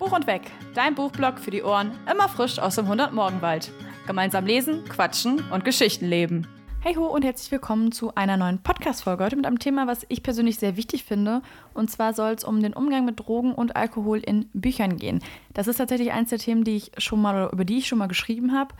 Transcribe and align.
Buch 0.00 0.12
und 0.12 0.26
Weg, 0.26 0.50
dein 0.74 0.94
Buchblog 0.94 1.38
für 1.38 1.50
die 1.50 1.62
Ohren, 1.62 1.92
immer 2.10 2.26
frisch 2.26 2.58
aus 2.58 2.76
dem 2.76 2.86
100-Morgenwald. 2.86 3.70
Gemeinsam 4.06 4.46
lesen, 4.46 4.82
quatschen 4.86 5.44
und 5.50 5.62
Geschichten 5.62 6.06
leben. 6.06 6.48
Hey 6.80 6.94
ho 6.94 7.04
und 7.04 7.22
herzlich 7.22 7.52
willkommen 7.52 7.92
zu 7.92 8.14
einer 8.14 8.38
neuen 8.38 8.62
Podcast-Folge. 8.62 9.22
Heute 9.22 9.36
mit 9.36 9.44
einem 9.44 9.58
Thema, 9.58 9.86
was 9.86 10.06
ich 10.08 10.22
persönlich 10.22 10.56
sehr 10.56 10.78
wichtig 10.78 11.04
finde. 11.04 11.42
Und 11.74 11.90
zwar 11.90 12.14
soll 12.14 12.32
es 12.32 12.44
um 12.44 12.62
den 12.62 12.72
Umgang 12.72 13.04
mit 13.04 13.20
Drogen 13.20 13.52
und 13.52 13.76
Alkohol 13.76 14.20
in 14.20 14.48
Büchern 14.54 14.96
gehen. 14.96 15.22
Das 15.52 15.68
ist 15.68 15.76
tatsächlich 15.76 16.12
eins 16.12 16.30
der 16.30 16.38
Themen, 16.38 16.64
die 16.64 16.76
ich 16.76 16.92
schon 16.96 17.20
mal, 17.20 17.50
über 17.52 17.66
die 17.66 17.76
ich 17.76 17.86
schon 17.86 17.98
mal 17.98 18.08
geschrieben 18.08 18.54
habe. 18.54 18.74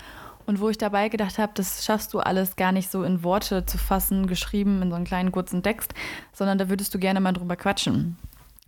Und 0.47 0.59
wo 0.59 0.71
ich 0.71 0.79
dabei 0.79 1.11
gedacht 1.11 1.39
habe, 1.39 1.53
das 1.55 1.85
schaffst 1.85 2.15
du 2.15 2.21
alles 2.21 2.57
gar 2.57 2.73
nicht 2.73 2.91
so 2.91 3.03
in 3.03 3.23
Worte 3.23 3.67
zu 3.67 3.77
fassen, 3.77 4.27
geschrieben 4.27 4.81
in 4.81 4.89
so 4.89 4.97
einen 4.97 5.05
kleinen 5.05 5.33
kurzen 5.33 5.63
Text, 5.63 5.93
sondern 6.33 6.57
da 6.57 6.71
würdest 6.71 6.95
du 6.95 6.99
gerne 6.99 7.21
mal 7.21 7.33
drüber 7.33 7.57
quatschen. 7.57 8.17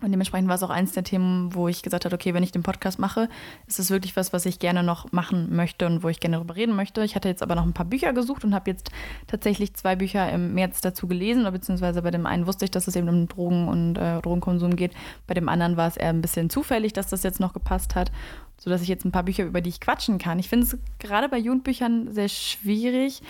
Und 0.03 0.11
dementsprechend 0.11 0.49
war 0.49 0.57
es 0.57 0.63
auch 0.63 0.71
eins 0.71 0.93
der 0.93 1.05
Themen, 1.05 1.55
wo 1.55 1.69
ich 1.69 1.83
gesagt 1.83 2.05
habe, 2.05 2.15
okay, 2.15 2.35
wenn 2.35 2.43
ich 2.43 2.53
den 2.53 2.63
Podcast 2.63 2.99
mache, 2.99 3.29
ist 3.67 3.79
es 3.79 3.91
wirklich 3.91 4.17
was, 4.17 4.33
was 4.33 4.47
ich 4.47 4.59
gerne 4.59 4.83
noch 4.83 5.13
machen 5.13 5.55
möchte 5.55 5.87
und 5.87 6.03
wo 6.03 6.09
ich 6.09 6.21
gerne 6.21 6.37
darüber 6.37 6.57
reden 6.57 6.75
möchte. 6.75 7.05
Ich 7.05 7.15
hatte 7.15 7.29
jetzt 7.29 7.43
aber 7.43 7.55
noch 7.55 7.65
ein 7.65 7.73
paar 7.73 7.87
Bücher 7.87 8.13
gesucht 8.13 8.45
und 8.45 8.55
habe 8.55 8.71
jetzt 8.71 8.91
tatsächlich 9.27 9.75
zwei 9.75 9.97
Bücher 9.97 10.31
im 10.31 10.55
März 10.55 10.81
dazu 10.81 11.07
gelesen, 11.07 11.45
beziehungsweise 11.53 12.03
bei 12.03 12.11
dem 12.11 12.27
einen 12.27 12.47
wusste 12.47 12.65
ich, 12.65 12.71
dass 12.71 12.89
es 12.89 12.97
eben 12.97 13.09
um 13.09 13.29
Drogen 13.29 13.69
und 13.69 13.97
äh, 13.97 14.21
Drogenkonsum 14.21 14.77
geht. 14.77 14.93
Bei 15.27 15.35
dem 15.35 15.49
anderen 15.49 15.77
war 15.77 15.89
es 15.89 15.97
eher 15.97 16.11
ein 16.11 16.21
bisschen 16.21 16.51
zufällig, 16.51 16.93
dass 16.93 17.09
das 17.09 17.23
jetzt 17.23 17.41
noch 17.41 17.53
gepasst 17.53 17.95
hat, 17.95 18.11
sodass 18.59 18.83
ich 18.83 18.89
jetzt 18.89 19.05
ein 19.05 19.13
paar 19.13 19.23
Bücher, 19.23 19.45
über 19.45 19.61
die 19.61 19.71
ich 19.71 19.81
quatschen 19.81 20.19
kann. 20.19 20.39
Ich 20.39 20.49
finde 20.49 20.67
es 20.67 20.79
gerade 20.99 21.29
bei 21.29 21.39
Jugendbüchern 21.39 22.13
sehr 22.13 22.29
schwierig, 22.29 23.23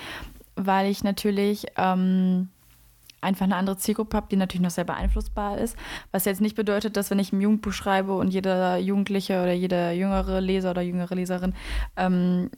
weil 0.56 0.90
ich 0.90 1.04
natürlich... 1.04 1.66
Ähm, 1.76 2.48
einfach 3.22 3.44
eine 3.44 3.56
andere 3.56 3.78
Zielgruppe 3.78 4.16
habe, 4.16 4.26
die 4.30 4.36
natürlich 4.36 4.62
noch 4.62 4.70
sehr 4.70 4.84
beeinflussbar 4.84 5.58
ist. 5.58 5.76
Was 6.10 6.24
jetzt 6.24 6.40
nicht 6.40 6.56
bedeutet, 6.56 6.96
dass 6.96 7.10
wenn 7.10 7.18
ich 7.18 7.32
ein 7.32 7.40
Jugendbuch 7.40 7.72
schreibe 7.72 8.14
und 8.14 8.28
jeder 8.28 8.76
Jugendliche 8.78 9.42
oder 9.42 9.52
jeder 9.52 9.92
jüngere 9.92 10.40
Leser 10.40 10.72
oder 10.72 10.82
jüngere 10.82 11.14
Leserin 11.14 11.54
ähm, 11.96 12.50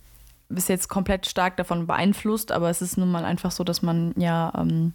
ist 0.48 0.69
jetzt 0.69 0.89
komplett 0.89 1.27
stark 1.27 1.56
davon 1.56 1.87
beeinflusst, 1.87 2.53
aber 2.53 2.71
es 2.71 2.83
ist 2.83 2.97
nun 2.97 3.11
mal 3.11 3.25
einfach 3.25 3.51
so, 3.51 3.65
dass 3.65 3.83
man 3.83 4.12
ja 4.17 4.53
ähm, 4.56 4.93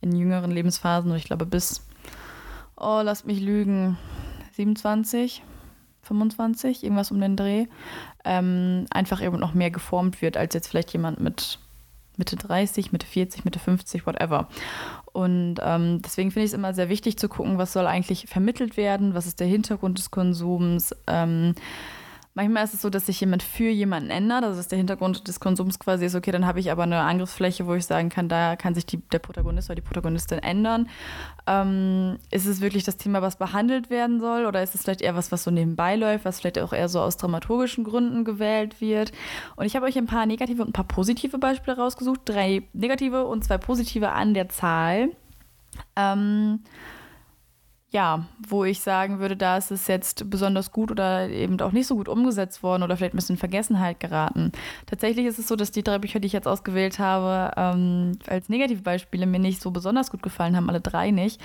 in 0.00 0.14
jüngeren 0.16 0.50
Lebensphasen, 0.50 1.14
ich 1.14 1.24
glaube 1.24 1.46
bis, 1.46 1.86
oh, 2.76 3.00
lasst 3.02 3.26
mich 3.26 3.40
lügen, 3.40 3.98
27, 4.52 5.42
25, 6.02 6.82
irgendwas 6.82 7.10
um 7.10 7.20
den 7.20 7.36
Dreh, 7.36 7.66
ähm, 8.24 8.86
einfach 8.90 9.22
eben 9.22 9.38
noch 9.38 9.54
mehr 9.54 9.70
geformt 9.70 10.20
wird, 10.20 10.36
als 10.36 10.54
jetzt 10.54 10.68
vielleicht 10.68 10.92
jemand 10.92 11.20
mit 11.20 11.58
Mitte 12.16 12.36
30, 12.36 12.92
Mitte 12.92 13.06
40, 13.06 13.44
Mitte 13.44 13.58
50, 13.58 14.06
whatever. 14.06 14.48
Und 15.12 15.56
ähm, 15.60 16.00
deswegen 16.02 16.30
finde 16.30 16.44
ich 16.44 16.50
es 16.50 16.54
immer 16.54 16.72
sehr 16.72 16.88
wichtig 16.88 17.18
zu 17.18 17.28
gucken, 17.28 17.58
was 17.58 17.72
soll 17.72 17.86
eigentlich 17.86 18.26
vermittelt 18.28 18.76
werden, 18.76 19.14
was 19.14 19.26
ist 19.26 19.40
der 19.40 19.46
Hintergrund 19.46 19.98
des 19.98 20.10
Konsums. 20.10 20.94
Ähm, 21.06 21.54
manchmal 22.34 22.64
ist 22.64 22.74
es 22.74 22.82
so, 22.82 22.90
dass 22.90 23.06
sich 23.06 23.20
jemand 23.20 23.42
für 23.42 23.68
jemanden 23.68 24.10
ändert, 24.10 24.44
also 24.44 24.56
dass 24.56 24.68
der 24.68 24.78
Hintergrund 24.78 25.28
des 25.28 25.40
Konsums 25.40 25.78
quasi 25.78 26.06
ist, 26.06 26.14
okay, 26.14 26.30
dann 26.32 26.46
habe 26.46 26.60
ich 26.60 26.70
aber 26.70 26.84
eine 26.84 27.00
Angriffsfläche, 27.00 27.66
wo 27.66 27.74
ich 27.74 27.84
sagen 27.84 28.08
kann, 28.08 28.28
da 28.28 28.56
kann 28.56 28.74
sich 28.74 28.86
die, 28.86 28.98
der 28.98 29.18
Protagonist 29.18 29.68
oder 29.68 29.76
die 29.76 29.82
Protagonistin 29.82 30.38
ändern. 30.38 30.88
Ähm, 31.46 32.18
ist 32.30 32.46
es 32.46 32.60
wirklich 32.60 32.84
das 32.84 32.96
Thema, 32.96 33.20
was 33.20 33.36
behandelt 33.36 33.90
werden 33.90 34.20
soll 34.20 34.46
oder 34.46 34.62
ist 34.62 34.74
es 34.74 34.82
vielleicht 34.82 35.02
eher 35.02 35.14
was, 35.14 35.30
was 35.30 35.44
so 35.44 35.50
nebenbei 35.50 35.96
läuft, 35.96 36.24
was 36.24 36.40
vielleicht 36.40 36.58
auch 36.58 36.72
eher 36.72 36.88
so 36.88 37.00
aus 37.00 37.16
dramaturgischen 37.16 37.84
Gründen 37.84 38.24
gewählt 38.24 38.80
wird? 38.80 39.12
Und 39.56 39.66
ich 39.66 39.76
habe 39.76 39.86
euch 39.86 39.98
ein 39.98 40.06
paar 40.06 40.26
negative 40.26 40.62
und 40.62 40.70
ein 40.70 40.72
paar 40.72 40.88
positive 40.88 41.38
Beispiele 41.38 41.76
rausgesucht, 41.76 42.20
drei 42.24 42.62
negative 42.72 43.26
und 43.26 43.44
zwei 43.44 43.58
positive 43.58 44.10
an 44.10 44.34
der 44.34 44.48
Zahl. 44.48 45.10
Ähm, 45.96 46.60
ja, 47.92 48.24
wo 48.48 48.64
ich 48.64 48.80
sagen 48.80 49.18
würde, 49.18 49.36
da 49.36 49.58
ist 49.58 49.70
es 49.70 49.86
jetzt 49.86 50.30
besonders 50.30 50.72
gut 50.72 50.90
oder 50.90 51.28
eben 51.28 51.60
auch 51.60 51.72
nicht 51.72 51.86
so 51.86 51.94
gut 51.94 52.08
umgesetzt 52.08 52.62
worden 52.62 52.82
oder 52.82 52.96
vielleicht 52.96 53.12
ein 53.12 53.18
bisschen 53.18 53.34
in 53.34 53.40
Vergessenheit 53.40 54.00
geraten. 54.00 54.50
Tatsächlich 54.86 55.26
ist 55.26 55.38
es 55.38 55.46
so, 55.46 55.56
dass 55.56 55.72
die 55.72 55.82
drei 55.82 55.98
Bücher, 55.98 56.18
die 56.18 56.26
ich 56.26 56.32
jetzt 56.32 56.48
ausgewählt 56.48 56.98
habe, 56.98 57.52
ähm, 57.54 58.12
als 58.26 58.48
Negativbeispiele 58.48 59.26
mir 59.26 59.38
nicht 59.38 59.60
so 59.60 59.70
besonders 59.72 60.10
gut 60.10 60.22
gefallen 60.22 60.56
haben, 60.56 60.70
alle 60.70 60.80
drei 60.80 61.10
nicht. 61.10 61.38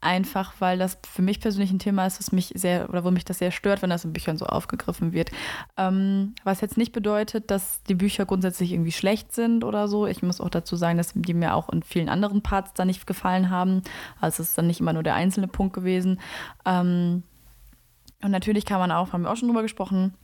Einfach, 0.00 0.54
weil 0.58 0.78
das 0.78 0.98
für 1.06 1.20
mich 1.20 1.38
persönlich 1.38 1.70
ein 1.70 1.78
Thema 1.78 2.06
ist, 2.06 2.18
was 2.18 2.32
mich 2.32 2.52
sehr, 2.54 2.88
oder 2.88 3.04
wo 3.04 3.10
mich 3.10 3.26
das 3.26 3.38
sehr 3.38 3.50
stört, 3.50 3.82
wenn 3.82 3.90
das 3.90 4.06
in 4.06 4.14
Büchern 4.14 4.38
so 4.38 4.46
aufgegriffen 4.46 5.12
wird. 5.12 5.30
Ähm, 5.76 6.34
was 6.44 6.62
jetzt 6.62 6.78
nicht 6.78 6.92
bedeutet, 6.92 7.50
dass 7.50 7.82
die 7.82 7.94
Bücher 7.94 8.24
grundsätzlich 8.24 8.72
irgendwie 8.72 8.92
schlecht 8.92 9.34
sind 9.34 9.64
oder 9.64 9.86
so. 9.86 10.06
Ich 10.06 10.22
muss 10.22 10.40
auch 10.40 10.48
dazu 10.48 10.76
sagen, 10.76 10.96
dass 10.96 11.12
die 11.14 11.34
mir 11.34 11.54
auch 11.54 11.68
in 11.68 11.82
vielen 11.82 12.08
anderen 12.08 12.40
Parts 12.40 12.72
da 12.72 12.86
nicht 12.86 13.06
gefallen 13.06 13.50
haben. 13.50 13.82
Also 14.18 14.42
es 14.42 14.48
ist 14.48 14.58
dann 14.58 14.66
nicht 14.66 14.80
immer 14.80 14.94
nur 14.94 15.02
der 15.02 15.14
einzelne 15.14 15.46
Punkt 15.46 15.74
gewesen 15.74 15.89
gewesen. 15.90 16.20
Ähm, 16.64 17.22
und 18.22 18.30
natürlich 18.30 18.64
kann 18.66 18.78
man 18.78 18.92
auch, 18.92 19.12
haben 19.12 19.22
wir 19.22 19.30
auch 19.30 19.36
schon 19.36 19.48
drüber 19.48 19.62
gesprochen, 19.62 20.14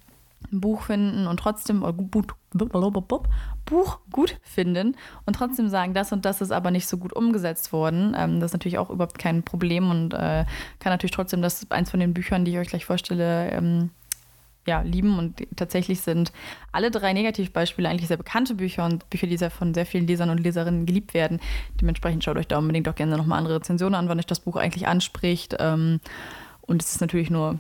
ein 0.53 0.60
Buch 0.60 0.82
finden 0.82 1.27
und 1.27 1.38
trotzdem 1.38 1.81
Buch, 1.81 3.22
Buch 3.65 3.99
gut 4.12 4.38
finden 4.43 4.97
und 5.25 5.34
trotzdem 5.34 5.69
sagen, 5.69 5.94
das 5.94 6.12
und 6.12 6.25
das 6.25 6.41
ist 6.41 6.53
aber 6.53 6.71
nicht 6.71 6.87
so 6.87 6.99
gut 6.99 7.12
umgesetzt 7.12 7.72
worden. 7.72 8.15
Ähm, 8.16 8.41
das 8.41 8.50
ist 8.50 8.54
natürlich 8.54 8.78
auch 8.78 8.91
überhaupt 8.91 9.19
kein 9.19 9.43
Problem 9.43 9.91
und 9.91 10.15
äh, 10.15 10.44
kann 10.78 10.93
natürlich 10.93 11.12
trotzdem 11.12 11.43
das 11.43 11.71
eins 11.71 11.91
von 11.91 12.00
den 12.00 12.15
Büchern, 12.15 12.44
die 12.44 12.53
ich 12.53 12.59
euch 12.59 12.69
gleich 12.69 12.84
vorstelle, 12.84 13.50
ähm, 13.50 13.91
ja, 14.66 14.82
lieben. 14.82 15.19
Und 15.19 15.43
tatsächlich 15.56 16.00
sind 16.00 16.32
alle 16.72 16.91
drei 16.91 17.12
Negativbeispiele 17.12 17.88
eigentlich 17.88 18.09
sehr 18.09 18.16
bekannte 18.16 18.54
Bücher 18.54 18.84
und 18.84 19.09
Bücher, 19.10 19.27
die 19.27 19.37
sehr 19.37 19.50
von 19.50 19.75
sehr 19.75 19.87
vielen 19.87 20.06
Lesern 20.06 20.31
und 20.31 20.38
Leserinnen 20.38 20.87
geliebt 20.87 21.15
werden. 21.15 21.41
Dementsprechend 21.81 22.25
schaut 22.25 22.37
euch 22.37 22.49
da 22.49 22.59
unbedingt 22.59 22.88
auch 22.88 22.94
gerne 22.94 23.16
nochmal 23.16 23.38
andere 23.38 23.56
Rezensionen 23.56 23.94
an, 23.94 24.09
wann 24.09 24.19
euch 24.19 24.27
das 24.27 24.41
Buch 24.41 24.56
eigentlich 24.56 24.87
anspricht. 24.87 25.56
Ähm, 25.59 26.00
und 26.62 26.82
es 26.82 26.93
ist 26.93 27.00
natürlich 27.00 27.31
nur 27.31 27.59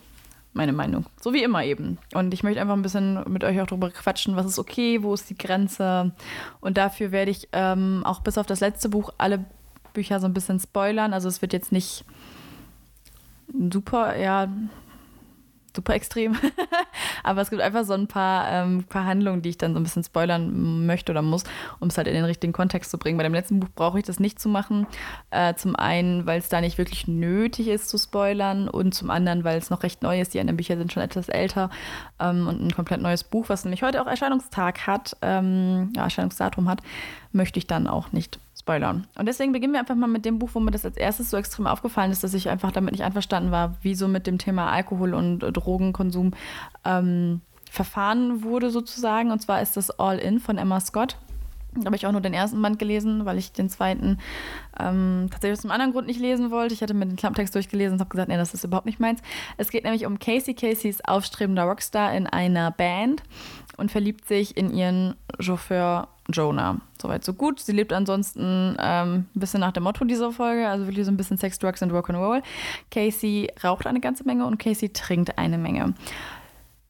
meine 0.56 0.72
Meinung. 0.72 1.06
So 1.20 1.32
wie 1.32 1.44
immer 1.44 1.62
eben. 1.64 1.98
Und 2.14 2.34
ich 2.34 2.42
möchte 2.42 2.60
einfach 2.60 2.74
ein 2.74 2.82
bisschen 2.82 3.22
mit 3.28 3.44
euch 3.44 3.60
auch 3.60 3.66
darüber 3.66 3.90
quatschen, 3.90 4.36
was 4.36 4.46
ist 4.46 4.58
okay, 4.58 5.02
wo 5.02 5.14
ist 5.14 5.30
die 5.30 5.38
Grenze. 5.38 6.12
Und 6.60 6.76
dafür 6.78 7.12
werde 7.12 7.30
ich 7.30 7.48
ähm, 7.52 8.02
auch 8.04 8.20
bis 8.20 8.38
auf 8.38 8.46
das 8.46 8.60
letzte 8.60 8.88
Buch 8.88 9.10
alle 9.18 9.44
Bücher 9.92 10.18
so 10.18 10.26
ein 10.26 10.34
bisschen 10.34 10.58
spoilern. 10.58 11.12
Also 11.12 11.28
es 11.28 11.42
wird 11.42 11.52
jetzt 11.52 11.72
nicht 11.72 12.04
super, 13.70 14.16
ja, 14.16 14.48
super 15.76 15.94
extrem. 15.94 16.36
Aber 17.22 17.40
es 17.40 17.50
gibt 17.50 17.62
einfach 17.62 17.84
so 17.84 17.94
ein 17.94 18.08
paar, 18.08 18.50
ähm, 18.50 18.84
paar 18.84 19.14
die 19.14 19.48
ich 19.48 19.58
dann 19.58 19.72
so 19.72 19.80
ein 19.80 19.82
bisschen 19.82 20.04
spoilern 20.04 20.86
möchte 20.86 21.12
oder 21.12 21.22
muss, 21.22 21.44
um 21.78 21.88
es 21.88 21.96
halt 21.96 22.08
in 22.08 22.14
den 22.14 22.24
richtigen 22.24 22.52
Kontext 22.52 22.90
zu 22.90 22.98
bringen. 22.98 23.16
Bei 23.16 23.24
dem 23.24 23.34
letzten 23.34 23.60
Buch 23.60 23.68
brauche 23.74 23.98
ich 23.98 24.04
das 24.04 24.18
nicht 24.18 24.40
zu 24.40 24.48
machen. 24.48 24.86
Äh, 25.30 25.54
zum 25.54 25.76
einen, 25.76 26.26
weil 26.26 26.38
es 26.38 26.48
da 26.48 26.60
nicht 26.60 26.78
wirklich 26.78 27.06
nötig 27.06 27.68
ist 27.68 27.88
zu 27.88 27.98
spoilern 27.98 28.68
und 28.68 28.94
zum 28.94 29.10
anderen, 29.10 29.44
weil 29.44 29.58
es 29.58 29.70
noch 29.70 29.82
recht 29.82 30.02
neu 30.02 30.20
ist. 30.20 30.34
Die 30.34 30.40
anderen 30.40 30.56
Bücher 30.56 30.76
sind 30.76 30.92
schon 30.92 31.02
etwas 31.02 31.28
älter 31.28 31.70
ähm, 32.18 32.48
und 32.48 32.60
ein 32.60 32.74
komplett 32.74 33.00
neues 33.00 33.24
Buch, 33.24 33.48
was 33.48 33.64
nämlich 33.64 33.82
heute 33.82 34.02
auch 34.02 34.06
Erscheinungstag 34.06 34.86
hat, 34.86 35.16
ähm, 35.22 35.92
ja, 35.94 36.04
Erscheinungsdatum 36.04 36.68
hat, 36.68 36.82
möchte 37.36 37.58
ich 37.58 37.66
dann 37.66 37.86
auch 37.86 38.12
nicht 38.12 38.40
spoilern. 38.58 39.06
Und 39.16 39.26
deswegen 39.26 39.52
beginnen 39.52 39.72
wir 39.72 39.80
einfach 39.80 39.94
mal 39.94 40.08
mit 40.08 40.24
dem 40.24 40.38
Buch, 40.38 40.50
wo 40.54 40.60
mir 40.60 40.72
das 40.72 40.84
als 40.84 40.96
erstes 40.96 41.30
so 41.30 41.36
extrem 41.36 41.66
aufgefallen 41.66 42.10
ist, 42.10 42.24
dass 42.24 42.34
ich 42.34 42.48
einfach 42.48 42.72
damit 42.72 42.92
nicht 42.92 43.04
einverstanden 43.04 43.52
war, 43.52 43.76
wie 43.82 43.94
so 43.94 44.08
mit 44.08 44.26
dem 44.26 44.38
Thema 44.38 44.72
Alkohol 44.72 45.14
und 45.14 45.38
Drogenkonsum 45.38 46.32
ähm, 46.84 47.40
verfahren 47.70 48.42
wurde 48.42 48.70
sozusagen. 48.70 49.30
Und 49.30 49.40
zwar 49.40 49.62
ist 49.62 49.76
das 49.76 49.90
All 49.90 50.18
In 50.18 50.40
von 50.40 50.58
Emma 50.58 50.80
Scott. 50.80 51.16
Da 51.74 51.86
habe 51.86 51.96
ich 51.96 52.06
auch 52.06 52.12
nur 52.12 52.20
den 52.20 52.34
ersten 52.34 52.60
Band 52.62 52.78
gelesen, 52.78 53.24
weil 53.24 53.38
ich 53.38 53.52
den 53.52 53.68
zweiten 53.68 54.18
ähm, 54.80 55.28
tatsächlich 55.30 55.58
aus 55.58 55.64
einem 55.64 55.72
anderen 55.72 55.92
Grund 55.92 56.06
nicht 56.06 56.20
lesen 56.20 56.50
wollte. 56.50 56.74
Ich 56.74 56.82
hatte 56.82 56.94
mir 56.94 57.06
den 57.06 57.16
Klapptext 57.16 57.54
durchgelesen 57.54 57.94
und 57.94 58.00
habe 58.00 58.10
gesagt, 58.10 58.28
nee, 58.28 58.36
das 58.36 58.54
ist 58.54 58.64
überhaupt 58.64 58.86
nicht 58.86 59.00
meins. 59.00 59.20
Es 59.58 59.70
geht 59.70 59.84
nämlich 59.84 60.06
um 60.06 60.18
Casey. 60.18 60.54
Casey 60.54 60.90
ist 60.90 61.06
aufstrebender 61.06 61.64
Rockstar 61.64 62.14
in 62.14 62.26
einer 62.26 62.70
Band 62.70 63.22
und 63.76 63.90
verliebt 63.90 64.26
sich 64.26 64.56
in 64.56 64.72
ihren 64.72 65.14
Chauffeur 65.38 66.08
Jonah. 66.32 66.80
Soweit 67.00 67.24
so 67.24 67.32
gut. 67.34 67.60
Sie 67.60 67.72
lebt 67.72 67.92
ansonsten 67.92 68.76
ähm, 68.80 69.26
ein 69.34 69.40
bisschen 69.40 69.60
nach 69.60 69.72
dem 69.72 69.84
Motto 69.84 70.04
dieser 70.04 70.32
Folge, 70.32 70.68
also 70.68 70.86
wirklich 70.86 71.04
so 71.04 71.12
ein 71.12 71.16
bisschen 71.16 71.38
Sex, 71.38 71.58
Drugs 71.58 71.82
and 71.82 71.92
Rock'n'Roll. 71.92 72.42
Casey 72.90 73.50
raucht 73.62 73.86
eine 73.86 74.00
ganze 74.00 74.24
Menge 74.24 74.44
und 74.46 74.58
Casey 74.58 74.92
trinkt 74.92 75.38
eine 75.38 75.58
Menge. 75.58 75.94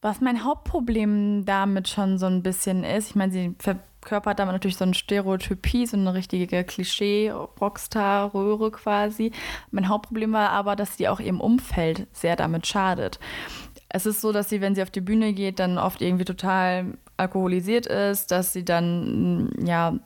Was 0.01 0.21
mein 0.21 0.45
Hauptproblem 0.45 1.45
damit 1.45 1.89
schon 1.89 2.19
so 2.19 2.27
ein 2.27 2.43
bisschen 2.43 2.85
ist, 2.85 3.11
ich 3.11 3.17
meine, 3.17 3.33
sie 3.33 3.57
verkörpert 3.59 4.39
damit 4.39 4.53
natürlich 4.53 4.77
so 4.77 4.85
eine 4.85 4.95
Stereotypie, 4.95 5.87
so 5.87 5.97
eine 5.97 6.15
richtige 6.15 6.63
Klischee-Rockstar-Röhre 6.63 8.71
quasi. 8.71 9.33
Mein 9.71 9.89
Hauptproblem 9.89 10.33
war 10.33 10.51
aber, 10.51 10.77
dass 10.77 10.97
sie 10.97 11.09
auch 11.09 11.19
ihrem 11.19 11.41
Umfeld 11.41 12.07
sehr 12.13 12.37
damit 12.37 12.69
schadet. 12.69 13.19
Es 13.89 14.07
ist 14.07 14.21
so, 14.21 14.33
dass 14.33 14.49
sie, 14.49 14.61
wenn 14.61 14.75
sie 14.75 14.83
auf 14.83 14.91
die 14.91 15.01
Bühne 15.01 15.33
geht, 15.33 15.59
dann 15.59 15.79
oft 15.79 16.03
irgendwie 16.03 16.25
total 16.25 16.99
alkoholisiert 17.17 17.87
ist, 17.87 18.31
dass 18.31 18.53
sie 18.53 18.65
dann 18.65 19.51
ja 19.65 19.99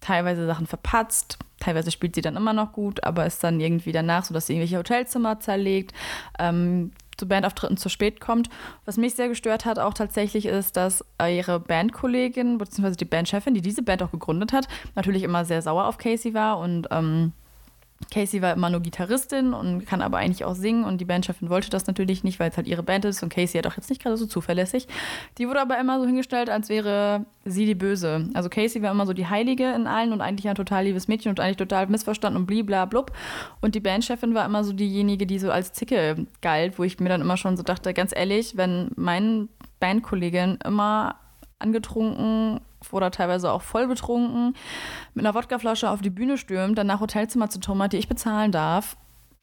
teilweise 0.00 0.46
Sachen 0.46 0.66
verpatzt, 0.66 1.38
teilweise 1.60 1.90
spielt 1.90 2.14
sie 2.14 2.20
dann 2.20 2.36
immer 2.36 2.52
noch 2.52 2.72
gut, 2.72 3.02
aber 3.04 3.26
ist 3.26 3.42
dann 3.42 3.58
irgendwie 3.58 3.92
danach 3.92 4.24
so, 4.24 4.34
dass 4.34 4.46
sie 4.46 4.52
irgendwelche 4.52 4.78
Hotelzimmer 4.78 5.40
zerlegt, 5.40 5.92
ähm, 6.38 6.92
zu 7.16 7.26
Bandauftritten 7.26 7.76
zu 7.76 7.88
spät 7.88 8.20
kommt. 8.20 8.50
Was 8.84 8.96
mich 8.96 9.14
sehr 9.14 9.28
gestört 9.28 9.64
hat 9.64 9.78
auch 9.78 9.94
tatsächlich 9.94 10.46
ist, 10.46 10.76
dass 10.76 11.04
ihre 11.20 11.60
Bandkollegin 11.60 12.58
bzw. 12.58 12.96
die 12.96 13.04
Bandchefin, 13.04 13.54
die 13.54 13.62
diese 13.62 13.82
Band 13.82 14.02
auch 14.02 14.10
gegründet 14.10 14.52
hat, 14.52 14.68
natürlich 14.94 15.22
immer 15.22 15.44
sehr 15.44 15.62
sauer 15.62 15.86
auf 15.86 15.96
Casey 15.96 16.34
war 16.34 16.58
und 16.58 16.88
ähm, 16.90 17.32
Casey 18.10 18.42
war 18.42 18.52
immer 18.52 18.70
nur 18.70 18.80
Gitarristin 18.80 19.54
und 19.54 19.86
kann 19.86 20.02
aber 20.02 20.18
eigentlich 20.18 20.44
auch 20.44 20.54
singen 20.54 20.84
und 20.84 21.00
die 21.00 21.04
Bandchefin 21.04 21.48
wollte 21.48 21.70
das 21.70 21.86
natürlich 21.86 22.22
nicht, 22.22 22.38
weil 22.38 22.50
es 22.50 22.56
halt 22.56 22.66
ihre 22.66 22.82
Band 22.82 23.04
ist 23.04 23.22
und 23.22 23.28
Casey 23.28 23.58
hat 23.58 23.66
auch 23.66 23.76
jetzt 23.76 23.88
nicht 23.88 24.02
gerade 24.02 24.16
so 24.16 24.26
zuverlässig. 24.26 24.86
Die 25.38 25.48
wurde 25.48 25.60
aber 25.60 25.78
immer 25.78 25.98
so 25.98 26.06
hingestellt, 26.06 26.50
als 26.50 26.68
wäre 26.68 27.24
sie 27.44 27.66
die 27.66 27.74
Böse. 27.74 28.28
Also 28.34 28.48
Casey 28.48 28.82
war 28.82 28.90
immer 28.90 29.06
so 29.06 29.12
die 29.12 29.26
Heilige 29.26 29.72
in 29.72 29.86
allen 29.86 30.12
und 30.12 30.20
eigentlich 30.20 30.48
ein 30.48 30.54
total 30.54 30.84
liebes 30.84 31.08
Mädchen 31.08 31.30
und 31.30 31.40
eigentlich 31.40 31.56
total 31.56 31.86
missverstanden 31.86 32.40
und 32.40 32.46
bliblablub. 32.46 33.12
Und 33.60 33.74
die 33.74 33.80
Bandchefin 33.80 34.34
war 34.34 34.44
immer 34.44 34.64
so 34.64 34.72
diejenige, 34.72 35.26
die 35.26 35.38
so 35.38 35.50
als 35.50 35.72
Zicke 35.72 36.26
galt, 36.40 36.78
wo 36.78 36.84
ich 36.84 37.00
mir 37.00 37.08
dann 37.08 37.20
immer 37.20 37.36
schon 37.36 37.56
so 37.56 37.62
dachte, 37.62 37.94
ganz 37.94 38.14
ehrlich, 38.14 38.56
wenn 38.56 38.90
mein 38.96 39.48
Bandkollegin 39.80 40.58
immer 40.64 41.16
angetrunken 41.58 42.60
oder 42.92 43.10
teilweise 43.10 43.50
auch 43.52 43.62
voll 43.62 43.86
betrunken 43.86 44.54
mit 45.14 45.24
einer 45.24 45.34
Wodkaflasche 45.34 45.90
auf 45.90 46.00
die 46.00 46.10
Bühne 46.10 46.38
stürmt, 46.38 46.78
dann 46.78 46.86
nach 46.86 47.00
Hotelzimmer 47.00 47.50
zu 47.50 47.60
tummert, 47.60 47.92
die 47.92 47.98
ich 47.98 48.08
bezahlen 48.08 48.52
darf. 48.52 48.96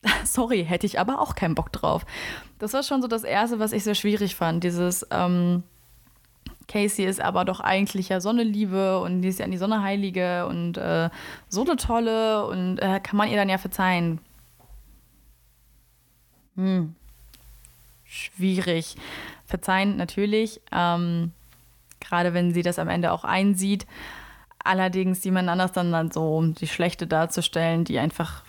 Sorry, 0.24 0.66
hätte 0.66 0.86
ich 0.86 1.00
aber 1.00 1.20
auch 1.20 1.36
keinen 1.36 1.56
Bock 1.56 1.72
drauf. 1.72 2.06
Das 2.60 2.74
war 2.74 2.84
schon 2.84 3.02
so 3.02 3.08
das 3.08 3.24
Erste, 3.24 3.60
was 3.60 3.72
ich 3.72 3.84
sehr 3.84 3.96
schwierig 3.96 4.36
fand. 4.36 4.64
Dieses 4.64 5.06
ähm, 5.12 5.64
Casey 6.68 7.06
ist 7.06 7.22
aber 7.22 7.46
doch 7.46 7.60
eigentlich 7.60 8.10
ja 8.10 8.22
Sonneliebe 8.22 9.00
und 9.00 9.22
die 9.22 9.28
ist 9.28 9.40
ja 9.40 9.46
an 9.46 9.52
die 9.52 9.58
Sonne 9.58 9.84
heilige 9.84 10.46
und 10.48 10.78
äh, 10.78 11.10
so 11.50 11.64
eine 11.64 11.76
tolle 11.76 12.46
und 12.48 12.78
äh, 12.78 13.00
kann 13.02 13.18
man 13.18 13.30
ihr 13.30 13.36
dann 13.36 13.50
ja 13.50 13.58
verzeihen. 13.58 14.20
Hm. 16.56 16.96
Schwierig. 18.04 18.96
Verzeihen 19.46 19.98
natürlich. 19.98 20.62
Ähm, 20.72 21.32
gerade 22.02 22.34
wenn 22.34 22.54
sie 22.54 22.62
das 22.62 22.80
am 22.80 22.90
Ende 22.90 23.12
auch 23.12 23.24
einsieht. 23.24 23.86
Allerdings 24.64 25.24
jemand 25.24 25.50
anders 25.50 25.72
dann, 25.72 25.92
dann 25.92 26.12
so 26.12 26.44
die 26.46 26.68
Schlechte 26.68 27.08
darzustellen, 27.08 27.84
die 27.84 27.98
einfach 27.98 28.44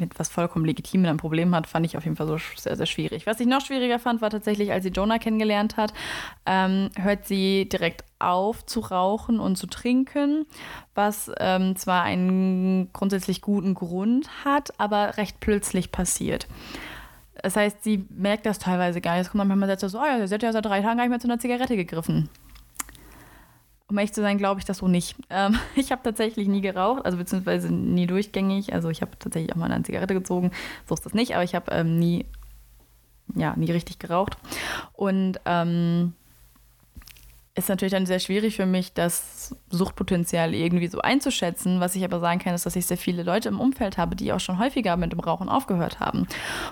mit 0.00 0.18
was 0.18 0.28
vollkommen 0.28 0.64
legitim 0.64 1.04
ein 1.04 1.16
Problem 1.18 1.54
hat, 1.54 1.66
fand 1.66 1.86
ich 1.86 1.96
auf 1.96 2.04
jeden 2.04 2.16
Fall 2.16 2.26
so 2.26 2.38
sehr, 2.56 2.76
sehr 2.76 2.86
schwierig. 2.86 3.26
Was 3.26 3.38
ich 3.38 3.46
noch 3.46 3.60
schwieriger 3.60 3.98
fand, 3.98 4.22
war 4.22 4.30
tatsächlich, 4.30 4.72
als 4.72 4.84
sie 4.84 4.90
Jonah 4.90 5.18
kennengelernt 5.18 5.76
hat, 5.76 5.92
ähm, 6.46 6.90
hört 6.96 7.26
sie 7.26 7.68
direkt 7.68 8.04
auf 8.18 8.64
zu 8.66 8.80
rauchen 8.80 9.40
und 9.40 9.56
zu 9.56 9.66
trinken, 9.66 10.46
was 10.94 11.30
ähm, 11.38 11.76
zwar 11.76 12.02
einen 12.02 12.92
grundsätzlich 12.92 13.42
guten 13.42 13.74
Grund 13.74 14.28
hat, 14.44 14.78
aber 14.78 15.16
recht 15.16 15.38
plötzlich 15.40 15.92
passiert. 15.92 16.46
Das 17.42 17.56
heißt, 17.56 17.82
sie 17.82 18.04
merkt 18.10 18.44
das 18.44 18.58
teilweise 18.58 19.00
gar 19.00 19.12
nicht. 19.14 19.22
Es 19.22 19.30
kommt 19.30 19.46
manchmal 19.46 19.78
so, 19.78 19.98
oh 19.98 20.04
ja, 20.04 20.26
sie 20.26 20.34
hat 20.34 20.42
ja 20.42 20.52
seit 20.52 20.64
drei 20.64 20.82
Tagen 20.82 20.98
gar 20.98 21.04
nicht 21.04 21.10
mehr 21.10 21.20
zu 21.20 21.28
einer 21.28 21.38
Zigarette 21.38 21.76
gegriffen. 21.76 22.28
Um 23.90 23.98
ehrlich 23.98 24.12
zu 24.12 24.22
sein, 24.22 24.38
glaube 24.38 24.60
ich 24.60 24.64
das 24.64 24.78
so 24.78 24.88
nicht. 24.88 25.16
Ähm, 25.28 25.58
ich 25.74 25.90
habe 25.90 26.02
tatsächlich 26.02 26.48
nie 26.48 26.60
geraucht, 26.60 27.04
also 27.04 27.18
beziehungsweise 27.18 27.72
nie 27.72 28.06
durchgängig. 28.06 28.72
Also 28.72 28.88
ich 28.88 29.02
habe 29.02 29.12
tatsächlich 29.18 29.52
auch 29.52 29.56
mal 29.56 29.70
eine 29.70 29.84
Zigarette 29.84 30.14
gezogen. 30.14 30.52
So 30.88 30.94
ist 30.94 31.04
das 31.04 31.14
nicht, 31.14 31.34
aber 31.34 31.44
ich 31.44 31.54
habe 31.54 31.72
ähm, 31.72 31.98
nie, 31.98 32.24
ja, 33.34 33.54
nie 33.56 33.70
richtig 33.70 33.98
geraucht. 33.98 34.36
Und 34.92 35.40
ähm, 35.44 36.14
ist 37.56 37.68
natürlich 37.68 37.92
dann 37.92 38.06
sehr 38.06 38.20
schwierig 38.20 38.56
für 38.56 38.66
mich, 38.66 38.94
das 38.94 39.56
Suchtpotenzial 39.70 40.54
irgendwie 40.54 40.86
so 40.86 41.00
einzuschätzen. 41.00 41.80
Was 41.80 41.96
ich 41.96 42.04
aber 42.04 42.20
sagen 42.20 42.38
kann, 42.38 42.54
ist, 42.54 42.64
dass 42.64 42.76
ich 42.76 42.86
sehr 42.86 42.96
viele 42.96 43.24
Leute 43.24 43.48
im 43.48 43.60
Umfeld 43.60 43.98
habe, 43.98 44.14
die 44.14 44.32
auch 44.32 44.38
schon 44.38 44.58
häufiger 44.58 44.96
mit 44.96 45.12
dem 45.12 45.20
Rauchen 45.20 45.48
aufgehört 45.48 45.98
haben. 45.98 46.28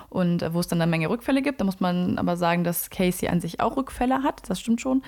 Und 0.09 0.41
äh, 0.41 0.53
wo 0.53 0.61
es 0.61 0.67
dann 0.67 0.81
eine 0.81 0.89
Menge 0.89 1.09
Rückfälle 1.09 1.41
gibt, 1.41 1.59
da 1.59 1.65
muss 1.65 1.81
man 1.81 2.17
aber 2.17 2.37
sagen, 2.37 2.63
dass 2.63 2.89
Casey 2.89 3.27
an 3.27 3.41
sich 3.41 3.59
auch 3.59 3.75
Rückfälle 3.75 4.23
hat. 4.23 4.49
Das 4.49 4.59
stimmt 4.59 4.79
schon. 4.79 5.03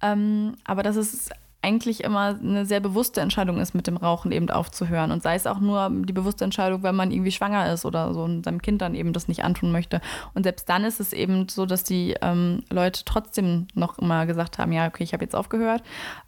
Ähm, 0.00 0.54
aber 0.64 0.84
das 0.84 0.94
ist 0.94 1.30
eigentlich 1.66 2.04
immer 2.04 2.38
eine 2.40 2.64
sehr 2.64 2.78
bewusste 2.78 3.20
Entscheidung 3.20 3.58
ist, 3.58 3.74
mit 3.74 3.88
dem 3.88 3.96
Rauchen 3.96 4.30
eben 4.30 4.48
aufzuhören. 4.50 5.10
Und 5.10 5.24
sei 5.24 5.34
es 5.34 5.48
auch 5.48 5.58
nur 5.58 5.90
die 5.90 6.12
bewusste 6.12 6.44
Entscheidung, 6.44 6.84
wenn 6.84 6.94
man 6.94 7.10
irgendwie 7.10 7.32
schwanger 7.32 7.72
ist 7.72 7.84
oder 7.84 8.14
so 8.14 8.22
und 8.22 8.44
seinem 8.44 8.62
Kind 8.62 8.80
dann 8.80 8.94
eben 8.94 9.12
das 9.12 9.26
nicht 9.26 9.42
antun 9.42 9.72
möchte. 9.72 10.00
Und 10.32 10.44
selbst 10.44 10.68
dann 10.68 10.84
ist 10.84 11.00
es 11.00 11.12
eben 11.12 11.48
so, 11.48 11.66
dass 11.66 11.82
die 11.82 12.14
ähm, 12.22 12.62
Leute 12.70 13.02
trotzdem 13.04 13.66
noch 13.74 13.98
immer 13.98 14.26
gesagt 14.26 14.58
haben, 14.58 14.70
ja, 14.70 14.86
okay, 14.86 15.02
ich 15.02 15.12
habe 15.12 15.24
jetzt 15.24 15.34
aufgehört. 15.34 15.82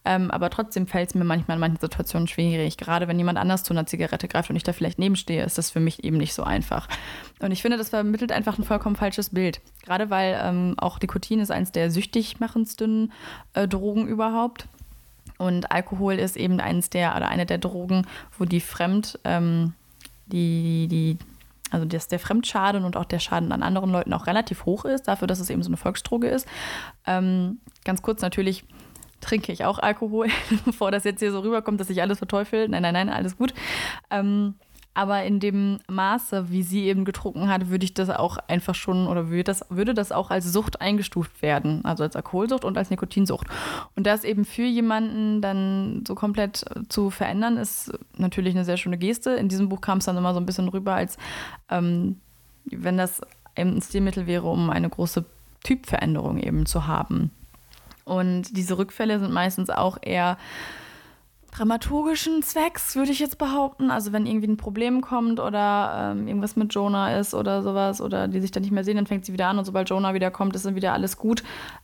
Ähm, 0.05 0.31
aber 0.32 0.50
trotzdem 0.50 0.88
fällt 0.88 1.11
es 1.11 1.14
mir 1.14 1.25
manchmal 1.25 1.56
in 1.56 1.61
manchen 1.61 1.81
Situationen 1.81 2.26
schwierig. 2.26 2.76
Gerade 2.76 3.06
wenn 3.06 3.19
jemand 3.19 3.38
anders 3.38 3.62
zu 3.62 3.73
einer 3.73 3.87
Zigarette 3.87 4.26
greift 4.26 4.50
und 4.50 4.56
ich 4.56 4.64
da 4.64 4.73
vielleicht 4.73 4.99
nebenstehe, 4.99 5.44
ist 5.44 5.56
das 5.56 5.70
für 5.70 5.81
mich 5.81 6.02
eben 6.02 6.17
nicht 6.17 6.34
so 6.34 6.43
einfach. 6.43 6.88
Und 7.41 7.52
ich 7.52 7.62
finde, 7.62 7.79
das 7.79 7.91
vermittelt 7.91 8.32
einfach 8.32 8.58
ein 8.58 8.64
vollkommen 8.64 8.96
falsches 8.96 9.31
Bild. 9.31 9.61
Gerade 9.84 10.11
weil 10.11 10.37
ähm, 10.43 10.75
auch 10.79 10.99
Nikotin 11.00 11.38
ist 11.38 11.52
eines 11.52 11.70
der 11.70 11.93
süchtig 11.93 12.41
machendsten 12.41 13.12
äh, 13.55 13.69
Drogen 13.69 14.08
überhaupt. 14.08 14.67
Und 15.38 15.70
Alkohol 15.73 16.14
ist 16.14 16.37
eben 16.37 16.61
eines 16.61 16.90
der 16.90 17.17
oder 17.17 17.29
eine 17.29 17.46
der 17.46 17.58
Drogen, 17.58 18.06
wo 18.38 18.44
die 18.44 18.61
Fremd, 18.61 19.19
ähm, 19.25 19.73
die, 20.26 20.88
die, 20.88 21.19
also 21.70 21.87
dass 21.87 22.08
der 22.08 22.19
Fremdschaden 22.19 22.85
und 22.85 22.96
auch 22.96 23.05
der 23.05 23.20
Schaden 23.20 23.52
an 23.52 23.62
anderen 23.62 23.90
Leuten 23.90 24.12
auch 24.12 24.26
relativ 24.26 24.67
hoch 24.67 24.85
ist, 24.85 25.08
dafür, 25.08 25.29
dass 25.29 25.40
es 25.40 25.49
eben 25.49 25.62
so 25.62 25.69
eine 25.69 25.76
Volksdroge 25.76 26.29
ist. 26.29 26.46
Ähm, 27.06 27.61
ganz 27.85 28.02
kurz 28.02 28.20
natürlich 28.20 28.64
trinke 29.20 29.52
ich 29.52 29.64
auch 29.64 29.79
Alkohol, 29.79 30.29
bevor 30.64 30.90
das 30.90 31.05
jetzt 31.05 31.20
hier 31.20 31.32
so 31.32 31.41
rüberkommt, 31.41 31.81
dass 31.81 31.91
ich 31.91 32.02
alles 32.02 32.19
verteufel. 32.19 32.69
Nein, 32.69 32.82
nein, 32.82 32.94
nein, 32.94 33.08
alles 33.08 33.37
gut. 33.37 33.55
Ähm, 34.11 34.55
aber 34.98 35.22
in 35.22 35.38
dem 35.38 35.78
Maße, 35.86 36.50
wie 36.50 36.64
sie 36.64 36.86
eben 36.86 37.04
getrunken 37.04 37.48
hat, 37.48 37.70
würde 37.70 37.84
ich 37.84 37.94
das 37.94 38.10
auch 38.10 38.36
einfach 38.48 38.74
schon 38.74 39.06
oder 39.06 39.28
würde 39.28 39.44
das, 39.44 39.64
würde 39.68 39.94
das 39.94 40.10
auch 40.10 40.32
als 40.32 40.52
Sucht 40.52 40.80
eingestuft 40.80 41.40
werden. 41.40 41.84
Also 41.84 42.02
als 42.02 42.16
Alkoholsucht 42.16 42.64
und 42.64 42.76
als 42.76 42.90
Nikotinsucht. 42.90 43.46
Und 43.94 44.08
das 44.08 44.24
eben 44.24 44.44
für 44.44 44.64
jemanden 44.64 45.40
dann 45.40 46.02
so 46.04 46.16
komplett 46.16 46.64
zu 46.88 47.10
verändern, 47.10 47.58
ist 47.58 47.92
natürlich 48.16 48.56
eine 48.56 48.64
sehr 48.64 48.76
schöne 48.76 48.98
Geste. 48.98 49.30
In 49.34 49.48
diesem 49.48 49.68
Buch 49.68 49.80
kam 49.80 49.98
es 49.98 50.06
dann 50.06 50.16
immer 50.16 50.34
so 50.34 50.40
ein 50.40 50.46
bisschen 50.46 50.66
rüber, 50.66 50.94
als 50.94 51.16
ähm, 51.70 52.16
wenn 52.64 52.96
das 52.96 53.20
ein 53.54 53.80
Stilmittel 53.80 54.26
wäre, 54.26 54.48
um 54.48 54.68
eine 54.68 54.90
große 54.90 55.24
Typveränderung 55.62 56.38
eben 56.40 56.66
zu 56.66 56.88
haben. 56.88 57.30
Und 58.04 58.56
diese 58.56 58.76
Rückfälle 58.76 59.20
sind 59.20 59.32
meistens 59.32 59.70
auch 59.70 59.96
eher 60.02 60.38
dramaturgischen 61.50 62.42
Zwecks, 62.42 62.96
würde 62.96 63.12
ich 63.12 63.18
jetzt 63.18 63.38
behaupten. 63.38 63.90
Also 63.90 64.12
wenn 64.12 64.26
irgendwie 64.26 64.48
ein 64.48 64.56
Problem 64.56 65.00
kommt 65.00 65.40
oder 65.40 66.12
ähm, 66.12 66.28
irgendwas 66.28 66.56
mit 66.56 66.74
Jonah 66.74 67.18
ist 67.18 67.34
oder 67.34 67.62
sowas 67.62 68.00
oder 68.00 68.28
die 68.28 68.40
sich 68.40 68.50
dann 68.50 68.62
nicht 68.62 68.72
mehr 68.72 68.84
sehen, 68.84 68.96
dann 68.96 69.06
fängt 69.06 69.24
sie 69.24 69.32
wieder 69.32 69.48
an 69.48 69.58
und 69.58 69.64
sobald 69.64 69.88
Jonah 69.90 70.14
wieder 70.14 70.30
kommt, 70.30 70.54
ist 70.54 70.66
dann 70.66 70.74
wieder 70.74 70.92
alles 70.92 71.16
gut. 71.16 71.42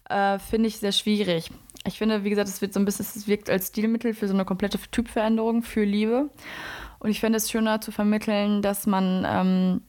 Äh, 0.08 0.38
finde 0.38 0.68
ich 0.68 0.78
sehr 0.78 0.92
schwierig. 0.92 1.50
Ich 1.86 1.98
finde, 1.98 2.24
wie 2.24 2.30
gesagt, 2.30 2.48
es 2.48 2.62
wird 2.62 2.72
so 2.72 2.80
ein 2.80 2.84
bisschen, 2.84 3.04
es 3.04 3.26
wirkt 3.26 3.50
als 3.50 3.68
Stilmittel 3.68 4.14
für 4.14 4.28
so 4.28 4.34
eine 4.34 4.44
komplette 4.44 4.78
Typveränderung 4.90 5.62
für 5.62 5.84
Liebe. 5.84 6.30
Und 6.98 7.10
ich 7.10 7.20
fände 7.20 7.36
es 7.36 7.50
schöner 7.50 7.80
zu 7.80 7.92
vermitteln, 7.92 8.62
dass 8.62 8.86
man 8.86 9.26
ähm, 9.28 9.80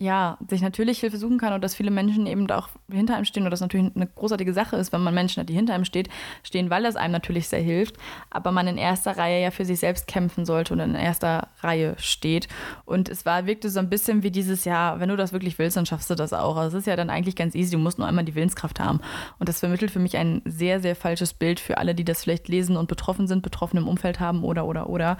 ja, 0.00 0.38
sich 0.48 0.62
natürlich 0.62 1.00
Hilfe 1.00 1.18
suchen 1.18 1.38
kann 1.38 1.52
und 1.52 1.62
dass 1.62 1.74
viele 1.74 1.90
Menschen 1.90 2.26
eben 2.26 2.48
auch 2.52 2.68
hinter 2.88 3.16
einem 3.16 3.24
stehen 3.24 3.44
und 3.44 3.50
das 3.50 3.60
natürlich 3.60 3.90
eine 3.96 4.06
großartige 4.06 4.52
Sache 4.52 4.76
ist, 4.76 4.92
wenn 4.92 5.02
man 5.02 5.12
Menschen 5.12 5.40
hat, 5.40 5.48
die 5.48 5.54
hinter 5.54 5.74
einem 5.74 5.84
steht, 5.84 6.08
stehen, 6.44 6.70
weil 6.70 6.84
das 6.84 6.94
einem 6.94 7.12
natürlich 7.12 7.48
sehr 7.48 7.60
hilft, 7.60 7.96
aber 8.30 8.52
man 8.52 8.68
in 8.68 8.78
erster 8.78 9.18
Reihe 9.18 9.42
ja 9.42 9.50
für 9.50 9.64
sich 9.64 9.80
selbst 9.80 10.06
kämpfen 10.06 10.44
sollte 10.44 10.72
und 10.72 10.78
in 10.78 10.94
erster 10.94 11.48
Reihe 11.62 11.96
steht. 11.98 12.46
Und 12.84 13.08
es 13.08 13.26
war, 13.26 13.46
wirkte 13.46 13.70
so 13.70 13.80
ein 13.80 13.90
bisschen 13.90 14.22
wie 14.22 14.30
dieses 14.30 14.64
Jahr, 14.64 15.00
wenn 15.00 15.08
du 15.08 15.16
das 15.16 15.32
wirklich 15.32 15.58
willst, 15.58 15.76
dann 15.76 15.86
schaffst 15.86 16.10
du 16.10 16.14
das 16.14 16.32
auch. 16.32 16.56
Also 16.56 16.76
es 16.76 16.82
ist 16.82 16.86
ja 16.86 16.94
dann 16.94 17.10
eigentlich 17.10 17.34
ganz 17.34 17.56
easy, 17.56 17.72
du 17.72 17.78
musst 17.78 17.98
nur 17.98 18.06
einmal 18.06 18.24
die 18.24 18.36
Willenskraft 18.36 18.78
haben. 18.78 19.00
Und 19.40 19.48
das 19.48 19.58
vermittelt 19.58 19.90
für 19.90 19.98
mich 19.98 20.16
ein 20.16 20.42
sehr, 20.44 20.80
sehr 20.80 20.94
falsches 20.94 21.34
Bild 21.34 21.58
für 21.58 21.76
alle, 21.78 21.96
die 21.96 22.04
das 22.04 22.22
vielleicht 22.22 22.46
lesen 22.46 22.76
und 22.76 22.88
betroffen 22.88 23.26
sind, 23.26 23.42
betroffen 23.42 23.78
im 23.78 23.88
Umfeld 23.88 24.20
haben 24.20 24.44
oder, 24.44 24.64
oder, 24.66 24.88
oder. 24.88 25.18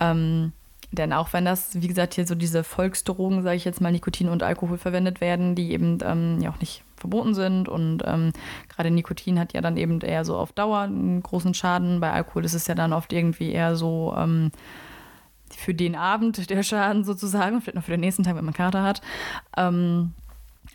Ähm, 0.00 0.52
denn 0.92 1.12
auch 1.12 1.32
wenn 1.32 1.44
das, 1.44 1.80
wie 1.80 1.88
gesagt, 1.88 2.14
hier 2.14 2.26
so 2.26 2.34
diese 2.34 2.64
Volksdrogen, 2.64 3.42
sage 3.42 3.56
ich 3.56 3.64
jetzt 3.64 3.80
mal, 3.80 3.92
Nikotin 3.92 4.28
und 4.28 4.42
Alkohol 4.42 4.78
verwendet 4.78 5.20
werden, 5.20 5.54
die 5.54 5.72
eben 5.72 5.98
ähm, 6.02 6.40
ja 6.40 6.50
auch 6.50 6.60
nicht 6.60 6.82
verboten 6.96 7.34
sind 7.34 7.68
und 7.68 8.02
ähm, 8.06 8.32
gerade 8.68 8.90
Nikotin 8.90 9.38
hat 9.38 9.52
ja 9.52 9.60
dann 9.60 9.76
eben 9.76 10.00
eher 10.00 10.24
so 10.24 10.36
auf 10.36 10.52
Dauer 10.52 10.80
einen 10.80 11.22
großen 11.22 11.54
Schaden. 11.54 12.00
Bei 12.00 12.12
Alkohol 12.12 12.44
ist 12.44 12.54
es 12.54 12.66
ja 12.66 12.74
dann 12.74 12.92
oft 12.92 13.12
irgendwie 13.12 13.52
eher 13.52 13.76
so 13.76 14.14
ähm, 14.16 14.50
für 15.54 15.74
den 15.74 15.94
Abend 15.94 16.50
der 16.50 16.62
Schaden 16.62 17.04
sozusagen, 17.04 17.60
vielleicht 17.60 17.76
noch 17.76 17.84
für 17.84 17.92
den 17.92 18.00
nächsten 18.00 18.24
Tag, 18.24 18.36
wenn 18.36 18.44
man 18.44 18.54
Kater 18.54 18.82
hat. 18.82 19.02
Ähm, 19.56 20.14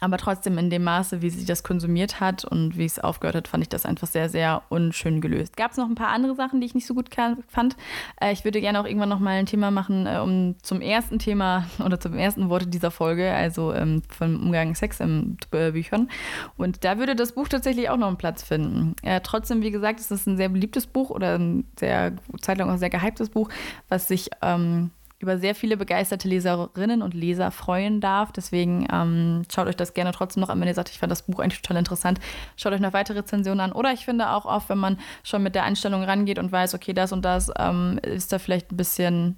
aber 0.01 0.17
trotzdem 0.17 0.57
in 0.57 0.71
dem 0.71 0.83
Maße, 0.83 1.21
wie 1.21 1.29
sie 1.29 1.45
das 1.45 1.63
konsumiert 1.63 2.19
hat 2.19 2.43
und 2.43 2.75
wie 2.75 2.85
es 2.85 2.97
aufgehört 2.97 3.35
hat, 3.35 3.47
fand 3.47 3.61
ich 3.61 3.69
das 3.69 3.85
einfach 3.85 4.07
sehr, 4.07 4.29
sehr 4.29 4.63
unschön 4.69 5.21
gelöst. 5.21 5.55
Gab 5.55 5.71
es 5.71 5.77
noch 5.77 5.87
ein 5.87 5.95
paar 5.95 6.07
andere 6.07 6.33
Sachen, 6.35 6.59
die 6.59 6.65
ich 6.65 6.73
nicht 6.73 6.87
so 6.87 6.95
gut 6.95 7.09
fand. 7.47 7.75
Äh, 8.19 8.33
ich 8.33 8.43
würde 8.43 8.61
gerne 8.61 8.81
auch 8.81 8.85
irgendwann 8.85 9.09
noch 9.09 9.19
mal 9.19 9.37
ein 9.37 9.45
Thema 9.45 9.69
machen, 9.69 10.07
äh, 10.07 10.17
um 10.17 10.55
zum 10.63 10.81
ersten 10.81 11.19
Thema 11.19 11.67
oder 11.85 11.99
zum 11.99 12.15
ersten 12.15 12.49
Worte 12.49 12.65
dieser 12.65 12.89
Folge, 12.89 13.31
also 13.31 13.73
ähm, 13.73 14.01
vom 14.09 14.41
Umgang 14.41 14.73
Sex 14.73 14.99
in 14.99 15.37
äh, 15.51 15.71
Büchern. 15.71 16.09
Und 16.57 16.83
da 16.83 16.97
würde 16.97 17.15
das 17.15 17.33
Buch 17.33 17.47
tatsächlich 17.47 17.89
auch 17.91 17.97
noch 17.97 18.07
einen 18.07 18.17
Platz 18.17 18.41
finden. 18.41 18.95
Äh, 19.03 19.21
trotzdem, 19.21 19.61
wie 19.61 19.71
gesagt, 19.71 19.99
ist 19.99 20.11
es 20.11 20.25
ein 20.25 20.35
sehr 20.35 20.49
beliebtes 20.49 20.87
Buch 20.87 21.11
oder 21.11 21.37
ein 21.37 21.67
sehr 21.79 22.13
zeitlang 22.41 22.71
auch 22.71 22.77
sehr 22.77 22.89
gehyptes 22.89 23.29
Buch, 23.29 23.49
was 23.87 24.07
sich 24.07 24.31
ähm, 24.41 24.89
über 25.21 25.37
sehr 25.37 25.55
viele 25.55 25.77
begeisterte 25.77 26.27
Leserinnen 26.27 27.01
und 27.01 27.13
Leser 27.13 27.51
freuen 27.51 28.01
darf. 28.01 28.31
Deswegen 28.31 28.87
ähm, 28.91 29.43
schaut 29.53 29.67
euch 29.67 29.75
das 29.75 29.93
gerne 29.93 30.11
trotzdem 30.11 30.41
noch 30.41 30.49
an, 30.49 30.59
wenn 30.59 30.67
ihr 30.67 30.73
sagt, 30.73 30.89
ich 30.89 30.99
fand 30.99 31.11
das 31.11 31.23
Buch 31.23 31.39
eigentlich 31.39 31.61
total 31.61 31.77
interessant. 31.77 32.19
Schaut 32.57 32.73
euch 32.73 32.79
noch 32.79 32.93
weitere 32.93 33.19
Rezensionen 33.19 33.59
an. 33.59 33.71
Oder 33.71 33.93
ich 33.93 34.05
finde 34.05 34.29
auch 34.29 34.45
oft, 34.45 34.69
wenn 34.69 34.77
man 34.77 34.99
schon 35.23 35.43
mit 35.43 35.55
der 35.55 35.63
Einstellung 35.63 36.03
rangeht 36.03 36.39
und 36.39 36.51
weiß, 36.51 36.73
okay, 36.73 36.93
das 36.93 37.11
und 37.11 37.23
das 37.23 37.51
ähm, 37.57 37.99
ist 38.03 38.31
da 38.31 38.39
vielleicht 38.39 38.71
ein 38.71 38.77
bisschen 38.77 39.37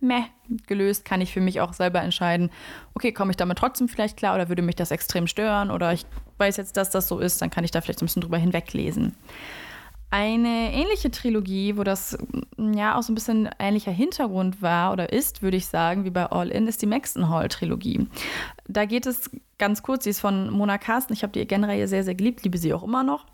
meh 0.00 0.24
gelöst, 0.66 1.04
kann 1.04 1.20
ich 1.20 1.32
für 1.32 1.40
mich 1.40 1.60
auch 1.60 1.72
selber 1.72 2.00
entscheiden, 2.00 2.50
okay, 2.94 3.12
komme 3.12 3.30
ich 3.30 3.36
damit 3.36 3.58
trotzdem 3.58 3.88
vielleicht 3.88 4.16
klar 4.16 4.34
oder 4.34 4.48
würde 4.48 4.62
mich 4.62 4.76
das 4.76 4.90
extrem 4.90 5.26
stören 5.26 5.70
oder 5.70 5.92
ich 5.92 6.06
weiß 6.38 6.56
jetzt, 6.56 6.76
dass 6.76 6.90
das 6.90 7.06
so 7.06 7.18
ist, 7.18 7.40
dann 7.42 7.50
kann 7.50 7.64
ich 7.64 7.70
da 7.70 7.80
vielleicht 7.80 8.02
ein 8.02 8.06
bisschen 8.06 8.22
drüber 8.22 8.38
hinweglesen. 8.38 9.14
Eine 10.12 10.72
ähnliche 10.72 11.10
Trilogie, 11.10 11.76
wo 11.76 11.84
das 11.84 12.18
mm, 12.56 12.72
ja 12.72 12.96
auch 12.96 13.02
so 13.02 13.12
ein 13.12 13.14
bisschen 13.14 13.48
ähnlicher 13.58 13.92
Hintergrund 13.92 14.60
war 14.60 14.92
oder 14.92 15.12
ist, 15.12 15.42
würde 15.42 15.56
ich 15.56 15.66
sagen, 15.66 16.04
wie 16.04 16.10
bei 16.10 16.26
All 16.26 16.48
In, 16.48 16.66
ist 16.66 16.82
die 16.82 16.86
Maxton 16.86 17.28
Hall 17.28 17.48
Trilogie. 17.48 18.08
Da 18.66 18.86
geht 18.86 19.06
es 19.06 19.30
ganz 19.58 19.82
kurz, 19.82 20.04
sie 20.04 20.10
ist 20.10 20.20
von 20.20 20.50
Mona 20.50 20.78
Carsten. 20.78 21.12
Ich 21.12 21.22
habe 21.22 21.32
die 21.32 21.40
Again-Reihe 21.40 21.86
sehr, 21.86 22.02
sehr 22.02 22.16
geliebt, 22.16 22.42
liebe 22.42 22.58
sie 22.58 22.74
auch 22.74 22.82
immer 22.82 23.04
noch. 23.04 23.26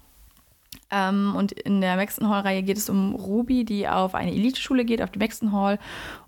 Ähm, 0.91 1.35
und 1.35 1.53
in 1.53 1.81
der 1.81 1.97
Maxton 1.97 2.29
Hall-Reihe 2.29 2.63
geht 2.63 2.77
es 2.77 2.89
um 2.89 3.15
Ruby, 3.15 3.65
die 3.65 3.89
auf 3.89 4.15
eine 4.15 4.33
Eliteschule 4.33 4.85
geht, 4.85 5.03
auf 5.03 5.11
die 5.11 5.19
Maxton 5.19 5.53
Hall 5.53 5.79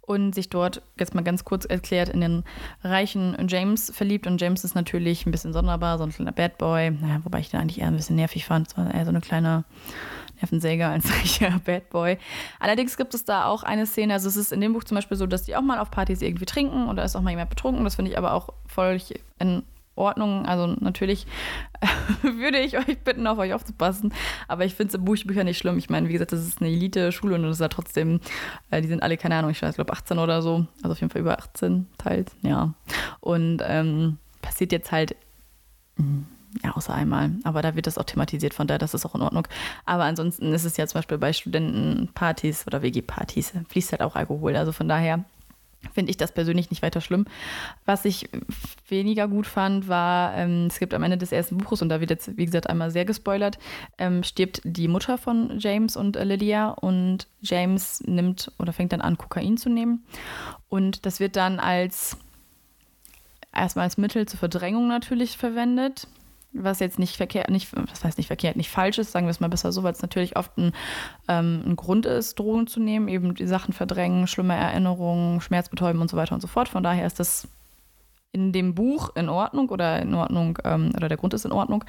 und 0.00 0.34
sich 0.34 0.48
dort, 0.48 0.82
jetzt 0.98 1.14
mal 1.14 1.22
ganz 1.22 1.44
kurz 1.44 1.64
erklärt, 1.64 2.08
in 2.08 2.20
den 2.20 2.44
reichen 2.82 3.36
James 3.48 3.92
verliebt. 3.94 4.26
Und 4.26 4.40
James 4.40 4.64
ist 4.64 4.74
natürlich 4.74 5.26
ein 5.26 5.30
bisschen 5.30 5.52
sonderbar, 5.52 5.98
so 5.98 6.04
ein 6.04 6.10
kleiner 6.10 6.32
Bad 6.32 6.58
Boy, 6.58 6.90
naja, 6.90 7.20
wobei 7.22 7.40
ich 7.40 7.50
den 7.50 7.60
eigentlich 7.60 7.80
eher 7.80 7.88
ein 7.88 7.96
bisschen 7.96 8.16
nervig 8.16 8.46
fand. 8.46 8.68
Es 8.68 8.74
eher 8.76 9.04
so 9.04 9.10
eine 9.10 9.20
kleine 9.20 9.64
Nervensäger 10.40 10.88
als 10.88 11.08
solcher 11.08 11.58
Bad 11.64 11.90
Boy. 11.90 12.18
Allerdings 12.60 12.96
gibt 12.96 13.14
es 13.14 13.24
da 13.24 13.46
auch 13.46 13.62
eine 13.62 13.86
Szene, 13.86 14.14
also 14.14 14.28
es 14.28 14.36
ist 14.36 14.52
in 14.52 14.60
dem 14.60 14.72
Buch 14.72 14.84
zum 14.84 14.96
Beispiel 14.96 15.16
so, 15.16 15.26
dass 15.26 15.42
die 15.42 15.56
auch 15.56 15.62
mal 15.62 15.78
auf 15.78 15.90
Partys 15.90 16.22
irgendwie 16.22 16.46
trinken 16.46 16.88
und 16.88 16.96
da 16.96 17.04
ist 17.04 17.16
auch 17.16 17.22
mal 17.22 17.30
jemand 17.30 17.50
betrunken. 17.50 17.84
Das 17.84 17.96
finde 17.96 18.10
ich 18.10 18.18
aber 18.18 18.32
auch 18.32 18.50
völlig 18.66 19.20
in 19.38 19.62
Ordnung. 19.98 20.46
Also 20.46 20.66
natürlich 20.66 21.26
würde 22.22 22.58
ich 22.58 22.78
euch 22.78 22.98
bitten, 23.00 23.26
auf 23.26 23.38
euch 23.38 23.52
aufzupassen. 23.52 24.14
Aber 24.46 24.64
ich 24.64 24.74
finde 24.74 24.88
es 24.88 24.94
in 24.94 25.04
Buchbüchern 25.04 25.44
nicht 25.44 25.58
schlimm. 25.58 25.76
Ich 25.76 25.90
meine, 25.90 26.08
wie 26.08 26.12
gesagt, 26.12 26.32
das 26.32 26.46
ist 26.46 26.60
eine 26.60 26.70
Elite-Schule 26.70 27.34
und 27.34 27.42
das 27.42 27.56
ist 27.56 27.60
ja 27.60 27.68
trotzdem, 27.68 28.20
äh, 28.70 28.80
die 28.80 28.88
sind 28.88 29.02
alle, 29.02 29.16
keine 29.16 29.34
Ahnung, 29.34 29.50
ich 29.50 29.60
weiß, 29.60 29.74
glaube 29.74 29.92
18 29.92 30.18
oder 30.18 30.40
so. 30.40 30.66
Also 30.82 30.92
auf 30.92 31.00
jeden 31.00 31.10
Fall 31.10 31.20
über 31.20 31.38
18 31.38 31.86
teils, 31.98 32.34
ja. 32.42 32.72
Und 33.20 33.62
ähm, 33.64 34.18
passiert 34.40 34.72
jetzt 34.72 34.92
halt. 34.92 35.16
Mh, 35.96 36.04
hm, 36.04 36.26
ja, 36.62 36.74
außer 36.76 36.94
einmal. 36.94 37.30
Aber 37.44 37.62
da 37.62 37.74
wird 37.74 37.86
das 37.86 37.98
auch 37.98 38.04
thematisiert, 38.04 38.54
von 38.54 38.66
daher, 38.66 38.78
das 38.78 38.94
ist 38.94 39.04
auch 39.06 39.14
in 39.14 39.22
Ordnung. 39.22 39.46
Aber 39.84 40.04
ansonsten 40.04 40.52
ist 40.52 40.64
es 40.64 40.76
ja 40.76 40.86
zum 40.86 40.98
Beispiel 40.98 41.18
bei 41.18 41.32
Studentenpartys 41.32 42.66
oder 42.66 42.82
WG-Partys, 42.82 43.52
fließt 43.68 43.92
halt 43.92 44.02
auch 44.02 44.16
Alkohol. 44.16 44.56
Also 44.56 44.72
von 44.72 44.88
daher 44.88 45.24
finde 45.92 46.10
ich 46.10 46.16
das 46.16 46.32
persönlich 46.32 46.70
nicht 46.70 46.82
weiter 46.82 47.00
schlimm. 47.00 47.26
Was 47.84 48.04
ich 48.04 48.28
weniger 48.88 49.28
gut 49.28 49.46
fand, 49.46 49.88
war, 49.88 50.34
ähm, 50.34 50.66
es 50.66 50.78
gibt 50.78 50.92
am 50.92 51.02
Ende 51.02 51.18
des 51.18 51.32
ersten 51.32 51.58
Buches, 51.58 51.82
und 51.82 51.88
da 51.88 52.00
wird 52.00 52.10
jetzt, 52.10 52.36
wie 52.36 52.46
gesagt, 52.46 52.68
einmal 52.68 52.90
sehr 52.90 53.04
gespoilert, 53.04 53.58
ähm, 53.96 54.22
stirbt 54.24 54.60
die 54.64 54.88
Mutter 54.88 55.18
von 55.18 55.58
James 55.58 55.96
und 55.96 56.16
äh, 56.16 56.24
Lydia 56.24 56.70
und 56.70 57.28
James 57.42 58.02
nimmt 58.06 58.50
oder 58.58 58.72
fängt 58.72 58.92
dann 58.92 59.00
an, 59.00 59.18
Kokain 59.18 59.56
zu 59.56 59.68
nehmen. 59.68 60.04
Und 60.68 61.06
das 61.06 61.20
wird 61.20 61.36
dann 61.36 61.60
als 61.60 62.16
erstmal 63.54 63.84
als 63.84 63.98
Mittel 63.98 64.26
zur 64.26 64.38
Verdrängung 64.38 64.88
natürlich 64.88 65.36
verwendet 65.36 66.08
was 66.52 66.80
jetzt 66.80 66.98
nicht 66.98 67.16
verkehrt, 67.16 67.50
nicht, 67.50 67.70
das 67.90 68.04
heißt 68.04 68.18
nicht 68.18 68.26
verkehrt, 68.26 68.56
nicht 68.56 68.70
falsch 68.70 68.98
ist, 68.98 69.12
sagen 69.12 69.26
wir 69.26 69.30
es 69.30 69.40
mal 69.40 69.48
besser 69.48 69.72
so, 69.72 69.82
weil 69.82 69.92
es 69.92 70.02
natürlich 70.02 70.36
oft 70.36 70.56
ein, 70.56 70.72
ähm, 71.28 71.62
ein 71.66 71.76
Grund 71.76 72.06
ist, 72.06 72.38
Drogen 72.38 72.66
zu 72.66 72.80
nehmen, 72.80 73.08
eben 73.08 73.34
die 73.34 73.46
Sachen 73.46 73.74
verdrängen, 73.74 74.26
schlimme 74.26 74.56
Erinnerungen, 74.56 75.40
Schmerz 75.40 75.68
betäuben 75.68 76.00
und 76.00 76.08
so 76.08 76.16
weiter 76.16 76.34
und 76.34 76.40
so 76.40 76.48
fort. 76.48 76.68
Von 76.68 76.82
daher 76.82 77.06
ist 77.06 77.20
das 77.20 77.48
in 78.32 78.52
dem 78.52 78.74
Buch 78.74 79.10
in 79.16 79.28
Ordnung 79.28 79.70
oder 79.70 80.00
in 80.00 80.14
Ordnung 80.14 80.58
ähm, 80.64 80.90
oder 80.96 81.08
der 81.08 81.16
Grund 81.16 81.32
ist 81.32 81.46
in 81.46 81.52
Ordnung. 81.52 81.84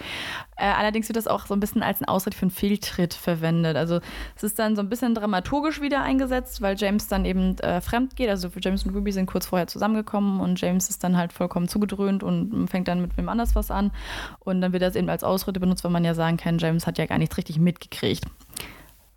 Äh, 0.55 0.67
allerdings 0.67 1.09
wird 1.09 1.17
das 1.17 1.27
auch 1.27 1.45
so 1.45 1.53
ein 1.53 1.59
bisschen 1.59 1.83
als 1.83 2.01
ein 2.01 2.05
Ausritt 2.05 2.33
für 2.33 2.43
einen 2.43 2.51
Fehltritt 2.51 3.13
verwendet. 3.13 3.75
Also 3.75 3.99
es 4.35 4.43
ist 4.43 4.57
dann 4.57 4.75
so 4.75 4.81
ein 4.81 4.89
bisschen 4.89 5.13
dramaturgisch 5.13 5.81
wieder 5.81 6.01
eingesetzt, 6.01 6.61
weil 6.61 6.77
James 6.77 7.07
dann 7.07 7.25
eben 7.25 7.57
äh, 7.59 7.81
fremd 7.81 8.15
geht. 8.15 8.29
Also 8.29 8.49
James 8.61 8.85
und 8.85 8.95
Ruby 8.95 9.11
sind 9.11 9.25
kurz 9.25 9.47
vorher 9.47 9.67
zusammengekommen 9.67 10.39
und 10.39 10.59
James 10.61 10.89
ist 10.89 11.03
dann 11.03 11.17
halt 11.17 11.33
vollkommen 11.33 11.67
zugedröhnt 11.67 12.23
und 12.23 12.67
fängt 12.69 12.87
dann 12.87 13.01
mit 13.01 13.17
wem 13.17 13.27
anders 13.27 13.55
was 13.55 13.69
an. 13.69 13.91
Und 14.39 14.61
dann 14.61 14.71
wird 14.71 14.83
das 14.83 14.95
eben 14.95 15.09
als 15.09 15.25
Ausrede 15.25 15.59
benutzt, 15.59 15.83
weil 15.83 15.91
man 15.91 16.05
ja 16.05 16.13
sagen 16.13 16.37
kann, 16.37 16.57
James 16.57 16.87
hat 16.87 16.97
ja 16.97 17.05
gar 17.05 17.17
nichts 17.17 17.37
richtig 17.37 17.59
mitgekriegt. 17.59 18.23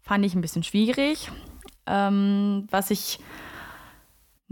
Fand 0.03 0.25
ich 0.25 0.35
ein 0.35 0.41
bisschen 0.41 0.65
schwierig. 0.65 1.31
Ähm, 1.87 2.67
was 2.71 2.91
ich 2.91 3.21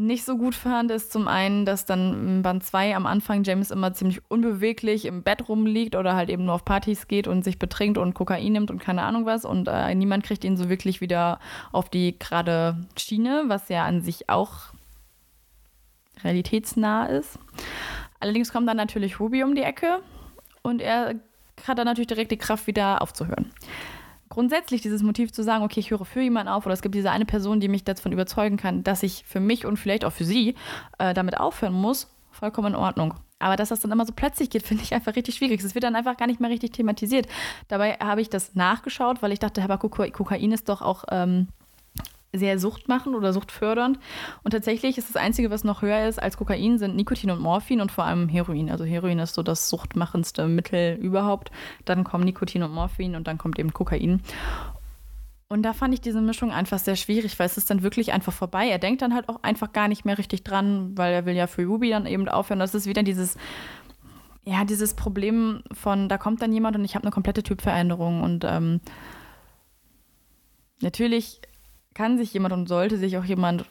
nicht 0.01 0.25
so 0.25 0.37
gut 0.37 0.55
fand, 0.55 0.91
ist 0.91 1.13
zum 1.13 1.29
einen, 1.29 1.65
dass 1.65 1.85
dann 1.85 2.43
Band 2.43 2.65
2 2.65 2.97
am 2.97 3.07
Anfang 3.07 3.45
James 3.45 3.71
immer 3.71 3.93
ziemlich 3.93 4.23
unbeweglich 4.29 5.05
im 5.05 5.23
Bett 5.23 5.49
rumliegt 5.49 5.95
oder 5.95 6.15
halt 6.15 6.31
eben 6.31 6.47
nur 6.47 6.55
auf 6.55 6.65
Partys 6.65 7.07
geht 7.07 7.29
und 7.29 7.45
sich 7.45 7.59
betrinkt 7.59 7.99
und 7.99 8.15
Kokain 8.15 8.53
nimmt 8.53 8.71
und 8.71 8.79
keine 8.79 9.03
Ahnung 9.03 9.27
was 9.27 9.45
und 9.45 9.69
äh, 9.69 9.95
niemand 9.95 10.25
kriegt 10.25 10.45
ihn 10.45 10.57
so 10.57 10.69
wirklich 10.69 11.01
wieder 11.01 11.39
auf 11.71 11.89
die 11.89 12.19
gerade 12.19 12.87
Schiene, 12.97 13.45
was 13.47 13.69
ja 13.69 13.85
an 13.85 14.01
sich 14.01 14.29
auch 14.31 14.73
realitätsnah 16.25 17.07
ist. 17.07 17.39
Allerdings 18.19 18.53
kommt 18.53 18.69
dann 18.69 18.77
natürlich 18.77 19.21
Ruby 19.21 19.45
um 19.45 19.55
die 19.55 19.63
Ecke 19.63 20.01
und 20.63 20.81
er 20.81 21.15
hat 21.67 21.79
dann 21.79 21.87
natürlich 21.87 22.09
direkt 22.09 22.31
die 22.31 22.39
Kraft, 22.39 22.67
wieder 22.67 23.03
aufzuhören 23.03 23.53
grundsätzlich 24.31 24.81
dieses 24.81 25.03
Motiv 25.03 25.33
zu 25.33 25.43
sagen, 25.43 25.63
okay, 25.63 25.81
ich 25.81 25.91
höre 25.91 26.07
für 26.07 26.23
jemanden 26.23 26.49
auf 26.49 26.65
oder 26.65 26.73
es 26.73 26.81
gibt 26.81 26.95
diese 26.95 27.11
eine 27.11 27.27
Person, 27.27 27.61
die 27.61 27.69
mich 27.69 27.85
davon 27.85 28.13
überzeugen 28.13 28.57
kann, 28.57 28.83
dass 28.83 29.03
ich 29.03 29.25
für 29.27 29.41
mich 29.41 29.67
und 29.67 29.77
vielleicht 29.77 30.05
auch 30.05 30.13
für 30.13 30.25
sie 30.25 30.55
äh, 30.99 31.13
damit 31.13 31.39
aufhören 31.39 31.75
muss, 31.75 32.09
vollkommen 32.31 32.75
in 32.75 32.77
Ordnung. 32.77 33.15
Aber 33.41 33.57
dass 33.57 33.71
das 33.71 33.81
dann 33.81 33.91
immer 33.91 34.07
so 34.07 34.13
plötzlich 34.15 34.49
geht, 34.49 34.63
finde 34.67 34.85
ich 34.85 34.95
einfach 34.95 35.17
richtig 35.17 35.35
schwierig. 35.35 35.63
Es 35.63 35.75
wird 35.75 35.85
dann 35.85 35.97
einfach 35.97 36.17
gar 36.17 36.27
nicht 36.27 36.41
mehr 36.41 36.51
richtig 36.51 36.73
thematisiert. 36.73 37.27
Dabei 37.69 37.95
habe 37.95 38.23
ich 38.23 38.31
das 38.31 38.55
nachgeschaut, 38.55 39.21
weil 39.21 39.33
ich 39.33 39.41
dachte, 39.41 39.63
aber 39.63 39.79
Kokain 39.79 40.53
ist 40.53 40.69
doch 40.69 40.81
auch 40.81 41.05
ähm, 41.11 41.49
sehr 42.33 42.59
suchtmachend 42.59 43.15
oder 43.17 43.33
suchtfördernd. 43.33 43.99
Und 44.43 44.53
tatsächlich 44.53 44.99
ist 44.99 45.09
das 45.09 45.17
Einzige, 45.17 45.51
was 45.51 45.65
noch 45.65 45.83
höher 45.83 46.09
ist 46.09 46.23
als 46.23 46.37
Kokain, 46.37 46.79
sind 46.79 46.97
Nikotin 46.97 47.31
und 47.31 47.41
Morphin 47.41 47.81
und 47.81 47.91
vor 47.91 48.05
allem 48.05 48.29
Heroin. 48.29 48.71
Also 48.71 48.85
Heroin 48.85 49.19
ist 49.19 49.35
so 49.35 49.43
das 49.43 49.69
suchtmachendste 49.69 50.47
Mittel 50.47 50.97
überhaupt. 50.97 51.51
Dann 51.85 52.05
kommen 52.05 52.25
Nikotin 52.25 52.63
und 52.63 52.73
Morphin 52.73 53.17
und 53.17 53.27
dann 53.27 53.39
kommt 53.39 53.59
eben 53.59 53.73
Kokain. 53.73 54.23
Und 55.49 55.65
da 55.65 55.73
fand 55.73 55.93
ich 55.93 56.01
diese 56.01 56.21
Mischung 56.21 56.53
einfach 56.53 56.79
sehr 56.79 56.95
schwierig, 56.95 57.37
weil 57.41 57.47
es 57.47 57.57
ist 57.57 57.71
dann 57.71 57.83
wirklich 57.83 58.13
einfach 58.13 58.33
vorbei. 58.33 58.69
Er 58.69 58.79
denkt 58.79 59.03
dann 59.03 59.15
halt 59.15 59.29
auch 59.29 59.43
einfach 59.43 59.73
gar 59.73 59.89
nicht 59.89 60.05
mehr 60.05 60.17
richtig 60.17 60.45
dran, 60.45 60.97
weil 60.97 61.13
er 61.13 61.27
will 61.27 61.35
ja 61.35 61.49
für 61.49 61.65
Ruby 61.65 61.91
dann 61.91 62.07
eben 62.07 62.29
aufhören. 62.29 62.61
Das 62.61 62.73
ist 62.73 62.87
wieder 62.87 63.03
dieses, 63.03 63.37
ja, 64.45 64.65
dieses 64.65 64.95
Problem 64.95 65.65
von, 65.73 66.09
da 66.09 66.19
kommt 66.19 66.41
dann 66.41 66.53
jemand 66.53 66.77
und 66.77 66.85
ich 66.85 66.95
habe 66.95 67.03
eine 67.03 67.11
komplette 67.11 67.43
Typveränderung. 67.43 68.23
Und 68.23 68.45
ähm, 68.45 68.81
natürlich 70.83 71.41
kann 72.01 72.17
sich 72.17 72.33
jemand 72.33 72.55
und 72.55 72.67
sollte 72.67 72.97
sich 72.97 73.19
auch 73.19 73.25
jemand 73.25 73.67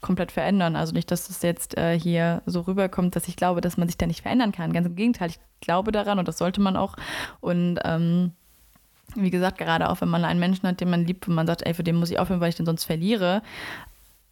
komplett 0.00 0.32
verändern. 0.32 0.74
Also 0.74 0.92
nicht, 0.92 1.08
dass 1.12 1.28
das 1.28 1.40
jetzt 1.42 1.78
äh, 1.78 1.96
hier 1.96 2.42
so 2.46 2.62
rüberkommt, 2.62 3.14
dass 3.14 3.28
ich 3.28 3.36
glaube, 3.36 3.60
dass 3.60 3.76
man 3.76 3.86
sich 3.86 3.96
da 3.96 4.08
nicht 4.08 4.22
verändern 4.22 4.50
kann. 4.50 4.72
Ganz 4.72 4.88
im 4.88 4.96
Gegenteil, 4.96 5.30
ich 5.30 5.38
glaube 5.60 5.92
daran 5.92 6.18
und 6.18 6.26
das 6.26 6.36
sollte 6.38 6.60
man 6.60 6.76
auch. 6.76 6.96
Und 7.40 7.78
ähm, 7.84 8.32
wie 9.14 9.30
gesagt, 9.30 9.56
gerade 9.56 9.88
auch 9.88 10.00
wenn 10.00 10.08
man 10.08 10.24
einen 10.24 10.40
Menschen 10.40 10.68
hat, 10.68 10.80
den 10.80 10.90
man 10.90 11.06
liebt 11.06 11.28
und 11.28 11.36
man 11.36 11.46
sagt, 11.46 11.64
ey, 11.64 11.74
für 11.74 11.84
den 11.84 11.94
muss 11.94 12.10
ich 12.10 12.18
aufhören, 12.18 12.40
weil 12.40 12.48
ich 12.48 12.56
den 12.56 12.66
sonst 12.66 12.82
verliere. 12.82 13.42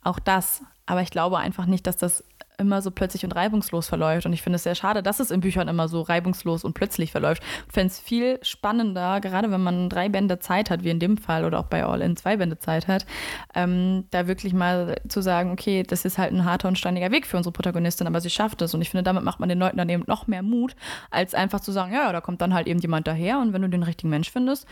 Auch 0.02 0.18
das. 0.18 0.64
Aber 0.84 1.00
ich 1.00 1.10
glaube 1.10 1.38
einfach 1.38 1.66
nicht, 1.66 1.86
dass 1.86 1.96
das 1.96 2.24
immer 2.58 2.82
so 2.82 2.90
plötzlich 2.90 3.24
und 3.24 3.32
reibungslos 3.32 3.88
verläuft. 3.88 4.26
Und 4.26 4.32
ich 4.32 4.42
finde 4.42 4.56
es 4.56 4.62
sehr 4.62 4.74
schade, 4.74 5.02
dass 5.02 5.20
es 5.20 5.30
in 5.30 5.40
Büchern 5.40 5.68
immer 5.68 5.88
so 5.88 6.02
reibungslos 6.02 6.64
und 6.64 6.74
plötzlich 6.74 7.12
verläuft. 7.12 7.42
Ich 7.66 7.72
fände 7.72 7.88
es 7.92 7.98
viel 7.98 8.38
spannender, 8.42 9.20
gerade 9.20 9.50
wenn 9.50 9.62
man 9.62 9.88
drei 9.88 10.08
Bände 10.08 10.38
Zeit 10.38 10.70
hat, 10.70 10.84
wie 10.84 10.90
in 10.90 10.98
dem 10.98 11.16
Fall, 11.16 11.44
oder 11.44 11.58
auch 11.58 11.66
bei 11.66 11.84
All 11.84 12.00
in 12.00 12.16
zwei 12.16 12.36
Bände 12.36 12.58
Zeit 12.58 12.88
hat, 12.88 13.06
ähm, 13.54 14.04
da 14.10 14.26
wirklich 14.26 14.52
mal 14.52 14.96
zu 15.08 15.20
sagen, 15.20 15.50
okay, 15.50 15.82
das 15.82 16.04
ist 16.04 16.18
halt 16.18 16.32
ein 16.32 16.44
harter 16.44 16.68
und 16.68 16.78
steiniger 16.78 17.10
Weg 17.10 17.26
für 17.26 17.36
unsere 17.36 17.52
Protagonistin, 17.52 18.06
aber 18.06 18.20
sie 18.20 18.30
schafft 18.30 18.62
es. 18.62 18.74
Und 18.74 18.82
ich 18.82 18.90
finde, 18.90 19.04
damit 19.04 19.24
macht 19.24 19.40
man 19.40 19.48
den 19.48 19.58
Leuten 19.58 19.76
dann 19.76 19.88
eben 19.88 20.04
noch 20.06 20.26
mehr 20.26 20.42
Mut, 20.42 20.76
als 21.10 21.34
einfach 21.34 21.60
zu 21.60 21.72
sagen, 21.72 21.92
ja, 21.92 22.12
da 22.12 22.20
kommt 22.20 22.40
dann 22.40 22.54
halt 22.54 22.66
eben 22.66 22.80
jemand 22.80 23.06
daher 23.06 23.38
und 23.38 23.52
wenn 23.52 23.62
du 23.62 23.68
den 23.68 23.82
richtigen 23.82 24.10
Mensch 24.10 24.30
findest, 24.30 24.66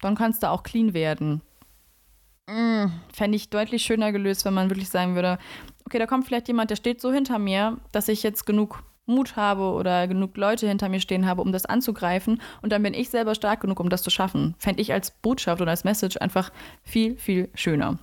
dann 0.00 0.14
kannst 0.14 0.42
du 0.42 0.50
auch 0.50 0.62
clean 0.62 0.94
werden. 0.94 1.42
Mm, 2.46 2.86
Fände 3.12 3.36
ich 3.36 3.50
deutlich 3.50 3.82
schöner 3.82 4.12
gelöst, 4.12 4.44
wenn 4.44 4.54
man 4.54 4.70
wirklich 4.70 4.88
sagen 4.88 5.14
würde, 5.14 5.38
okay, 5.90 5.98
da 5.98 6.06
kommt 6.06 6.24
vielleicht 6.24 6.46
jemand, 6.46 6.70
der 6.70 6.76
steht 6.76 7.00
so 7.00 7.12
hinter 7.12 7.40
mir, 7.40 7.76
dass 7.90 8.06
ich 8.06 8.22
jetzt 8.22 8.46
genug 8.46 8.84
Mut 9.06 9.34
habe 9.34 9.72
oder 9.72 10.06
genug 10.06 10.36
Leute 10.36 10.68
hinter 10.68 10.88
mir 10.88 11.00
stehen 11.00 11.26
habe, 11.26 11.42
um 11.42 11.50
das 11.50 11.66
anzugreifen. 11.66 12.40
Und 12.62 12.70
dann 12.70 12.80
bin 12.84 12.94
ich 12.94 13.10
selber 13.10 13.34
stark 13.34 13.62
genug, 13.62 13.80
um 13.80 13.88
das 13.88 14.02
zu 14.02 14.10
schaffen. 14.10 14.54
Fände 14.58 14.80
ich 14.80 14.92
als 14.92 15.10
Botschaft 15.10 15.60
oder 15.60 15.72
als 15.72 15.82
Message 15.82 16.16
einfach 16.18 16.52
viel, 16.84 17.16
viel 17.16 17.48
schöner. 17.54 17.98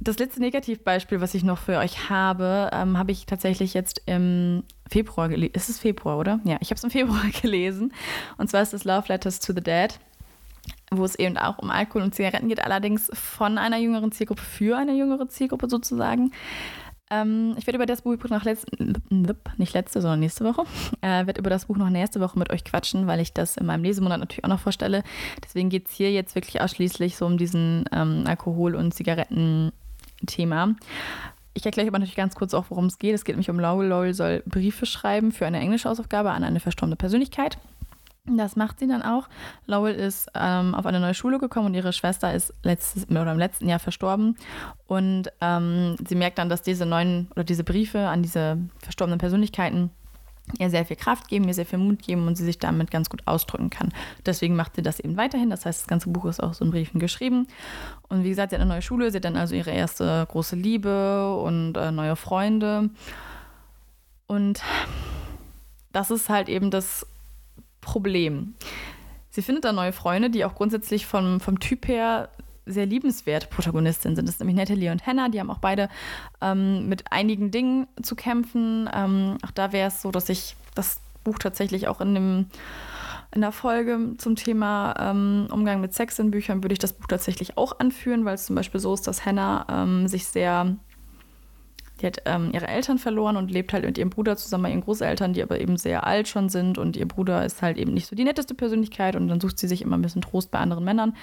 Das 0.00 0.18
letzte 0.18 0.40
Negativbeispiel, 0.40 1.20
was 1.20 1.34
ich 1.34 1.44
noch 1.44 1.58
für 1.58 1.76
euch 1.76 2.08
habe, 2.08 2.70
ähm, 2.72 2.96
habe 2.96 3.12
ich 3.12 3.26
tatsächlich 3.26 3.74
jetzt 3.74 4.00
im 4.06 4.64
Februar 4.90 5.28
gelesen. 5.28 5.52
Ist 5.54 5.68
es 5.68 5.78
Februar, 5.78 6.18
oder? 6.18 6.40
Ja, 6.44 6.56
ich 6.60 6.70
habe 6.70 6.76
es 6.76 6.84
im 6.84 6.90
Februar 6.90 7.26
gelesen. 7.42 7.92
Und 8.38 8.48
zwar 8.48 8.62
ist 8.62 8.72
es 8.72 8.84
Love 8.84 9.08
Letters 9.08 9.40
to 9.40 9.52
the 9.52 9.60
Dead 9.60 10.00
wo 10.96 11.04
es 11.04 11.14
eben 11.14 11.36
auch 11.36 11.58
um 11.58 11.70
Alkohol 11.70 12.02
und 12.02 12.14
Zigaretten 12.14 12.48
geht, 12.48 12.64
allerdings 12.64 13.10
von 13.12 13.58
einer 13.58 13.78
jüngeren 13.78 14.12
Zielgruppe 14.12 14.42
für 14.42 14.76
eine 14.76 14.92
jüngere 14.92 15.28
Zielgruppe 15.28 15.68
sozusagen. 15.68 16.32
Ähm, 17.10 17.54
ich 17.58 17.66
werde 17.66 17.76
über 17.76 17.86
das 17.86 18.02
Buch 18.02 18.16
noch 18.30 18.44
letzte, 18.44 18.70
nicht 19.58 19.74
letzte, 19.74 20.00
sondern 20.00 20.20
nächste 20.20 20.44
Woche, 20.44 20.64
äh, 21.02 21.26
werde 21.26 21.40
über 21.40 21.50
das 21.50 21.66
Buch 21.66 21.76
noch 21.76 21.90
nächste 21.90 22.20
Woche 22.20 22.38
mit 22.38 22.50
euch 22.50 22.64
quatschen, 22.64 23.06
weil 23.06 23.20
ich 23.20 23.32
das 23.32 23.56
in 23.56 23.66
meinem 23.66 23.84
Lesemonat 23.84 24.20
natürlich 24.20 24.44
auch 24.44 24.48
noch 24.48 24.60
vorstelle. 24.60 25.02
Deswegen 25.44 25.68
geht 25.68 25.88
es 25.88 25.94
hier 25.94 26.10
jetzt 26.10 26.34
wirklich 26.34 26.60
ausschließlich 26.60 27.16
so 27.16 27.26
um 27.26 27.36
diesen 27.36 27.84
ähm, 27.92 28.24
Alkohol- 28.26 28.74
und 28.74 28.94
Zigaretten- 28.94 29.72
Thema. 30.26 30.74
Ich 31.54 31.66
erkläre 31.66 31.88
aber 31.88 31.98
natürlich 31.98 32.16
ganz 32.16 32.34
kurz 32.34 32.54
auch, 32.54 32.66
worum 32.70 32.86
es 32.86 32.98
geht. 32.98 33.14
Es 33.14 33.24
geht 33.24 33.34
nämlich 33.34 33.50
um 33.50 33.60
Laurel. 33.60 33.88
Laurel 33.88 34.14
soll 34.14 34.42
Briefe 34.46 34.86
schreiben 34.86 35.32
für 35.32 35.46
eine 35.46 35.60
englische 35.60 35.88
Hausaufgabe 35.88 36.30
an 36.30 36.44
eine 36.44 36.60
verstorbene 36.60 36.96
Persönlichkeit. 36.96 37.58
Das 38.24 38.54
macht 38.54 38.78
sie 38.78 38.86
dann 38.86 39.02
auch. 39.02 39.28
Lowell 39.66 39.96
ist 39.96 40.30
ähm, 40.34 40.76
auf 40.76 40.86
eine 40.86 41.00
neue 41.00 41.14
Schule 41.14 41.40
gekommen 41.40 41.66
und 41.66 41.74
ihre 41.74 41.92
Schwester 41.92 42.32
ist 42.32 42.54
letztes 42.62 43.10
oder 43.10 43.32
im 43.32 43.38
letzten 43.38 43.68
Jahr 43.68 43.80
verstorben. 43.80 44.36
Und 44.86 45.32
ähm, 45.40 45.96
sie 46.06 46.14
merkt 46.14 46.38
dann, 46.38 46.48
dass 46.48 46.62
diese 46.62 46.86
neuen 46.86 47.28
oder 47.32 47.42
diese 47.42 47.64
Briefe 47.64 48.06
an 48.06 48.22
diese 48.22 48.58
verstorbenen 48.78 49.18
Persönlichkeiten 49.18 49.90
ihr 50.58 50.70
sehr 50.70 50.84
viel 50.84 50.96
Kraft 50.96 51.28
geben, 51.28 51.48
ihr 51.48 51.54
sehr 51.54 51.66
viel 51.66 51.78
Mut 51.78 52.02
geben 52.02 52.26
und 52.28 52.36
sie 52.36 52.44
sich 52.44 52.58
damit 52.60 52.92
ganz 52.92 53.10
gut 53.10 53.22
ausdrücken 53.26 53.70
kann. 53.70 53.92
Deswegen 54.24 54.54
macht 54.54 54.76
sie 54.76 54.82
das 54.82 55.00
eben 55.00 55.16
weiterhin. 55.16 55.50
Das 55.50 55.66
heißt, 55.66 55.80
das 55.80 55.88
ganze 55.88 56.10
Buch 56.10 56.26
ist 56.26 56.40
auch 56.40 56.54
so 56.54 56.64
in 56.64 56.70
Briefen 56.70 57.00
geschrieben. 57.00 57.48
Und 58.08 58.22
wie 58.22 58.28
gesagt, 58.28 58.50
sie 58.50 58.56
hat 58.56 58.60
eine 58.60 58.70
neue 58.70 58.82
Schule, 58.82 59.10
sie 59.10 59.16
hat 59.16 59.24
dann 59.24 59.36
also 59.36 59.56
ihre 59.56 59.70
erste 59.70 60.26
große 60.30 60.54
Liebe 60.54 61.36
und 61.36 61.76
äh, 61.76 61.90
neue 61.90 62.14
Freunde. 62.14 62.90
Und 64.28 64.62
das 65.92 66.10
ist 66.10 66.28
halt 66.28 66.48
eben 66.48 66.70
das 66.70 67.06
Problem. 67.82 68.54
Sie 69.28 69.42
findet 69.42 69.64
da 69.66 69.72
neue 69.72 69.92
Freunde, 69.92 70.30
die 70.30 70.46
auch 70.46 70.54
grundsätzlich 70.54 71.04
vom, 71.04 71.40
vom 71.40 71.60
Typ 71.60 71.86
her 71.88 72.30
sehr 72.64 72.86
liebenswerte 72.86 73.48
Protagonistinnen 73.48 74.16
sind. 74.16 74.26
Das 74.26 74.38
sind 74.38 74.46
nämlich 74.46 74.68
Natalie 74.68 74.90
und 74.90 75.06
Hannah, 75.06 75.28
die 75.28 75.40
haben 75.40 75.50
auch 75.50 75.58
beide 75.58 75.88
ähm, 76.40 76.88
mit 76.88 77.10
einigen 77.10 77.50
Dingen 77.50 77.86
zu 78.00 78.14
kämpfen. 78.14 78.88
Ähm, 78.94 79.36
auch 79.44 79.50
da 79.50 79.72
wäre 79.72 79.88
es 79.88 80.00
so, 80.00 80.10
dass 80.10 80.28
ich 80.28 80.56
das 80.74 81.00
Buch 81.24 81.38
tatsächlich 81.38 81.88
auch 81.88 82.00
in 82.00 82.14
dem 82.14 82.46
in 83.34 83.40
der 83.40 83.52
Folge 83.52 84.14
zum 84.18 84.36
Thema 84.36 84.94
ähm, 84.98 85.48
Umgang 85.50 85.80
mit 85.80 85.94
Sex 85.94 86.18
in 86.18 86.30
Büchern 86.30 86.62
würde 86.62 86.74
ich 86.74 86.78
das 86.78 86.92
Buch 86.92 87.06
tatsächlich 87.06 87.56
auch 87.56 87.78
anführen, 87.80 88.26
weil 88.26 88.34
es 88.34 88.44
zum 88.44 88.56
Beispiel 88.56 88.78
so 88.78 88.92
ist, 88.92 89.06
dass 89.06 89.24
Hannah 89.24 89.64
ähm, 89.70 90.06
sich 90.06 90.26
sehr 90.26 90.76
die 92.02 92.06
hat 92.06 92.18
ähm, 92.24 92.50
ihre 92.52 92.66
Eltern 92.66 92.98
verloren 92.98 93.36
und 93.36 93.50
lebt 93.50 93.72
halt 93.72 93.84
mit 93.84 93.96
ihrem 93.96 94.10
Bruder 94.10 94.36
zusammen 94.36 94.64
bei 94.64 94.70
ihren 94.70 94.80
Großeltern, 94.80 95.32
die 95.32 95.42
aber 95.42 95.60
eben 95.60 95.76
sehr 95.76 96.06
alt 96.06 96.28
schon 96.28 96.48
sind. 96.48 96.76
Und 96.76 96.96
ihr 96.96 97.06
Bruder 97.06 97.44
ist 97.44 97.62
halt 97.62 97.78
eben 97.78 97.94
nicht 97.94 98.08
so 98.08 98.16
die 98.16 98.24
netteste 98.24 98.54
Persönlichkeit 98.54 99.14
und 99.16 99.28
dann 99.28 99.40
sucht 99.40 99.58
sie 99.58 99.68
sich 99.68 99.82
immer 99.82 99.96
ein 99.96 100.02
bisschen 100.02 100.22
Trost 100.22 100.50
bei 100.50 100.58
anderen 100.58 100.84
Männern. 100.84 101.16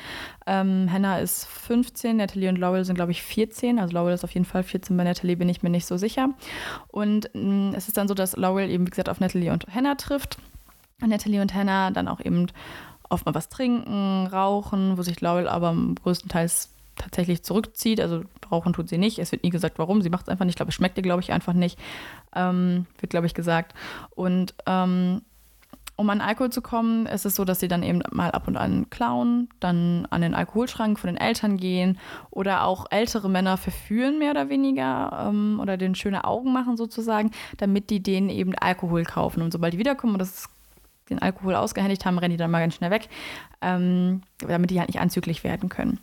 Ähm, 0.48 0.90
Hannah 0.92 1.20
ist 1.20 1.46
15, 1.46 2.18
Natalie 2.18 2.50
und 2.50 2.58
Lowell 2.58 2.86
sind, 2.86 2.96
glaube 2.96 3.12
ich, 3.12 3.22
14. 3.22 3.78
Also 3.78 3.94
Lowell 3.94 4.14
ist 4.14 4.24
auf 4.24 4.32
jeden 4.32 4.46
Fall 4.46 4.64
14, 4.64 4.96
bei 4.96 5.04
Natalie 5.04 5.36
bin 5.36 5.50
ich 5.50 5.62
mir 5.62 5.70
nicht 5.70 5.86
so 5.86 5.98
sicher. 5.98 6.30
Und 6.88 7.30
mh, 7.34 7.72
mm, 7.72 7.74
es 7.76 7.88
ist 7.88 7.98
dann 7.98 8.08
so, 8.08 8.14
dass 8.14 8.38
Lowell 8.38 8.70
eben, 8.70 8.86
wie 8.88 8.92
gesagt, 8.92 9.10
auf 9.10 9.20
Natalie 9.20 9.52
und 9.52 9.66
Hannah 9.74 9.96
trifft. 9.96 10.38
Natalie 11.06 11.42
und 11.42 11.54
Hannah 11.54 11.92
dann 11.92 12.08
auch 12.08 12.20
eben 12.20 12.48
oft 13.10 13.26
mal 13.26 13.36
was 13.36 13.50
trinken, 13.50 14.28
rauchen, 14.28 14.98
wo 14.98 15.02
sich 15.02 15.20
Lowell 15.20 15.48
aber 15.48 15.76
größtenteils 16.04 16.70
tatsächlich 17.00 17.44
zurückzieht. 17.44 18.00
Also 18.00 18.24
rauchen 18.52 18.74
tut 18.74 18.90
sie 18.90 19.00
nicht. 19.00 19.18
Es 19.18 19.32
wird 19.32 19.44
nie 19.44 19.50
gesagt, 19.50 19.80
warum. 19.80 20.02
Sie 20.02 20.10
macht 20.10 20.28
es 20.28 20.30
einfach 20.30 20.46
nicht. 20.46 20.54
Ich 20.54 20.58
glaube, 20.58 20.70
es 20.70 20.76
schmeckt 20.76 20.98
ihr, 20.98 21.04
glaube 21.04 21.22
ich, 21.22 21.32
einfach 21.32 21.54
nicht. 21.54 21.80
Ähm, 22.36 22.86
wird, 23.00 23.10
glaube 23.10 23.26
ich, 23.26 23.34
gesagt. 23.34 23.74
Und 24.12 24.54
ähm, 24.68 25.22
um 26.00 26.10
an 26.10 26.22
Alkohol 26.22 26.50
zu 26.50 26.62
kommen, 26.62 27.08
ist 27.08 27.26
es 27.26 27.36
so, 27.36 27.44
dass 27.44 27.60
sie 27.60 27.68
dann 27.68 27.84
eben 27.84 28.02
mal 28.12 28.32
ab 28.32 28.48
und 28.48 28.56
an 28.56 28.90
klauen, 28.90 29.50
dann 29.60 30.08
an 30.12 30.22
den 30.22 30.34
Alkoholschrank 30.34 30.98
von 30.98 31.10
den 31.10 31.18
Eltern 31.18 31.58
gehen 31.58 32.00
oder 32.32 32.64
auch 32.64 32.86
ältere 32.90 33.30
Männer 33.30 33.58
verführen, 33.58 34.18
mehr 34.18 34.32
oder 34.32 34.48
weniger, 34.48 35.28
ähm, 35.28 35.60
oder 35.62 35.76
den 35.76 35.96
schöne 35.96 36.24
Augen 36.24 36.54
machen 36.54 36.78
sozusagen, 36.78 37.32
damit 37.58 37.90
die 37.90 38.02
denen 38.02 38.30
eben 38.30 38.56
Alkohol 38.56 39.04
kaufen. 39.04 39.42
Und 39.42 39.52
sobald 39.52 39.74
die 39.74 39.78
wiederkommen 39.78 40.14
und 40.14 40.20
das 40.20 40.48
den 41.10 41.22
Alkohol 41.22 41.56
ausgehändigt 41.56 42.06
haben, 42.06 42.18
rennen 42.18 42.32
die 42.32 42.38
dann 42.38 42.52
mal 42.52 42.62
ganz 42.62 42.76
schnell 42.76 42.92
weg, 42.92 43.10
ähm, 43.62 44.22
damit 44.40 44.70
die 44.70 44.80
halt 44.80 44.90
nicht 44.90 45.02
anzüglich 45.02 45.44
werden 45.44 45.68
können. 45.68 46.00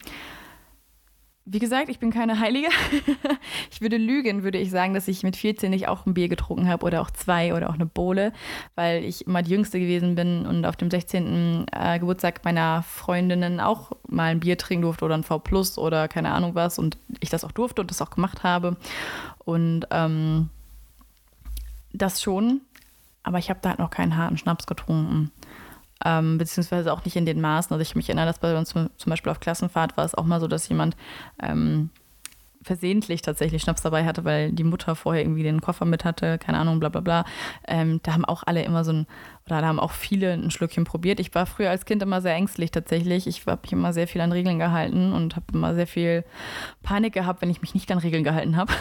Wie 1.48 1.60
gesagt, 1.60 1.88
ich 1.88 2.00
bin 2.00 2.10
keine 2.10 2.40
Heilige. 2.40 2.66
ich 3.70 3.80
würde 3.80 3.98
lügen, 3.98 4.42
würde 4.42 4.58
ich 4.58 4.68
sagen, 4.68 4.94
dass 4.94 5.06
ich 5.06 5.22
mit 5.22 5.36
14 5.36 5.70
nicht 5.70 5.86
auch 5.86 6.04
ein 6.04 6.12
Bier 6.12 6.28
getrunken 6.28 6.68
habe 6.68 6.84
oder 6.84 7.00
auch 7.00 7.10
zwei 7.12 7.54
oder 7.54 7.70
auch 7.70 7.74
eine 7.74 7.86
Bohle, 7.86 8.32
weil 8.74 9.04
ich 9.04 9.28
immer 9.28 9.42
die 9.42 9.52
Jüngste 9.52 9.78
gewesen 9.78 10.16
bin 10.16 10.44
und 10.44 10.64
auf 10.66 10.74
dem 10.74 10.90
16. 10.90 11.66
Äh, 11.70 12.00
Geburtstag 12.00 12.44
meiner 12.44 12.82
Freundinnen 12.82 13.60
auch 13.60 13.92
mal 14.08 14.32
ein 14.32 14.40
Bier 14.40 14.58
trinken 14.58 14.82
durfte 14.82 15.04
oder 15.04 15.14
ein 15.14 15.22
V 15.22 15.38
Plus 15.38 15.78
oder 15.78 16.08
keine 16.08 16.32
Ahnung 16.32 16.56
was 16.56 16.80
und 16.80 16.98
ich 17.20 17.30
das 17.30 17.44
auch 17.44 17.52
durfte 17.52 17.80
und 17.80 17.92
das 17.92 18.02
auch 18.02 18.10
gemacht 18.10 18.42
habe. 18.42 18.76
Und 19.44 19.86
ähm, 19.92 20.48
das 21.92 22.20
schon, 22.20 22.60
aber 23.22 23.38
ich 23.38 23.50
habe 23.50 23.60
da 23.62 23.68
halt 23.68 23.78
noch 23.78 23.90
keinen 23.90 24.16
harten 24.16 24.36
Schnaps 24.36 24.66
getrunken 24.66 25.30
ähm, 26.04 26.38
beziehungsweise 26.38 26.92
auch 26.92 27.04
nicht 27.04 27.16
in 27.16 27.26
den 27.26 27.40
Maßen. 27.40 27.72
Also 27.72 27.82
ich 27.82 27.96
mich 27.96 28.08
erinnere, 28.08 28.26
dass 28.26 28.38
bei 28.38 28.56
uns 28.56 28.70
zum, 28.70 28.90
Beispiel 29.06 29.32
auf 29.32 29.40
Klassenfahrt 29.40 29.96
war 29.96 30.04
es 30.04 30.14
auch 30.14 30.24
mal 30.24 30.40
so, 30.40 30.48
dass 30.48 30.68
jemand 30.68 30.96
ähm, 31.42 31.90
versehentlich 32.66 33.22
tatsächlich 33.22 33.62
Schnaps 33.62 33.82
dabei 33.82 34.04
hatte, 34.04 34.24
weil 34.24 34.50
die 34.52 34.64
Mutter 34.64 34.96
vorher 34.96 35.22
irgendwie 35.22 35.44
den 35.44 35.60
Koffer 35.60 35.84
mit 35.84 36.04
hatte, 36.04 36.36
keine 36.38 36.58
Ahnung, 36.58 36.80
bla 36.80 36.88
bla 36.88 37.00
bla. 37.00 37.24
Ähm, 37.66 38.00
da 38.02 38.12
haben 38.12 38.24
auch 38.24 38.42
alle 38.44 38.62
immer 38.64 38.84
so 38.84 38.92
ein, 38.92 39.06
oder 39.46 39.60
da 39.60 39.68
haben 39.68 39.78
auch 39.78 39.92
viele 39.92 40.32
ein 40.32 40.50
Schlückchen 40.50 40.84
probiert. 40.84 41.20
Ich 41.20 41.34
war 41.34 41.46
früher 41.46 41.70
als 41.70 41.84
Kind 41.86 42.02
immer 42.02 42.20
sehr 42.20 42.34
ängstlich 42.34 42.72
tatsächlich. 42.72 43.26
Ich 43.28 43.46
habe 43.46 43.60
mich 43.62 43.72
immer 43.72 43.92
sehr 43.92 44.08
viel 44.08 44.20
an 44.20 44.32
Regeln 44.32 44.58
gehalten 44.58 45.12
und 45.12 45.36
habe 45.36 45.46
immer 45.54 45.74
sehr 45.74 45.86
viel 45.86 46.24
Panik 46.82 47.14
gehabt, 47.14 47.40
wenn 47.40 47.50
ich 47.50 47.62
mich 47.62 47.74
nicht 47.74 47.90
an 47.92 47.98
Regeln 47.98 48.24
gehalten 48.24 48.56
habe. 48.56 48.72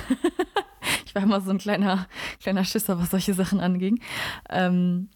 ich 1.06 1.14
war 1.14 1.22
immer 1.22 1.40
so 1.42 1.52
ein 1.52 1.60
kleiner, 1.60 2.08
kleiner 2.42 2.66
Schisser, 2.66 3.00
was 3.00 3.12
solche 3.12 3.36
Sachen 3.36 3.60
anging. 3.60 4.00
Ähm, 4.50 5.10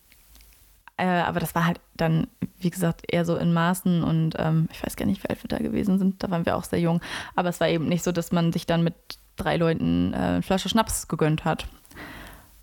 äh, 0.99 1.05
aber 1.05 1.39
das 1.39 1.55
war 1.55 1.65
halt 1.65 1.79
dann, 1.95 2.27
wie 2.59 2.69
gesagt, 2.69 3.03
eher 3.07 3.23
so 3.23 3.37
in 3.37 3.53
Maßen 3.53 4.03
und 4.03 4.35
ähm, 4.37 4.67
ich 4.71 4.83
weiß 4.85 4.97
gar 4.97 5.05
nicht, 5.05 5.23
wie 5.23 5.29
alt 5.29 5.41
wir 5.41 5.47
da 5.47 5.57
gewesen 5.57 5.97
sind. 5.97 6.21
Da 6.21 6.29
waren 6.29 6.45
wir 6.45 6.57
auch 6.57 6.65
sehr 6.65 6.79
jung. 6.79 6.99
Aber 7.35 7.47
es 7.47 7.61
war 7.61 7.69
eben 7.69 7.87
nicht 7.87 8.03
so, 8.03 8.11
dass 8.11 8.33
man 8.33 8.51
sich 8.51 8.65
dann 8.65 8.83
mit 8.83 8.95
drei 9.37 9.55
Leuten 9.55 10.13
äh, 10.13 10.17
eine 10.17 10.41
Flasche 10.41 10.67
Schnaps 10.67 11.07
gegönnt 11.07 11.45
hat. 11.45 11.67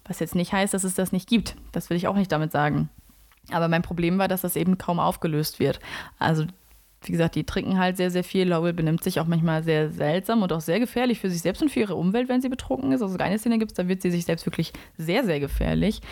Was 0.05 0.20
jetzt 0.20 0.35
nicht 0.35 0.53
heißt, 0.53 0.75
dass 0.75 0.85
es 0.85 0.94
das 0.94 1.12
nicht 1.12 1.29
gibt. 1.29 1.57
Das 1.72 1.88
will 1.88 1.96
ich 1.96 2.09
auch 2.09 2.14
nicht 2.14 2.31
damit 2.31 2.53
sagen. 2.53 2.90
Aber 3.53 3.68
mein 3.68 3.83
Problem 3.83 4.18
war, 4.18 4.29
dass 4.29 4.42
das 4.42 4.55
eben 4.55 4.77
kaum 4.77 5.01
aufgelöst 5.01 5.59
wird. 5.59 5.81
Also 6.18 6.44
wie 7.03 7.12
gesagt, 7.12 7.37
die 7.37 7.44
trinken 7.44 7.79
halt 7.79 7.96
sehr, 7.96 8.11
sehr 8.11 8.25
viel. 8.25 8.49
Lowell 8.49 8.75
benimmt 8.75 9.03
sich 9.03 9.18
auch 9.18 9.27
manchmal 9.27 9.62
sehr 9.62 9.90
seltsam 9.90 10.42
und 10.42 10.53
auch 10.53 10.61
sehr 10.61 10.81
gefährlich 10.81 11.20
für 11.20 11.31
sich 11.31 11.40
selbst 11.40 11.62
und 11.62 11.70
für 11.70 11.81
ihre 11.81 11.94
Umwelt, 11.94 12.29
wenn 12.29 12.42
sie 12.42 12.49
betrunken 12.49 12.92
ist. 12.92 13.01
Also 13.01 13.16
eine 13.16 13.38
Szene 13.38 13.59
gibt 13.59 13.72
es, 13.72 13.77
da 13.77 13.88
wird 13.88 14.03
sie 14.03 14.11
sich 14.11 14.27
selbst 14.27 14.44
wirklich 14.44 14.72
sehr, 14.99 15.25
sehr 15.25 15.40
gefährlich. 15.40 16.03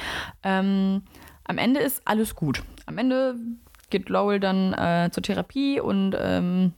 Ähm, 0.42 1.02
am 1.44 1.58
Ende 1.58 1.80
ist 1.80 2.02
alles 2.04 2.34
gut. 2.34 2.62
Am 2.86 2.98
Ende 2.98 3.36
geht 3.90 4.08
Lowell 4.08 4.40
dann 4.40 4.72
äh, 4.72 5.10
zur 5.12 5.22
Therapie 5.22 5.80
und 5.80 6.16
ähm, 6.18 6.72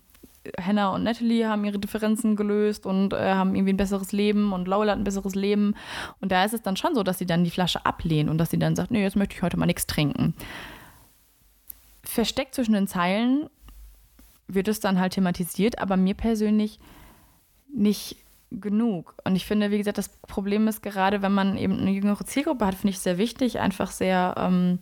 Hannah 0.61 0.95
und 0.95 1.03
Natalie 1.03 1.49
haben 1.49 1.65
ihre 1.65 1.79
Differenzen 1.79 2.37
gelöst 2.37 2.87
und 2.87 3.13
äh, 3.13 3.35
haben 3.35 3.55
irgendwie 3.55 3.73
ein 3.73 3.79
besseres 3.79 4.13
Leben 4.13 4.53
und 4.53 4.69
Lowell 4.69 4.91
hat 4.91 4.99
ein 4.99 5.05
besseres 5.05 5.35
Leben. 5.35 5.75
Und 6.21 6.33
da 6.33 6.45
ist 6.45 6.55
es 6.55 6.63
dann 6.63 6.77
schon 6.77 6.95
so, 6.95 7.03
dass 7.03 7.19
sie 7.19 7.27
dann 7.27 7.45
die 7.45 7.51
Flasche 7.51 7.85
ablehnt 7.85 8.31
und 8.31 8.39
dass 8.39 8.51
sie 8.51 8.59
dann 8.59 8.77
sagt, 8.77 8.91
nee, 8.91 9.03
jetzt 9.03 9.17
möchte 9.17 9.35
ich 9.35 9.43
heute 9.43 9.57
mal 9.57 9.67
nichts 9.67 9.87
trinken. 9.87 10.35
Versteckt 12.05 12.55
zwischen 12.55 12.75
den 12.75 12.87
Zeilen 12.87 13.49
wird 14.49 14.69
es 14.69 14.81
dann 14.81 15.01
halt 15.01 15.15
thematisiert, 15.15 15.79
aber 15.79 15.97
mir 15.97 16.15
persönlich 16.15 16.79
nicht 17.73 18.17
genug. 18.51 19.15
Und 19.25 19.37
ich 19.37 19.47
finde, 19.47 19.71
wie 19.71 19.79
gesagt, 19.79 19.99
das 19.99 20.09
Problem 20.09 20.69
ist 20.69 20.83
gerade, 20.83 21.23
wenn 21.23 21.33
man 21.33 21.57
eben 21.57 21.79
eine 21.79 21.91
jüngere 21.91 22.25
Zielgruppe 22.25 22.67
hat, 22.67 22.75
finde 22.75 22.91
ich 22.91 23.01
sehr 23.01 23.19
wichtig, 23.19 23.59
einfach 23.61 23.91
sehr 23.91 24.35
ähm, 24.37 24.79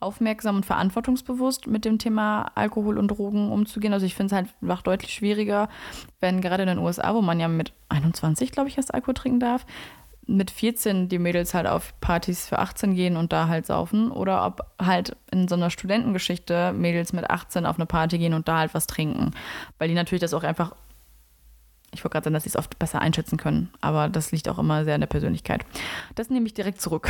aufmerksam 0.00 0.56
und 0.56 0.66
verantwortungsbewusst 0.66 1.66
mit 1.66 1.84
dem 1.84 1.98
Thema 1.98 2.52
Alkohol 2.54 2.98
und 2.98 3.08
Drogen 3.08 3.50
umzugehen. 3.50 3.92
Also 3.92 4.06
ich 4.06 4.14
finde 4.14 4.26
es 4.26 4.32
halt 4.36 4.48
einfach 4.62 4.82
deutlich 4.82 5.12
schwieriger, 5.12 5.68
wenn 6.20 6.40
gerade 6.40 6.62
in 6.62 6.68
den 6.68 6.78
USA, 6.78 7.14
wo 7.14 7.22
man 7.22 7.40
ja 7.40 7.48
mit 7.48 7.72
21, 7.88 8.52
glaube 8.52 8.68
ich, 8.68 8.76
erst 8.76 8.94
Alkohol 8.94 9.14
trinken 9.14 9.40
darf, 9.40 9.66
mit 10.26 10.50
14 10.50 11.08
die 11.08 11.18
Mädels 11.18 11.54
halt 11.54 11.66
auf 11.66 11.98
Partys 12.00 12.48
für 12.48 12.58
18 12.58 12.94
gehen 12.94 13.16
und 13.16 13.32
da 13.32 13.48
halt 13.48 13.66
saufen 13.66 14.10
oder 14.10 14.46
ob 14.46 14.62
halt 14.80 15.16
in 15.30 15.48
so 15.48 15.54
einer 15.54 15.70
Studentengeschichte 15.70 16.72
Mädels 16.72 17.12
mit 17.12 17.28
18 17.28 17.66
auf 17.66 17.76
eine 17.76 17.86
Party 17.86 18.18
gehen 18.18 18.34
und 18.34 18.48
da 18.48 18.58
halt 18.58 18.74
was 18.74 18.86
trinken. 18.86 19.32
Weil 19.78 19.88
die 19.88 19.94
natürlich 19.94 20.22
das 20.22 20.34
auch 20.34 20.44
einfach 20.44 20.74
ich 21.94 22.04
wollte 22.04 22.14
gerade 22.14 22.24
sagen, 22.24 22.34
dass 22.34 22.42
sie 22.42 22.50
es 22.50 22.56
oft 22.56 22.78
besser 22.78 23.00
einschätzen 23.00 23.38
können, 23.38 23.70
aber 23.80 24.08
das 24.08 24.32
liegt 24.32 24.48
auch 24.48 24.58
immer 24.58 24.84
sehr 24.84 24.96
in 24.96 25.00
der 25.00 25.08
Persönlichkeit. 25.08 25.64
Das 26.14 26.28
nehme 26.28 26.46
ich 26.46 26.54
direkt 26.54 26.80
zurück. 26.80 27.08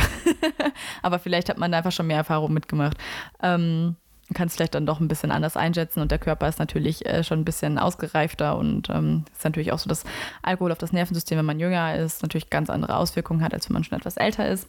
aber 1.01 1.19
vielleicht 1.19 1.49
hat 1.49 1.57
man 1.57 1.71
da 1.71 1.79
einfach 1.79 1.91
schon 1.91 2.07
mehr 2.07 2.17
Erfahrung 2.17 2.53
mitgemacht. 2.53 2.97
Ähm, 3.41 3.95
kann 4.33 4.47
es 4.47 4.55
vielleicht 4.55 4.73
dann 4.73 4.85
doch 4.85 4.99
ein 4.99 5.07
bisschen 5.07 5.31
anders 5.31 5.55
einschätzen 5.55 6.01
und 6.01 6.11
der 6.11 6.17
Körper 6.17 6.47
ist 6.47 6.57
natürlich 6.57 7.05
äh, 7.05 7.23
schon 7.23 7.41
ein 7.41 7.45
bisschen 7.45 7.77
ausgereifter 7.77 8.57
und 8.57 8.89
ähm, 8.89 9.25
ist 9.31 9.43
natürlich 9.43 9.71
auch 9.71 9.77
so, 9.77 9.87
dass 9.87 10.03
Alkohol 10.41 10.71
auf 10.71 10.79
das 10.79 10.91
Nervensystem, 10.91 11.37
wenn 11.37 11.45
man 11.45 11.59
jünger 11.59 11.95
ist, 11.95 12.23
natürlich 12.23 12.49
ganz 12.49 12.69
andere 12.69 12.97
Auswirkungen 12.97 13.43
hat, 13.43 13.53
als 13.53 13.69
wenn 13.69 13.75
man 13.75 13.83
schon 13.83 13.97
etwas 13.97 14.17
älter 14.17 14.47
ist. 14.47 14.67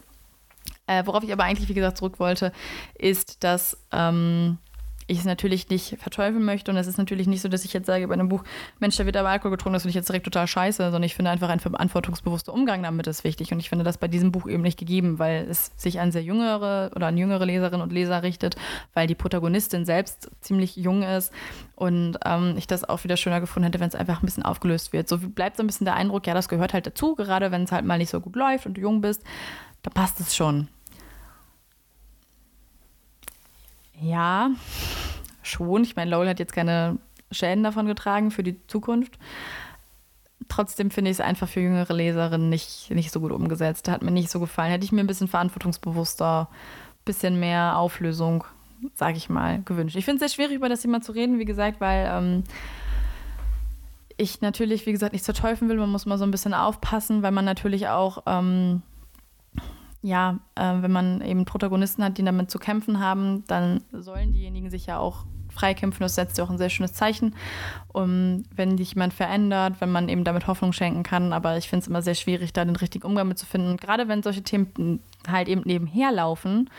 Äh, 0.85 1.05
worauf 1.05 1.23
ich 1.23 1.33
aber 1.33 1.43
eigentlich, 1.43 1.69
wie 1.69 1.73
gesagt, 1.73 1.97
zurück 1.97 2.19
wollte, 2.19 2.51
ist, 2.97 3.43
dass 3.43 3.77
ähm, 3.91 4.57
ich 5.07 5.19
es 5.19 5.25
natürlich 5.25 5.69
nicht 5.69 5.97
verteufeln 5.99 6.43
möchte. 6.43 6.69
Und 6.69 6.77
es 6.77 6.85
ist 6.85 6.97
natürlich 6.97 7.27
nicht 7.27 7.41
so, 7.41 7.47
dass 7.47 7.65
ich 7.65 7.73
jetzt 7.73 7.87
sage 7.87 8.07
bei 8.07 8.13
einem 8.13 8.29
Buch, 8.29 8.43
Mensch, 8.79 8.97
da 8.97 9.05
wird 9.05 9.15
aber 9.15 9.29
Alkohol 9.29 9.51
getrunken, 9.51 9.73
das 9.73 9.83
finde 9.83 9.91
ich 9.91 9.95
jetzt 9.95 10.09
direkt 10.09 10.25
total 10.25 10.47
scheiße, 10.47 10.83
sondern 10.83 11.03
ich 11.03 11.15
finde 11.15 11.31
einfach 11.31 11.49
ein 11.49 11.59
verantwortungsbewusster 11.59 12.53
Umgang 12.53 12.83
damit 12.83 13.07
ist 13.07 13.23
wichtig. 13.23 13.51
Und 13.53 13.59
ich 13.59 13.69
finde 13.69 13.85
das 13.85 13.97
bei 13.97 14.07
diesem 14.07 14.31
Buch 14.31 14.47
eben 14.47 14.63
nicht 14.63 14.77
gegeben, 14.77 15.17
weil 15.17 15.47
es 15.49 15.71
sich 15.77 15.99
an 15.99 16.11
sehr 16.11 16.23
jüngere 16.23 16.91
oder 16.95 17.07
an 17.07 17.17
jüngere 17.17 17.45
Leserinnen 17.45 17.81
und 17.81 17.93
Leser 17.93 18.21
richtet, 18.21 18.57
weil 18.93 19.07
die 19.07 19.15
Protagonistin 19.15 19.85
selbst 19.85 20.29
ziemlich 20.41 20.75
jung 20.75 21.03
ist. 21.03 21.31
Und 21.75 22.17
ähm, 22.25 22.55
ich 22.57 22.67
das 22.67 22.83
auch 22.83 23.03
wieder 23.03 23.17
schöner 23.17 23.39
gefunden 23.39 23.65
hätte, 23.65 23.79
wenn 23.79 23.87
es 23.87 23.95
einfach 23.95 24.21
ein 24.21 24.25
bisschen 24.25 24.43
aufgelöst 24.43 24.93
wird. 24.93 25.07
So 25.07 25.17
bleibt 25.17 25.57
so 25.57 25.63
ein 25.63 25.67
bisschen 25.67 25.85
der 25.85 25.95
Eindruck, 25.95 26.27
ja, 26.27 26.33
das 26.33 26.49
gehört 26.49 26.73
halt 26.73 26.85
dazu, 26.85 27.15
gerade 27.15 27.51
wenn 27.51 27.63
es 27.63 27.71
halt 27.71 27.85
mal 27.85 27.97
nicht 27.97 28.09
so 28.09 28.19
gut 28.19 28.35
läuft 28.35 28.65
und 28.65 28.75
du 28.75 28.81
jung 28.81 29.01
bist, 29.01 29.23
da 29.83 29.89
passt 29.89 30.19
es 30.19 30.35
schon. 30.35 30.67
Ja, 33.99 34.51
schon. 35.41 35.83
Ich 35.83 35.95
meine, 35.95 36.11
Lowell 36.11 36.29
hat 36.29 36.39
jetzt 36.39 36.53
keine 36.53 36.97
Schäden 37.31 37.63
davon 37.63 37.87
getragen 37.87 38.31
für 38.31 38.43
die 38.43 38.65
Zukunft. 38.67 39.17
Trotzdem 40.49 40.91
finde 40.91 41.11
ich 41.11 41.17
es 41.17 41.21
einfach 41.21 41.49
für 41.49 41.59
jüngere 41.59 41.93
Leserinnen 41.93 42.49
nicht, 42.49 42.89
nicht 42.91 43.11
so 43.11 43.19
gut 43.19 43.31
umgesetzt. 43.31 43.89
Hat 43.89 44.03
mir 44.03 44.11
nicht 44.11 44.29
so 44.29 44.39
gefallen. 44.39 44.71
Hätte 44.71 44.85
ich 44.85 44.91
mir 44.91 45.01
ein 45.01 45.07
bisschen 45.07 45.27
verantwortungsbewusster, 45.27 46.47
ein 46.49 47.05
bisschen 47.05 47.39
mehr 47.39 47.77
Auflösung, 47.77 48.43
sage 48.93 49.17
ich 49.17 49.29
mal, 49.29 49.61
gewünscht. 49.63 49.95
Ich 49.95 50.05
finde 50.05 50.23
es 50.23 50.31
sehr 50.31 50.35
schwierig, 50.35 50.57
über 50.57 50.69
das 50.69 50.81
Thema 50.81 51.01
zu 51.01 51.11
reden, 51.11 51.39
wie 51.39 51.45
gesagt, 51.45 51.81
weil 51.81 52.07
ähm, 52.09 52.43
ich 54.15 54.41
natürlich, 54.41 54.85
wie 54.85 54.91
gesagt, 54.91 55.13
nicht 55.13 55.25
zerteufeln 55.25 55.69
will. 55.69 55.77
Man 55.77 55.89
muss 55.89 56.05
mal 56.05 56.17
so 56.17 56.23
ein 56.23 56.31
bisschen 56.31 56.53
aufpassen, 56.53 57.23
weil 57.23 57.31
man 57.31 57.45
natürlich 57.45 57.87
auch. 57.87 58.23
Ähm, 58.25 58.83
ja, 60.07 60.39
äh, 60.55 60.81
wenn 60.81 60.91
man 60.91 61.21
eben 61.21 61.45
Protagonisten 61.45 62.03
hat, 62.03 62.17
die 62.17 62.23
damit 62.23 62.49
zu 62.49 62.59
kämpfen 62.59 62.99
haben, 62.99 63.43
dann 63.47 63.81
sollen 63.91 64.31
diejenigen 64.31 64.69
sich 64.69 64.85
ja 64.85 64.99
auch 64.99 65.25
freikämpfen. 65.49 66.01
Das 66.01 66.15
setzt 66.15 66.37
ja 66.37 66.45
auch 66.45 66.49
ein 66.49 66.57
sehr 66.57 66.69
schönes 66.69 66.93
Zeichen, 66.93 67.35
um, 67.91 68.43
wenn 68.55 68.77
sich 68.77 68.93
jemand 68.93 69.13
verändert, 69.13 69.75
wenn 69.79 69.91
man 69.91 70.07
eben 70.07 70.23
damit 70.23 70.47
Hoffnung 70.47 70.71
schenken 70.71 71.03
kann. 71.03 71.33
Aber 71.33 71.57
ich 71.57 71.67
finde 71.67 71.81
es 71.81 71.87
immer 71.87 72.01
sehr 72.01 72.15
schwierig, 72.15 72.53
da 72.53 72.63
den 72.63 72.77
richtigen 72.77 73.05
Umgang 73.05 73.27
mit 73.27 73.37
zu 73.37 73.45
finden. 73.45 73.75
Gerade 73.75 74.07
wenn 74.07 74.23
solche 74.23 74.43
Themen 74.43 75.01
halt 75.27 75.49
eben 75.49 75.63
nebenher 75.65 76.11
laufen, 76.13 76.69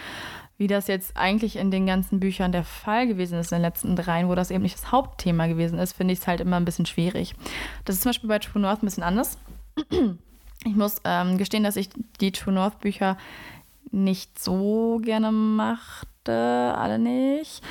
wie 0.57 0.67
das 0.67 0.88
jetzt 0.88 1.17
eigentlich 1.17 1.57
in 1.57 1.71
den 1.71 1.87
ganzen 1.87 2.21
Büchern 2.21 2.51
der 2.51 2.64
Fall 2.64 3.07
gewesen 3.07 3.38
ist 3.38 3.53
in 3.53 3.57
den 3.57 3.62
letzten 3.62 3.95
dreien, 3.95 4.29
wo 4.29 4.35
das 4.35 4.51
eben 4.51 4.62
nicht 4.62 4.77
das 4.77 4.91
Hauptthema 4.91 5.47
gewesen 5.49 5.79
ist, 5.79 5.93
finde 5.93 6.14
ich 6.14 6.21
es 6.21 6.27
halt 6.27 6.41
immer 6.41 6.57
ein 6.57 6.64
bisschen 6.64 6.87
schwierig. 6.87 7.35
Das 7.85 7.97
ist 7.97 8.03
zum 8.03 8.11
Beispiel 8.11 8.29
bei 8.29 8.38
True 8.38 8.62
North 8.62 8.83
ein 8.83 8.87
bisschen 8.87 9.05
anders. 9.05 9.38
Ich 10.68 10.76
muss 10.76 11.00
ähm, 11.04 11.38
gestehen, 11.38 11.64
dass 11.64 11.76
ich 11.76 11.88
die 12.20 12.33
True 12.33 12.52
North 12.52 12.81
Bücher 12.81 13.16
nicht 13.90 14.38
so 14.38 15.00
gerne 15.02 15.33
machte, 15.33 16.74
alle 16.76 16.98
nicht. 16.98 17.62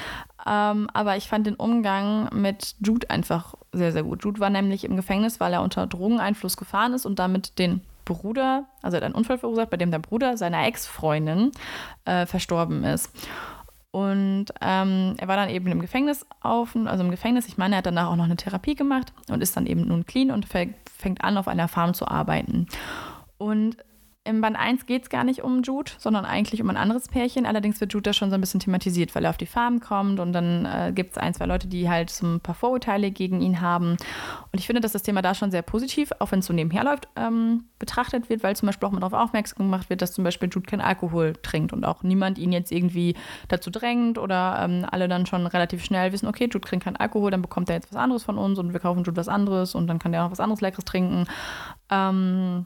Ähm, 0.47 0.89
aber 0.93 1.17
ich 1.17 1.27
fand 1.27 1.45
den 1.45 1.55
Umgang 1.55 2.29
mit 2.33 2.75
Jude 2.79 3.09
einfach 3.09 3.53
sehr, 3.71 3.91
sehr 3.91 4.03
gut. 4.03 4.23
Jude 4.23 4.39
war 4.39 4.49
nämlich 4.49 4.83
im 4.83 4.95
Gefängnis, 4.95 5.39
weil 5.39 5.53
er 5.53 5.61
unter 5.61 5.85
Drogeneinfluss 5.85 6.57
gefahren 6.57 6.93
ist 6.93 7.05
und 7.05 7.19
damit 7.19 7.59
den 7.59 7.81
Bruder, 8.05 8.65
also 8.81 8.97
hat 8.97 9.03
einen 9.03 9.15
Unfall 9.15 9.37
verursacht, 9.37 9.69
bei 9.69 9.77
dem 9.77 9.91
der 9.91 9.99
Bruder 9.99 10.37
seiner 10.37 10.65
Ex-Freundin 10.65 11.51
äh, 12.05 12.25
verstorben 12.25 12.83
ist. 12.83 13.11
Und 13.91 14.47
ähm, 14.61 15.15
er 15.17 15.27
war 15.27 15.37
dann 15.37 15.49
eben 15.49 15.67
im 15.67 15.79
Gefängnis 15.79 16.25
auf, 16.41 16.75
also 16.75 17.03
im 17.03 17.11
Gefängnis, 17.11 17.47
ich 17.47 17.57
meine, 17.57 17.75
er 17.75 17.77
hat 17.79 17.85
danach 17.85 18.09
auch 18.09 18.15
noch 18.15 18.25
eine 18.25 18.35
Therapie 18.35 18.75
gemacht 18.75 19.13
und 19.29 19.41
ist 19.41 19.55
dann 19.55 19.65
eben 19.65 19.87
nun 19.87 20.05
clean 20.05 20.31
und 20.31 20.45
fängt 20.45 21.23
an, 21.23 21.37
auf 21.37 21.47
einer 21.47 21.67
Farm 21.67 21.93
zu 21.93 22.07
arbeiten. 22.07 22.67
Und 23.37 23.77
im 24.27 24.41
Band 24.41 24.57
1 24.57 24.85
geht 24.85 25.03
es 25.03 25.09
gar 25.09 25.23
nicht 25.23 25.43
um 25.43 25.61
Jude, 25.63 25.91
sondern 25.97 26.25
eigentlich 26.25 26.61
um 26.61 26.69
ein 26.69 26.77
anderes 26.77 27.07
Pärchen. 27.07 27.45
Allerdings 27.45 27.79
wird 27.79 27.93
Jude 27.93 28.03
da 28.03 28.13
schon 28.13 28.29
so 28.29 28.35
ein 28.35 28.41
bisschen 28.41 28.59
thematisiert, 28.59 29.15
weil 29.15 29.23
er 29.23 29.29
auf 29.29 29.37
die 29.37 29.45
Farm 29.45 29.79
kommt 29.79 30.19
und 30.19 30.33
dann 30.33 30.65
äh, 30.65 30.91
gibt 30.93 31.11
es 31.11 31.17
ein, 31.17 31.33
zwei 31.33 31.45
Leute, 31.45 31.67
die 31.67 31.89
halt 31.89 32.09
so 32.09 32.27
ein 32.27 32.39
paar 32.39 32.55
Vorurteile 32.55 33.11
gegen 33.11 33.41
ihn 33.41 33.61
haben. 33.61 33.91
Und 33.91 34.59
ich 34.59 34.67
finde, 34.67 34.81
dass 34.81 34.91
das 34.91 35.03
Thema 35.03 35.21
da 35.21 35.33
schon 35.33 35.51
sehr 35.51 35.61
positiv, 35.61 36.11
auch 36.19 36.31
wenn 36.31 36.39
es 36.39 36.45
so 36.45 36.53
nebenher 36.53 36.83
läuft, 36.83 37.07
ähm, 37.15 37.65
betrachtet 37.79 38.29
wird, 38.29 38.43
weil 38.43 38.55
zum 38.55 38.67
Beispiel 38.67 38.87
auch 38.87 38.91
mal 38.91 38.99
darauf 38.99 39.13
aufmerksam 39.13 39.65
gemacht 39.65 39.89
wird, 39.89 40.01
dass 40.01 40.13
zum 40.13 40.23
Beispiel 40.23 40.49
Jude 40.51 40.67
keinen 40.67 40.81
Alkohol 40.81 41.33
trinkt 41.41 41.73
und 41.73 41.85
auch 41.85 42.03
niemand 42.03 42.37
ihn 42.37 42.51
jetzt 42.51 42.71
irgendwie 42.71 43.15
dazu 43.47 43.69
drängt 43.69 44.17
oder 44.17 44.59
ähm, 44.61 44.85
alle 44.89 45.07
dann 45.07 45.25
schon 45.25 45.47
relativ 45.47 45.83
schnell 45.83 46.11
wissen, 46.11 46.27
okay, 46.27 46.49
Jude 46.51 46.61
trinkt 46.61 46.85
keinen 46.85 46.97
Alkohol, 46.97 47.31
dann 47.31 47.41
bekommt 47.41 47.69
er 47.69 47.75
jetzt 47.75 47.91
was 47.91 48.01
anderes 48.01 48.23
von 48.23 48.37
uns 48.37 48.59
und 48.59 48.73
wir 48.73 48.79
kaufen 48.79 49.03
Jude 49.03 49.17
was 49.17 49.27
anderes 49.27 49.75
und 49.75 49.87
dann 49.87 49.99
kann 49.99 50.11
der 50.11 50.25
auch 50.25 50.31
was 50.31 50.39
anderes 50.39 50.61
Leckeres 50.61 50.85
trinken. 50.85 51.25
Ähm, 51.89 52.65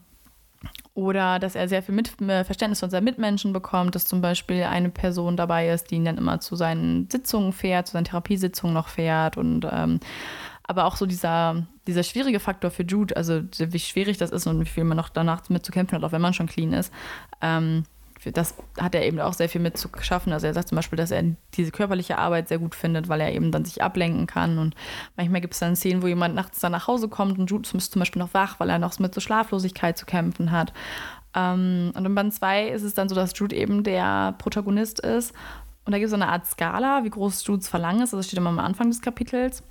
oder 0.93 1.39
dass 1.39 1.55
er 1.55 1.67
sehr 1.67 1.81
viel 1.81 1.95
Mit 1.95 2.19
äh, 2.21 2.43
Verständnis 2.43 2.81
von 2.81 2.89
seinen 2.89 3.05
Mitmenschen 3.05 3.53
bekommt, 3.53 3.95
dass 3.95 4.05
zum 4.05 4.21
Beispiel 4.21 4.63
eine 4.63 4.89
Person 4.89 5.37
dabei 5.37 5.69
ist, 5.69 5.89
die 5.89 5.95
ihn 5.95 6.05
dann 6.05 6.17
immer 6.17 6.39
zu 6.39 6.55
seinen 6.55 7.09
Sitzungen 7.09 7.53
fährt, 7.53 7.87
zu 7.87 7.93
seinen 7.93 8.05
Therapiesitzungen 8.05 8.73
noch 8.73 8.89
fährt. 8.89 9.37
Und 9.37 9.65
ähm, 9.71 9.99
aber 10.63 10.85
auch 10.85 10.95
so 10.95 11.05
dieser, 11.05 11.65
dieser 11.87 12.03
schwierige 12.03 12.39
Faktor 12.39 12.71
für 12.71 12.83
Jude, 12.83 13.15
also 13.15 13.41
wie 13.57 13.79
schwierig 13.79 14.17
das 14.17 14.31
ist 14.31 14.47
und 14.47 14.59
wie 14.61 14.65
viel 14.65 14.83
man 14.83 14.97
noch 14.97 15.09
danach 15.09 15.49
mit 15.49 15.65
zu 15.65 15.71
kämpfen 15.71 15.95
hat, 15.95 16.03
auch 16.03 16.11
wenn 16.11 16.21
man 16.21 16.33
schon 16.33 16.47
clean 16.47 16.73
ist. 16.73 16.93
Ähm, 17.41 17.83
das 18.25 18.53
hat 18.79 18.93
er 18.93 19.05
eben 19.05 19.19
auch 19.19 19.33
sehr 19.33 19.49
viel 19.49 19.61
mit 19.61 19.77
zu 19.77 19.89
schaffen. 20.01 20.31
Also 20.31 20.45
er 20.45 20.53
sagt 20.53 20.67
zum 20.67 20.75
Beispiel, 20.75 20.97
dass 20.97 21.09
er 21.09 21.23
diese 21.55 21.71
körperliche 21.71 22.19
Arbeit 22.19 22.49
sehr 22.49 22.59
gut 22.59 22.75
findet, 22.75 23.09
weil 23.09 23.19
er 23.19 23.33
eben 23.33 23.51
dann 23.51 23.65
sich 23.65 23.81
ablenken 23.81 24.27
kann. 24.27 24.59
Und 24.59 24.75
manchmal 25.17 25.41
gibt 25.41 25.53
es 25.53 25.59
dann 25.59 25.75
Szenen, 25.75 26.03
wo 26.03 26.07
jemand 26.07 26.35
nachts 26.35 26.59
dann 26.59 26.71
nach 26.71 26.87
Hause 26.87 27.07
kommt 27.07 27.39
und 27.39 27.49
Jude 27.49 27.67
ist 27.75 27.91
zum 27.91 27.99
Beispiel 27.99 28.21
noch 28.21 28.33
wach, 28.33 28.59
weil 28.59 28.69
er 28.69 28.77
noch 28.77 28.97
mit 28.99 29.15
so 29.15 29.21
Schlaflosigkeit 29.21 29.97
zu 29.97 30.05
kämpfen 30.05 30.51
hat. 30.51 30.71
Ähm, 31.33 31.91
und 31.95 32.05
in 32.05 32.13
Band 32.13 32.33
2 32.33 32.67
ist 32.67 32.83
es 32.83 32.93
dann 32.93 33.09
so, 33.09 33.15
dass 33.15 33.37
Jude 33.37 33.55
eben 33.55 33.83
der 33.83 34.35
Protagonist 34.37 34.99
ist. 34.99 35.33
Und 35.85 35.93
da 35.93 35.97
gibt 35.97 36.05
es 36.05 36.11
so 36.11 36.15
eine 36.15 36.29
Art 36.29 36.45
Skala, 36.45 37.03
wie 37.03 37.09
groß 37.09 37.45
Judes 37.47 37.67
Verlangen 37.67 38.03
ist. 38.03 38.13
Das 38.13 38.27
steht 38.27 38.37
immer 38.37 38.49
am 38.49 38.59
Anfang 38.59 38.89
des 38.89 39.01
Kapitels. 39.01 39.63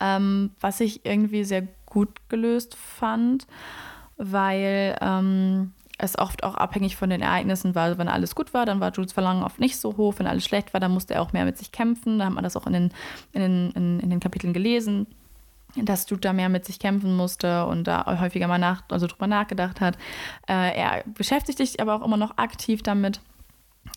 Ähm, 0.00 0.50
was 0.60 0.80
ich 0.80 1.06
irgendwie 1.06 1.44
sehr 1.44 1.68
gut 1.86 2.28
gelöst 2.28 2.74
fand, 2.74 3.46
weil 4.16 4.96
ähm, 5.00 5.72
es 5.98 6.18
oft 6.18 6.44
auch 6.44 6.54
abhängig 6.54 6.96
von 6.96 7.10
den 7.10 7.22
Ereignissen 7.22 7.74
war. 7.74 7.96
Wenn 7.98 8.08
alles 8.08 8.34
gut 8.34 8.52
war, 8.52 8.66
dann 8.66 8.80
war 8.80 8.92
Jules 8.92 9.12
Verlangen 9.12 9.42
oft 9.42 9.58
nicht 9.58 9.78
so 9.78 9.96
hoch. 9.96 10.14
Wenn 10.18 10.26
alles 10.26 10.44
schlecht 10.44 10.74
war, 10.74 10.80
dann 10.80 10.92
musste 10.92 11.14
er 11.14 11.22
auch 11.22 11.32
mehr 11.32 11.44
mit 11.44 11.56
sich 11.56 11.72
kämpfen. 11.72 12.18
Da 12.18 12.26
hat 12.26 12.34
man 12.34 12.44
das 12.44 12.56
auch 12.56 12.66
in 12.66 12.72
den, 12.72 12.90
in 13.32 13.40
den, 13.40 13.70
in, 13.72 14.00
in 14.00 14.10
den 14.10 14.20
Kapiteln 14.20 14.52
gelesen, 14.52 15.06
dass 15.74 16.08
Jude 16.08 16.20
da 16.20 16.32
mehr 16.32 16.48
mit 16.48 16.64
sich 16.64 16.78
kämpfen 16.78 17.16
musste 17.16 17.66
und 17.66 17.84
da 17.84 18.20
häufiger 18.20 18.48
mal 18.48 18.58
nach, 18.58 18.82
also 18.90 19.06
drüber 19.06 19.26
nachgedacht 19.26 19.80
hat. 19.80 19.96
Äh, 20.48 20.76
er 20.76 21.04
beschäftigt 21.06 21.58
sich 21.58 21.80
aber 21.80 21.94
auch 21.94 22.04
immer 22.04 22.16
noch 22.16 22.36
aktiv 22.36 22.82
damit. 22.82 23.20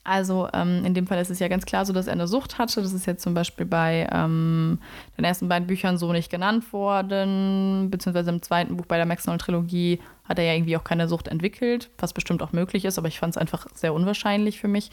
Also 0.03 0.47
ähm, 0.53 0.83
in 0.85 0.93
dem 0.93 1.07
Fall 1.07 1.19
ist 1.19 1.29
es 1.29 1.39
ja 1.39 1.47
ganz 1.47 1.65
klar 1.65 1.85
so, 1.85 1.93
dass 1.93 2.07
er 2.07 2.13
eine 2.13 2.27
Sucht 2.27 2.57
hatte. 2.57 2.81
Das 2.81 2.93
ist 2.93 3.05
jetzt 3.05 3.23
zum 3.23 3.33
Beispiel 3.33 3.65
bei 3.65 4.07
ähm, 4.11 4.79
den 5.17 5.25
ersten 5.25 5.47
beiden 5.47 5.67
Büchern 5.67 5.97
so 5.97 6.11
nicht 6.11 6.29
genannt 6.29 6.71
worden, 6.73 7.89
beziehungsweise 7.89 8.29
im 8.29 8.41
zweiten 8.41 8.77
Buch 8.77 8.85
bei 8.85 8.97
der 8.97 9.05
Max 9.05 9.23
Trilogie 9.23 9.99
hat 10.23 10.37
er 10.37 10.45
ja 10.45 10.53
irgendwie 10.53 10.77
auch 10.77 10.83
keine 10.83 11.07
Sucht 11.07 11.27
entwickelt, 11.27 11.89
was 11.97 12.13
bestimmt 12.13 12.43
auch 12.43 12.53
möglich 12.53 12.85
ist, 12.85 12.97
aber 12.97 13.07
ich 13.07 13.19
fand 13.19 13.35
es 13.35 13.37
einfach 13.37 13.65
sehr 13.73 13.93
unwahrscheinlich 13.93 14.59
für 14.59 14.67
mich. 14.67 14.91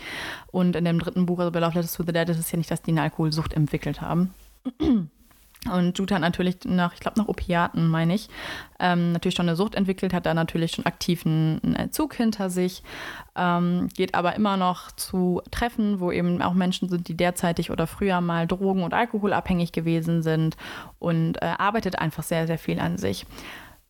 Und 0.50 0.76
in 0.76 0.85
dem 0.85 0.98
dritten 0.98 1.26
Buch, 1.26 1.38
also 1.38 1.52
bei 1.52 1.61
Love 1.61 1.74
Letters 1.74 1.92
to 1.92 2.04
the 2.04 2.12
Dead, 2.12 2.28
ist 2.28 2.38
es 2.38 2.50
ja 2.50 2.59
nicht, 2.59 2.70
dass 2.70 2.82
die 2.82 2.90
eine 2.90 3.02
Alkoholsucht 3.02 3.52
entwickelt 3.52 4.00
haben. 4.00 4.35
Und 5.71 5.99
Jude 5.99 6.14
hat 6.14 6.21
natürlich 6.21 6.59
nach, 6.64 6.95
ich 6.95 7.01
glaube, 7.01 7.19
nach 7.19 7.29
Opiaten, 7.29 7.88
meine 7.88 8.14
ich, 8.14 8.29
ähm, 8.79 9.12
natürlich 9.12 9.35
schon 9.35 9.49
eine 9.49 9.57
Sucht 9.57 9.75
entwickelt, 9.75 10.12
hat 10.12 10.27
da 10.27 10.35
natürlich 10.35 10.73
schon 10.73 10.87
aktiven 10.87 11.75
Entzug 11.75 12.14
hinter 12.14 12.51
sich, 12.51 12.83
ähm, 13.35 13.88
geht 13.97 14.14
aber 14.14 14.37
immer 14.37 14.57
noch 14.57 14.92
zu 14.92 15.42
Treffen, 15.51 15.99
wo 15.99 16.12
eben 16.12 16.40
auch 16.42 16.55
Menschen 16.55 16.88
sind, 16.88 17.09
die 17.09 17.16
derzeitig 17.16 17.71
oder 17.71 17.87
früher 17.87 18.21
mal 18.21 18.47
drogen- 18.47 18.85
und 18.85 18.95
alkoholabhängig 18.95 19.73
gewesen 19.73 20.23
sind 20.23 20.57
und 20.99 21.42
äh, 21.42 21.47
arbeitet 21.59 21.99
einfach 21.99 22.23
sehr, 22.23 22.47
sehr 22.47 22.59
viel 22.59 22.79
an 22.79 22.97
sich. 22.99 23.27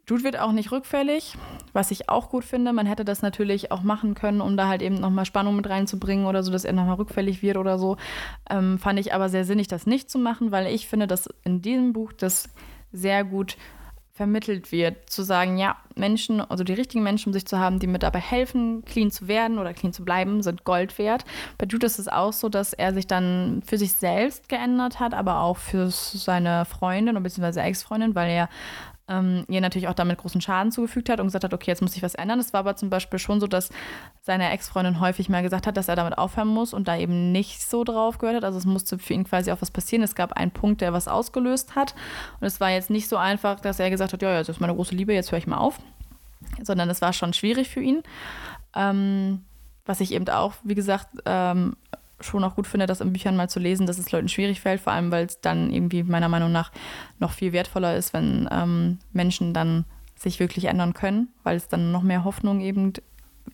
Jude 0.09 0.23
wird 0.23 0.39
auch 0.39 0.53
nicht 0.53 0.71
rückfällig, 0.71 1.35
was 1.73 1.91
ich 1.91 2.09
auch 2.09 2.31
gut 2.31 2.45
finde. 2.45 2.73
Man 2.73 2.87
hätte 2.87 3.05
das 3.05 3.23
natürlich 3.23 3.73
auch 3.73 3.83
machen 3.83 4.15
können, 4.15 4.41
um 4.41 4.57
da 4.57 4.69
halt 4.69 4.81
eben 4.81 4.95
nochmal 4.95 5.25
Spannung 5.25 5.57
mit 5.57 5.69
reinzubringen 5.69 6.27
oder 6.27 6.45
so, 6.45 6.53
dass 6.53 6.65
er 6.65 6.73
nochmal 6.73 6.95
rückfällig 6.95 7.43
wird 7.43 7.57
oder 7.57 7.77
so. 7.77 7.97
Ähm, 8.49 8.79
fand 8.79 9.01
ich 9.01 9.13
aber 9.13 9.29
sehr 9.29 9.45
sinnig, 9.45 9.67
das 9.67 9.85
nicht 9.85 10.09
zu 10.09 10.19
machen, 10.21 10.53
weil 10.53 10.73
ich 10.73 10.87
finde, 10.87 11.09
dass 11.09 11.29
in 11.43 11.61
diesem 11.61 11.93
Buch 11.93 12.13
das 12.13 12.49
sehr 12.93 13.25
gut 13.25 13.57
vermittelt 14.17 14.73
wird, 14.73 15.11
zu 15.11 15.23
sagen, 15.23 15.59
ja, 15.59 15.77
Menschen, 15.95 16.41
also 16.41 16.65
die 16.65 16.73
richtigen 16.73 17.03
Menschen 17.03 17.31
um 17.31 17.33
sich 17.35 17.45
zu 17.45 17.59
haben, 17.59 17.81
die 17.81 17.87
mir 17.87 17.99
dabei 17.99 18.21
helfen, 18.21 18.83
clean 18.87 19.11
zu 19.11 19.29
werden 19.29 19.59
oder 19.59 19.75
clean 19.75 19.93
zu 19.93 20.05
bleiben, 20.05 20.43
sind 20.43 20.65
Gold 20.65 20.97
wert. 20.99 21.27
Bei 21.59 21.67
Jude 21.67 21.85
ist 21.85 21.99
es 21.99 22.09
auch 22.09 22.33
so, 22.33 22.49
dass 22.49 22.73
er 22.73 22.95
sich 22.95 23.07
dann 23.07 23.61
für 23.67 23.77
sich 23.77 23.93
selbst 23.93 24.49
geändert 24.49 25.01
hat, 25.01 25.13
aber 25.13 25.41
auch 25.41 25.59
für 25.59 25.91
seine 25.91 26.65
Freundin 26.65 27.23
bzw. 27.23 27.61
Ex-Freundin, 27.61 28.15
weil 28.15 28.31
er 28.31 28.49
ähm, 29.09 29.45
ihr 29.49 29.61
natürlich 29.61 29.89
auch 29.89 29.95
damit 29.95 30.19
großen 30.19 30.41
Schaden 30.41 30.73
zugefügt 30.73 31.09
hat 31.09 31.21
und 31.21 31.27
gesagt 31.27 31.45
hat, 31.45 31.55
okay, 31.55 31.71
jetzt 31.71 31.81
muss 31.81 31.93
sich 31.93 32.03
was 32.03 32.15
ändern. 32.15 32.41
Es 32.41 32.53
war 32.53 32.61
aber 32.61 32.77
zum 32.77 32.91
Beispiel 32.91 33.19
schon 33.19 33.41
so, 33.41 33.47
dass 33.47 33.71
seine 34.21 34.51
Ex-Freundin 34.51 35.01
häufig 35.01 35.29
mal 35.29 35.43
gesagt 35.43 35.67
hat, 35.67 35.77
dass 35.77 35.89
er 35.89 35.97
damit 35.97 36.19
aufhören 36.19 36.49
muss 36.49 36.75
und 36.75 36.89
da 36.89 36.97
eben 36.97 37.31
nicht 37.31 37.63
so 37.63 37.85
drauf 37.85 38.19
gehört 38.19 38.37
hat. 38.37 38.45
Also 38.45 38.59
es 38.59 38.65
musste 38.65 38.99
für 38.99 39.15
ihn 39.15 39.25
quasi 39.25 39.53
auch 39.53 39.63
was 39.63 39.71
passieren. 39.71 40.03
Es 40.03 40.17
gab 40.17 40.33
einen 40.33 40.51
Punkt, 40.51 40.81
der 40.81 40.93
was 40.93 41.07
ausgelöst 41.07 41.77
hat. 41.77 41.95
Und 42.41 42.47
es 42.47 42.61
war 42.61 42.71
jetzt 42.71 42.91
nicht 42.91 43.09
so 43.09 43.17
einfach, 43.17 43.61
dass 43.61 43.79
er 43.79 43.91
gesagt 43.91 44.13
hat, 44.13 44.23
ja, 44.23 44.39
das 44.39 44.49
ist 44.49 44.61
meine 44.61 44.75
große 44.75 44.95
Liebe, 44.95 45.15
jetzt 45.15 45.31
höre 45.31 45.39
ich 45.39 45.47
mal 45.47 45.59
auf. 45.59 45.79
Sondern 46.63 46.91
es 46.91 47.01
war 47.01 47.13
schon 47.13 47.33
schwierig 47.33 47.69
für 47.69 47.81
ihn. 47.81 48.03
Ähm, 48.75 49.45
was 49.85 50.01
ich 50.01 50.13
eben 50.13 50.29
auch, 50.29 50.55
wie 50.65 50.75
gesagt, 50.75 51.09
ähm, 51.27 51.77
schon 52.21 52.45
auch 52.45 52.57
gut 52.57 52.67
finde, 52.67 52.87
das 52.87 53.01
in 53.01 53.13
Büchern 53.13 53.37
mal 53.37 53.49
zu 53.49 53.61
lesen, 53.61 53.87
dass 53.87 53.99
es 53.99 54.13
Leuten 54.13 54.29
schwierig 54.29 54.61
fällt, 54.61 54.81
vor 54.81 54.93
allem 54.93 55.11
weil 55.11 55.27
es 55.27 55.41
dann 55.41 55.71
irgendwie 55.71 56.03
meiner 56.03 56.29
Meinung 56.29 56.53
nach 56.53 56.73
noch 57.19 57.33
viel 57.33 57.53
wertvoller 57.53 57.97
ist, 57.97 58.13
wenn 58.13 58.49
ähm, 58.51 58.99
Menschen 59.13 59.53
dann 59.53 59.85
sich 60.17 60.41
wirklich 60.41 60.65
ändern 60.65 60.95
können, 60.95 61.29
weil 61.43 61.57
es 61.57 61.69
dann 61.69 61.93
noch 61.93 62.03
mehr 62.03 62.25
Hoffnung 62.25 62.61
eben 62.61 62.95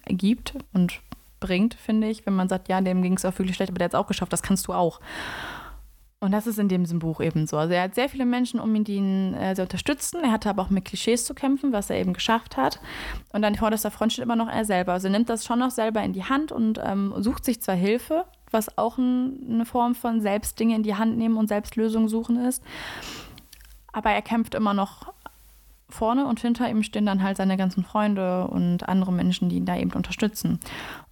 gibt 0.07 0.55
und 0.72 1.01
bringt, 1.40 1.75
finde 1.75 2.09
ich, 2.09 2.25
wenn 2.25 2.35
man 2.35 2.48
sagt, 2.48 2.68
ja, 2.68 2.81
dem 2.81 3.03
ging 3.03 3.14
es 3.14 3.25
auch 3.25 3.37
wirklich 3.38 3.57
schlecht, 3.57 3.70
aber 3.70 3.79
der 3.79 3.87
hat 3.87 3.94
es 3.94 3.98
auch 3.98 4.07
geschafft, 4.07 4.33
das 4.33 4.42
kannst 4.42 4.68
du 4.68 4.72
auch. 4.72 5.01
Und 6.20 6.31
das 6.31 6.46
ist 6.46 6.61
in 6.61 6.68
dem 6.68 6.85
Buch 7.01 7.20
eben 7.20 7.48
so. 7.48 7.57
Also 7.57 7.75
er 7.75 7.83
hat 7.83 7.96
sehr 7.96 8.09
viele 8.09 8.25
Menschen 8.25 8.61
um 8.61 8.72
ihn, 8.77 8.85
die 8.85 8.94
ihn 8.94 9.35
äh, 9.35 9.57
sehr 9.57 9.64
unterstützen. 9.64 10.22
Er 10.22 10.31
hatte 10.31 10.48
aber 10.48 10.62
auch 10.62 10.70
mit 10.70 10.85
Klischees 10.85 11.25
zu 11.25 11.35
kämpfen, 11.35 11.72
was 11.72 11.90
er 11.90 11.96
eben 11.98 12.12
geschafft 12.12 12.57
hat. 12.57 12.79
Und 13.33 13.42
an 13.42 13.57
vorderster 13.57 13.90
Front 13.90 14.12
steht 14.12 14.22
immer 14.22 14.37
noch 14.37 14.48
er 14.48 14.64
selber. 14.64 14.92
Also 14.92 15.09
er 15.09 15.11
nimmt 15.11 15.29
das 15.29 15.44
schon 15.44 15.59
noch 15.59 15.72
selber 15.72 16.01
in 16.01 16.12
die 16.12 16.22
Hand 16.22 16.53
und 16.53 16.79
ähm, 16.81 17.12
sucht 17.16 17.44
sich 17.44 17.61
zwar 17.61 17.75
Hilfe, 17.75 18.25
was 18.52 18.78
auch 18.78 18.98
ein, 18.98 19.46
eine 19.48 19.66
Form 19.66 19.94
von 19.94 20.20
Selbstdinge 20.20 20.74
in 20.76 20.82
die 20.82 20.94
Hand 20.94 21.16
nehmen 21.16 21.36
und 21.36 21.48
Selbstlösungen 21.48 22.08
suchen 22.08 22.36
ist. 22.44 22.62
Aber 23.92 24.10
er 24.10 24.22
kämpft 24.22 24.54
immer 24.54 24.74
noch 24.74 25.12
vorne 25.92 26.26
und 26.26 26.40
hinter 26.40 26.68
ihm 26.68 26.83
stehen 26.83 27.07
dann 27.07 27.22
halt 27.22 27.37
seine 27.37 27.57
ganzen 27.57 27.85
Freunde 27.85 28.46
und 28.48 28.88
andere 28.88 29.12
Menschen, 29.12 29.48
die 29.48 29.57
ihn 29.57 29.66
da 29.66 29.76
eben 29.76 29.92
unterstützen. 29.92 30.59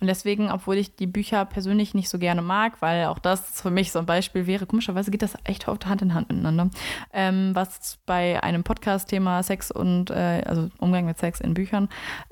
Und 0.01 0.07
deswegen, 0.07 0.51
obwohl 0.51 0.77
ich 0.77 0.97
die 0.97 1.07
Bücher 1.07 1.45
persönlich 1.45 1.95
nicht 1.95 2.09
so 2.09 2.19
gerne 2.19 2.43
mag, 2.43 2.81
weil 2.81 3.07
auch 3.07 3.19
das 3.19 3.61
für 3.61 3.71
mich 3.71 3.93
so 3.93 3.99
ein 3.99 4.07
Beispiel 4.07 4.47
wäre, 4.47 4.66
komischerweise 4.66 5.11
geht 5.11 5.23
das 5.23 5.35
echt 5.45 5.69
oft 5.69 5.87
Hand 5.87 6.03
in 6.03 6.14
Hand 6.14 6.29
miteinander, 6.29 6.71
ähm, 7.12 7.51
was 7.55 7.99
bei 8.07 8.43
einem 8.43 8.64
Podcast-Thema 8.64 9.43
Sex 9.43 9.71
und, 9.71 10.11
äh, 10.11 10.43
also 10.47 10.69
Umgang 10.79 11.07
mit 11.07 11.19
Sex 11.19 11.40
in 11.40 11.55
Büchern, 11.55 11.88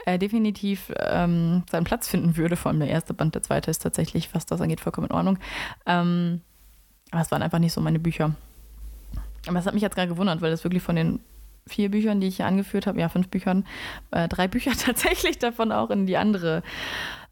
äh, 0.06 0.18
definitiv 0.18 0.92
ähm, 0.98 1.64
seinen 1.70 1.84
Platz 1.84 2.08
finden 2.08 2.36
würde. 2.36 2.56
Vor 2.56 2.70
allem 2.70 2.80
der 2.80 2.88
erste 2.88 3.14
Band, 3.14 3.34
der 3.34 3.42
zweite 3.42 3.70
ist 3.70 3.82
tatsächlich, 3.82 4.34
was 4.34 4.46
das 4.46 4.60
angeht, 4.60 4.80
vollkommen 4.80 5.08
in 5.08 5.14
Ordnung. 5.14 5.38
Ähm, 5.86 6.40
aber 7.10 7.22
es 7.22 7.30
waren 7.30 7.42
einfach 7.42 7.58
nicht 7.58 7.72
so 7.72 7.80
meine 7.80 7.98
Bücher. 7.98 8.34
Aber 9.46 9.58
es 9.58 9.66
hat 9.66 9.74
mich 9.74 9.82
jetzt 9.82 9.94
gerade 9.94 10.08
gewundert, 10.08 10.40
weil 10.40 10.50
das 10.50 10.64
wirklich 10.64 10.82
von 10.82 10.96
den 10.96 11.20
vier 11.68 11.90
Büchern, 11.90 12.20
die 12.20 12.28
ich 12.28 12.36
hier 12.36 12.46
angeführt 12.46 12.86
habe, 12.86 13.00
ja, 13.00 13.08
fünf 13.08 13.28
Büchern, 13.28 13.64
äh, 14.10 14.28
drei 14.28 14.48
Bücher 14.48 14.72
tatsächlich 14.72 15.38
davon 15.38 15.72
auch 15.72 15.90
in 15.90 16.06
die 16.06 16.16
andere, 16.16 16.62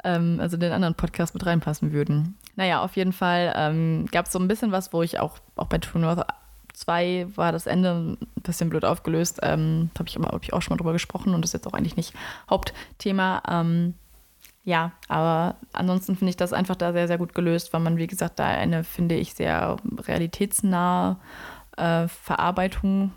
ähm, 0.05 0.38
also 0.40 0.57
den 0.57 0.72
anderen 0.72 0.94
Podcast 0.94 1.35
mit 1.35 1.44
reinpassen 1.44 1.92
würden. 1.92 2.37
Naja, 2.57 2.83
auf 2.83 2.96
jeden 2.96 3.12
Fall 3.12 3.53
ähm, 3.57 4.07
gab 4.11 4.27
es 4.27 4.33
so 4.33 4.38
ein 4.38 4.49
bisschen 4.49 4.72
was, 4.72 4.92
wo 4.92 5.03
ich 5.03 5.18
auch, 5.18 5.38
auch 5.57 5.66
bei 5.66 5.79
True 5.79 6.01
North 6.01 6.27
2 6.72 7.29
war 7.37 7.53
das 7.53 7.66
Ende 7.66 7.90
ein 7.90 8.18
bisschen 8.42 8.68
blöd 8.68 8.85
aufgelöst. 8.85 9.40
Ähm, 9.42 9.90
da 9.94 10.01
habe 10.01 10.09
ich, 10.09 10.16
hab 10.16 10.42
ich 10.42 10.53
auch 10.53 10.62
schon 10.62 10.75
mal 10.75 10.79
drüber 10.79 10.92
gesprochen 10.92 11.35
und 11.35 11.42
das 11.42 11.51
ist 11.51 11.55
jetzt 11.55 11.66
auch 11.66 11.72
eigentlich 11.72 11.96
nicht 11.96 12.14
Hauptthema. 12.49 13.42
Ähm, 13.49 13.94
ja, 14.64 14.92
aber 15.09 15.57
ansonsten 15.72 16.16
finde 16.16 16.31
ich 16.31 16.37
das 16.37 16.53
einfach 16.53 16.77
da 16.77 16.92
sehr, 16.92 17.07
sehr 17.07 17.18
gut 17.18 17.35
gelöst, 17.35 17.72
weil 17.72 17.81
man, 17.81 17.99
wie 17.99 18.09
gesagt, 18.09 18.38
da 18.38 18.46
eine, 18.46 18.85
finde 18.85 19.14
ich, 19.14 19.33
sehr 19.35 19.77
realitätsnahe 20.07 21.18
äh, 21.77 22.09
Verarbeitung 22.09 23.12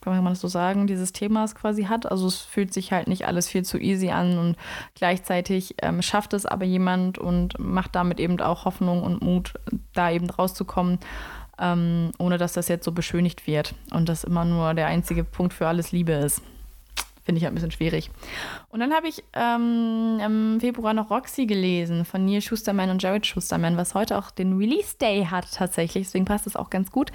kann 0.00 0.22
man 0.22 0.32
das 0.32 0.40
so 0.40 0.48
sagen, 0.48 0.86
dieses 0.86 1.12
Themas 1.12 1.54
quasi 1.54 1.84
hat. 1.84 2.10
Also 2.10 2.26
es 2.26 2.38
fühlt 2.38 2.72
sich 2.72 2.92
halt 2.92 3.08
nicht 3.08 3.26
alles 3.26 3.48
viel 3.48 3.64
zu 3.64 3.78
easy 3.78 4.10
an 4.10 4.38
und 4.38 4.56
gleichzeitig 4.94 5.76
ähm, 5.82 6.02
schafft 6.02 6.32
es 6.34 6.46
aber 6.46 6.64
jemand 6.64 7.18
und 7.18 7.58
macht 7.58 7.94
damit 7.94 8.20
eben 8.20 8.40
auch 8.40 8.64
Hoffnung 8.64 9.02
und 9.02 9.22
Mut, 9.22 9.54
da 9.92 10.10
eben 10.10 10.28
rauszukommen, 10.28 10.98
ähm, 11.58 12.12
ohne 12.18 12.38
dass 12.38 12.52
das 12.52 12.68
jetzt 12.68 12.84
so 12.84 12.92
beschönigt 12.92 13.46
wird 13.46 13.74
und 13.92 14.08
das 14.08 14.24
immer 14.24 14.44
nur 14.44 14.74
der 14.74 14.86
einzige 14.86 15.24
Punkt 15.24 15.54
für 15.54 15.68
alles 15.68 15.92
Liebe 15.92 16.12
ist. 16.12 16.42
Finde 17.24 17.38
ich 17.38 17.44
halt 17.44 17.52
ein 17.52 17.54
bisschen 17.54 17.70
schwierig. 17.70 18.10
Und 18.68 18.80
dann 18.80 18.92
habe 18.92 19.06
ich 19.06 19.22
ähm, 19.32 20.18
im 20.24 20.58
Februar 20.58 20.92
noch 20.92 21.08
Roxy 21.08 21.46
gelesen 21.46 22.04
von 22.04 22.24
Neil 22.24 22.40
Schusterman 22.40 22.90
und 22.90 23.00
Jared 23.00 23.24
Schusterman, 23.24 23.76
was 23.76 23.94
heute 23.94 24.18
auch 24.18 24.32
den 24.32 24.58
Release 24.58 24.96
Day 24.98 25.24
hat 25.30 25.46
tatsächlich. 25.52 26.08
Deswegen 26.08 26.24
passt 26.24 26.48
es 26.48 26.56
auch 26.56 26.68
ganz 26.68 26.90
gut. 26.90 27.12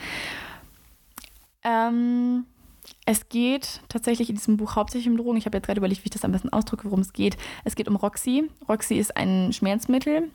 Ähm, 1.64 2.46
es 3.06 3.30
geht 3.30 3.82
tatsächlich 3.90 4.30
in 4.30 4.36
diesem 4.36 4.58
Buch 4.58 4.76
hauptsächlich 4.76 5.10
um 5.10 5.18
Drogen. 5.18 5.38
Ich 5.38 5.46
habe 5.46 5.58
jetzt 5.58 5.66
gerade 5.66 5.80
überlegt, 5.80 6.04
wie 6.04 6.08
ich 6.08 6.12
das 6.12 6.26
am 6.26 6.32
besten 6.32 6.50
ausdrücke, 6.50 6.86
worum 6.86 7.00
es 7.00 7.14
geht. 7.14 7.38
Es 7.64 7.76
geht 7.76 7.88
um 7.88 7.96
Roxy. 7.96 8.50
Roxy 8.68 8.96
ist 8.96 9.16
ein 9.18 9.52
Schmerzmittel 9.54 10.30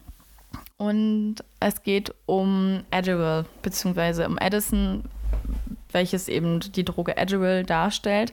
und 0.77 1.37
es 1.61 1.83
geht 1.83 2.15
um 2.27 2.83
Adderall, 2.91 3.47
beziehungsweise 3.63 4.27
um 4.27 4.39
Addison, 4.39 5.05
welches 5.93 6.29
eben 6.29 6.61
die 6.61 6.85
Droge 6.85 7.17
Adderall 7.17 7.65
darstellt. 7.65 8.33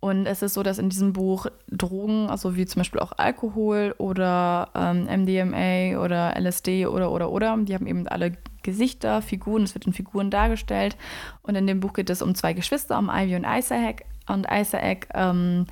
Und 0.00 0.24
es 0.24 0.40
ist 0.40 0.54
so, 0.54 0.62
dass 0.62 0.78
in 0.78 0.88
diesem 0.88 1.12
Buch 1.12 1.46
Drogen, 1.68 2.30
also 2.30 2.56
wie 2.56 2.64
zum 2.64 2.80
Beispiel 2.80 3.00
auch 3.00 3.12
Alkohol 3.18 3.94
oder 3.98 4.70
ähm, 4.74 5.04
MDMA 5.04 6.02
oder 6.02 6.34
LSD 6.40 6.86
oder 6.86 7.12
oder 7.12 7.30
oder, 7.30 7.56
die 7.58 7.74
haben 7.74 7.86
eben 7.86 8.08
alle 8.08 8.32
Gesichter, 8.62 9.20
Figuren, 9.20 9.62
es 9.62 9.74
wird 9.74 9.86
in 9.86 9.92
Figuren 9.92 10.30
dargestellt. 10.30 10.96
Und 11.42 11.54
in 11.54 11.66
dem 11.66 11.80
Buch 11.80 11.92
geht 11.92 12.08
es 12.08 12.22
um 12.22 12.34
zwei 12.34 12.54
Geschwister, 12.54 12.98
um 12.98 13.10
Ivy 13.12 13.36
und 13.36 13.46
Isaac. 13.46 14.04
Und 14.26 14.46
Isaac 14.50 15.08
ähm, 15.12 15.66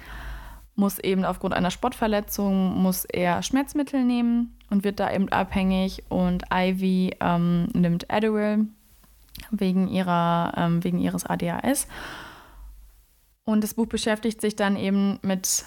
muss 0.74 0.98
eben 0.98 1.24
aufgrund 1.24 1.54
einer 1.54 1.70
Sportverletzung, 1.70 2.80
muss 2.80 3.04
er 3.06 3.42
Schmerzmittel 3.42 4.04
nehmen 4.04 4.56
und 4.68 4.84
wird 4.84 5.00
da 5.00 5.10
eben 5.10 5.30
abhängig. 5.30 6.04
Und 6.10 6.44
Ivy 6.52 7.16
ähm, 7.20 7.68
nimmt 7.72 8.10
Adderall 8.10 8.66
wegen, 9.50 9.88
ihrer, 9.88 10.52
ähm, 10.56 10.84
wegen 10.84 10.98
ihres 10.98 11.24
ADHS. 11.24 11.88
Und 13.48 13.64
das 13.64 13.72
Buch 13.72 13.86
beschäftigt 13.86 14.42
sich 14.42 14.56
dann 14.56 14.76
eben 14.76 15.18
mit 15.22 15.64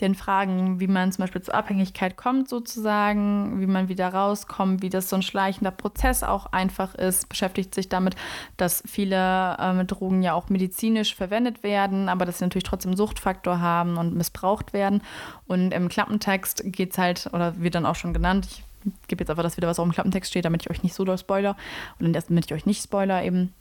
den 0.00 0.14
Fragen, 0.14 0.80
wie 0.80 0.86
man 0.86 1.12
zum 1.12 1.24
Beispiel 1.24 1.42
zur 1.42 1.54
Abhängigkeit 1.54 2.16
kommt, 2.16 2.48
sozusagen, 2.48 3.60
wie 3.60 3.66
man 3.66 3.90
wieder 3.90 4.08
rauskommt, 4.08 4.80
wie 4.80 4.88
das 4.88 5.10
so 5.10 5.16
ein 5.16 5.22
schleichender 5.22 5.72
Prozess 5.72 6.22
auch 6.22 6.46
einfach 6.54 6.94
ist, 6.94 7.28
beschäftigt 7.28 7.74
sich 7.74 7.90
damit, 7.90 8.16
dass 8.56 8.82
viele 8.86 9.58
ähm, 9.60 9.86
Drogen 9.86 10.22
ja 10.22 10.32
auch 10.32 10.48
medizinisch 10.48 11.14
verwendet 11.14 11.62
werden, 11.62 12.08
aber 12.08 12.24
dass 12.24 12.38
sie 12.38 12.46
natürlich 12.46 12.64
trotzdem 12.64 12.96
Suchtfaktor 12.96 13.60
haben 13.60 13.98
und 13.98 14.14
missbraucht 14.14 14.72
werden. 14.72 15.02
Und 15.46 15.74
im 15.74 15.90
Klappentext 15.90 16.62
geht 16.64 16.92
es 16.92 16.98
halt, 16.98 17.28
oder 17.34 17.60
wird 17.60 17.74
dann 17.74 17.84
auch 17.84 17.96
schon 17.96 18.14
genannt, 18.14 18.48
ich 18.50 18.64
gebe 19.06 19.20
jetzt 19.20 19.28
einfach 19.28 19.42
das 19.42 19.58
wieder, 19.58 19.68
was 19.68 19.78
auch 19.78 19.84
im 19.84 19.92
Klappentext 19.92 20.30
steht, 20.30 20.46
damit 20.46 20.62
ich 20.62 20.70
euch 20.70 20.82
nicht 20.82 20.94
so 20.94 21.04
doll 21.04 21.18
spoiler, 21.18 21.58
und 22.00 22.10
damit 22.14 22.46
ich 22.46 22.54
euch 22.54 22.64
nicht 22.64 22.82
spoiler 22.82 23.22
eben. 23.22 23.52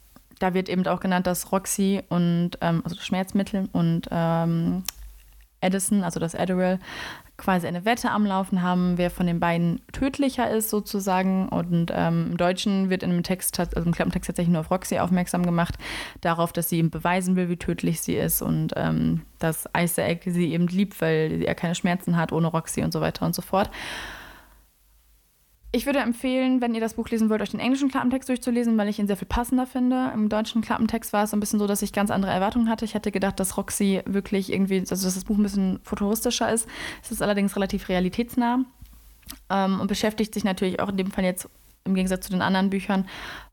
Da 0.42 0.56
wird 0.56 0.70
eben 0.70 0.86
auch 0.88 1.00
genannt, 1.00 1.28
dass 1.28 1.52
Roxy 1.52 2.02
und, 2.10 2.52
ähm, 2.62 2.82
also 2.84 2.96
Schmerzmittel 3.00 3.70
und 3.74 4.08
ähm, 4.10 4.84
Edison, 5.62 6.04
also 6.04 6.20
das 6.20 6.34
Adderall, 6.34 6.80
quasi 7.38 7.68
eine 7.68 7.86
Wette 7.86 8.10
am 8.10 8.26
Laufen 8.26 8.64
haben, 8.64 8.98
wer 8.98 9.12
von 9.12 9.28
den 9.28 9.40
beiden 9.40 9.82
tödlicher 9.92 10.50
ist 10.50 10.72
sozusagen. 10.72 11.48
Und 11.50 11.92
ähm, 11.94 12.30
im 12.32 12.38
Deutschen 12.38 12.90
wird 12.90 13.04
in 13.04 13.12
dem 13.12 13.22
Text, 13.22 13.60
also 13.60 13.82
im 13.82 13.92
Klappentext 13.92 14.28
tatsächlich 14.28 14.52
nur 14.52 14.62
auf 14.62 14.72
Roxy 14.72 14.98
aufmerksam 14.98 15.44
gemacht, 15.44 15.76
darauf, 16.22 16.54
dass 16.54 16.70
sie 16.70 16.80
ihm 16.80 16.90
beweisen 16.90 17.36
will, 17.36 17.50
wie 17.50 17.58
tödlich 17.58 18.02
sie 18.02 18.16
ist 18.16 18.42
und 18.42 18.74
ähm, 18.76 19.22
dass 19.38 19.70
Isaac 19.78 20.22
sie 20.26 20.54
eben 20.54 20.68
liebt, 20.68 21.02
weil 21.02 21.44
er 21.44 21.54
keine 21.54 21.76
Schmerzen 21.76 22.18
hat 22.18 22.32
ohne 22.32 22.48
Roxy 22.48 22.82
und 22.82 22.92
so 22.92 23.02
weiter 23.02 23.26
und 23.28 23.36
so 23.36 23.44
fort. 23.44 23.70
Ich 25.74 25.86
würde 25.86 26.00
empfehlen, 26.00 26.60
wenn 26.60 26.76
ihr 26.76 26.82
das 26.82 26.96
Buch 26.96 27.08
lesen 27.08 27.30
wollt, 27.30 27.42
euch 27.42 27.52
den 27.52 27.62
englischen 27.62 27.90
Klappentext 27.90 28.28
durchzulesen, 28.28 28.78
weil 28.78 28.90
ich 28.90 29.00
ihn 29.00 29.08
sehr 29.08 29.16
viel 29.16 29.28
passender 29.28 29.66
finde. 29.66 30.12
Im 30.14 30.28
deutschen 30.28 30.62
Klappentext 30.62 31.14
war 31.14 31.24
es 31.24 31.32
so 31.32 31.38
ein 31.38 31.40
bisschen 31.40 31.60
so, 31.60 31.68
dass 31.68 31.82
ich 31.82 31.94
ganz 31.94 32.12
andere 32.12 32.32
Erwartungen 32.32 32.68
hatte. 32.68 32.84
Ich 32.84 32.94
hätte 32.94 33.10
gedacht, 33.10 33.40
dass 33.40 33.56
Roxy 33.56 34.02
wirklich 34.06 34.52
irgendwie, 34.52 34.80
also 34.80 35.06
dass 35.06 35.16
das 35.16 35.24
Buch 35.24 35.38
ein 35.38 35.44
bisschen 35.44 35.80
futuristischer 35.84 36.52
ist. 36.52 36.68
Es 37.02 37.12
ist 37.12 37.22
allerdings 37.22 37.56
relativ 37.56 37.88
realitätsnah 37.88 38.66
ähm, 39.50 39.80
und 39.80 39.88
beschäftigt 39.88 40.34
sich 40.34 40.44
natürlich 40.44 40.82
auch 40.82 40.90
in 40.90 40.98
dem 40.98 41.12
Fall 41.12 41.24
jetzt 41.24 41.48
im 41.86 41.96
Gegensatz 41.96 42.26
zu 42.26 42.32
den 42.32 42.42
anderen 42.42 42.70
Büchern 42.70 43.08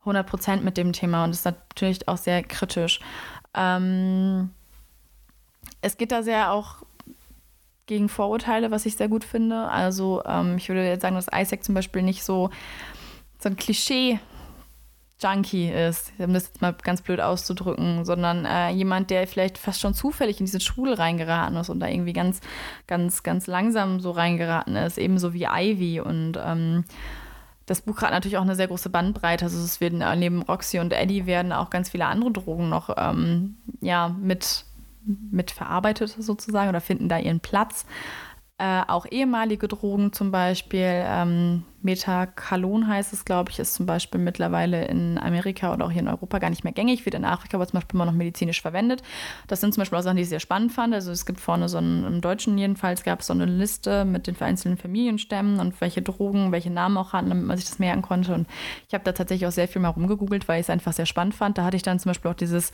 100% 0.04 0.62
mit 0.62 0.76
dem 0.76 0.92
Thema 0.92 1.22
und 1.24 1.31
ist 1.31 1.44
natürlich 1.44 2.09
auch 2.09 2.18
sehr 2.18 2.42
kritisch. 2.42 2.98
Ähm, 3.54 4.50
es 5.83 5.96
geht 5.96 6.11
da 6.11 6.24
sehr 6.24 6.50
auch 6.52 6.83
gegen 7.88 8.09
Vorurteile, 8.09 8.70
was 8.70 8.87
ich 8.87 8.96
sehr 8.96 9.09
gut 9.09 9.24
finde. 9.24 9.68
Also 9.68 10.22
ähm, 10.24 10.57
ich 10.59 10.68
würde 10.68 10.87
jetzt 10.87 11.03
sagen, 11.03 11.16
dass 11.16 11.27
Isaac 11.35 11.64
zum 11.64 11.74
Beispiel 11.74 12.03
nicht 12.03 12.22
so, 12.22 12.51
so 13.40 13.48
ein 13.48 13.57
Klischee 13.57 14.20
Junkie 15.20 15.68
ist, 15.68 16.12
um 16.18 16.33
das 16.33 16.44
jetzt 16.44 16.62
mal 16.62 16.72
ganz 16.81 17.03
blöd 17.03 17.20
auszudrücken, 17.20 18.05
sondern 18.05 18.44
äh, 18.44 18.70
jemand, 18.70 19.11
der 19.11 19.27
vielleicht 19.27 19.59
fast 19.59 19.81
schon 19.81 19.92
zufällig 19.92 20.38
in 20.38 20.46
diese 20.46 20.61
Schule 20.61 20.96
reingeraten 20.96 21.57
ist 21.57 21.70
und 21.70 21.81
da 21.81 21.88
irgendwie 21.88 22.12
ganz, 22.12 22.40
ganz, 22.87 23.24
ganz 23.24 23.48
langsam 23.48 23.98
so 23.98 24.12
reingeraten 24.12 24.77
ist, 24.77 24.96
ebenso 24.96 25.35
wie 25.35 25.48
Ivy. 25.51 26.01
Und 26.01 26.38
ähm, 26.40 26.85
das 27.66 27.81
Buch 27.81 28.01
hat 28.01 28.12
natürlich 28.12 28.38
auch 28.38 28.42
eine 28.42 28.55
sehr 28.55 28.68
große 28.68 28.90
Bandbreite. 28.90 29.46
Also 29.46 29.59
es 29.59 29.81
werden 29.81 30.05
neben 30.20 30.42
Roxy 30.42 30.79
und 30.79 30.92
Eddie 30.92 31.27
werden 31.27 31.53
auch 31.53 31.70
ganz 31.70 31.90
viele 31.90 32.07
andere 32.07 32.31
Drogen 32.31 32.68
noch 32.68 32.90
ähm, 32.96 33.57
ja, 33.81 34.09
mit 34.09 34.64
mit 35.04 35.50
verarbeitet 35.50 36.16
sozusagen 36.18 36.68
oder 36.68 36.80
finden 36.80 37.08
da 37.08 37.18
ihren 37.18 37.40
Platz. 37.40 37.87
Äh, 38.61 38.82
auch 38.88 39.06
ehemalige 39.08 39.68
Drogen 39.68 40.12
zum 40.12 40.32
Beispiel, 40.32 41.04
ähm, 41.06 41.62
Metacalon 41.80 42.88
heißt 42.88 43.12
es, 43.12 43.24
glaube 43.24 43.52
ich, 43.52 43.61
ist 43.61 43.74
zum 43.74 43.87
Beispiel 43.87 44.20
mittlerweile 44.20 44.87
in 44.87 45.16
Amerika 45.16 45.72
oder 45.72 45.87
auch 45.87 45.92
hier 45.92 46.02
in 46.02 46.08
Europa 46.08 46.40
gar 46.40 46.50
nicht 46.50 46.64
mehr 46.64 46.72
gängig, 46.72 47.04
wird 47.04 47.14
in 47.14 47.24
Afrika 47.24 47.56
aber 47.56 47.68
zum 47.68 47.78
Beispiel 47.78 47.94
immer 47.94 48.06
noch 48.06 48.12
medizinisch 48.12 48.61
verwendet. 48.61 49.04
Das 49.46 49.61
sind 49.61 49.74
zum 49.74 49.82
Beispiel 49.82 49.96
auch 49.96 50.02
Sachen, 50.02 50.16
die 50.16 50.24
ich 50.24 50.28
sehr 50.28 50.40
spannend 50.40 50.72
fand. 50.72 50.92
Also 50.92 51.12
es 51.12 51.24
gibt 51.24 51.38
vorne 51.38 51.68
so 51.68 51.78
einen, 51.78 52.04
im 52.04 52.20
Deutschen 52.20 52.58
jedenfalls 52.58 53.04
gab 53.04 53.20
es 53.20 53.28
so 53.28 53.32
eine 53.32 53.44
Liste 53.44 54.04
mit 54.04 54.26
den 54.26 54.40
einzelnen 54.40 54.76
Familienstämmen 54.76 55.61
und 55.61 55.80
welche 55.80 56.02
Drogen, 56.02 56.50
welche 56.50 56.70
Namen 56.70 56.96
auch 56.96 57.12
hatten, 57.12 57.28
damit 57.28 57.46
man 57.46 57.56
sich 57.56 57.68
das 57.68 57.78
merken 57.78 58.02
konnte. 58.02 58.34
Und 58.34 58.48
ich 58.88 58.94
habe 58.94 59.04
da 59.04 59.12
tatsächlich 59.12 59.46
auch 59.46 59.52
sehr 59.52 59.68
viel 59.68 59.80
mal 59.80 59.90
rumgegoogelt, 59.90 60.48
weil 60.48 60.58
ich 60.58 60.66
es 60.66 60.70
einfach 60.70 60.92
sehr 60.92 61.06
spannend 61.06 61.37
fand. 61.37 61.58
Da 61.58 61.64
hatte 61.64 61.76
ich 61.76 61.84
dann 61.84 62.00
zum 62.00 62.11
Beispiel 62.11 62.28
auch 62.28 62.34
dieses 62.34 62.72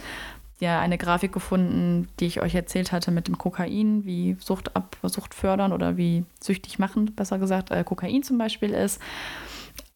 ja 0.60 0.80
eine 0.80 0.98
Grafik 0.98 1.32
gefunden, 1.32 2.08
die 2.20 2.26
ich 2.26 2.40
euch 2.40 2.54
erzählt 2.54 2.92
hatte 2.92 3.10
mit 3.10 3.28
dem 3.28 3.38
Kokain, 3.38 4.04
wie 4.04 4.36
Sucht 4.40 4.76
ab, 4.76 4.96
Sucht 5.02 5.34
fördern 5.34 5.72
oder 5.72 5.96
wie 5.96 6.24
süchtig 6.40 6.78
machen, 6.78 7.14
besser 7.14 7.38
gesagt, 7.38 7.70
äh, 7.70 7.84
Kokain 7.84 8.22
zum 8.22 8.38
Beispiel 8.38 8.70
ist. 8.70 9.00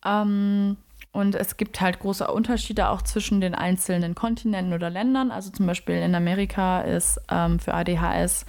Ähm, 0.05 0.77
und 1.13 1.35
es 1.35 1.57
gibt 1.57 1.81
halt 1.81 2.01
große 2.01 2.27
Unterschiede 2.27 2.91
auch 2.91 3.03
zwischen 3.03 3.41
den 3.41 3.55
einzelnen 3.55 4.15
Kontinenten 4.15 4.75
oder 4.75 4.91
Ländern. 4.91 5.31
Also 5.31 5.51
zum 5.51 5.67
Beispiel 5.67 5.97
in 5.97 6.15
Amerika 6.15 6.81
ist 6.83 7.21
ähm, 7.31 7.59
für 7.59 7.75
ADHS 7.75 8.45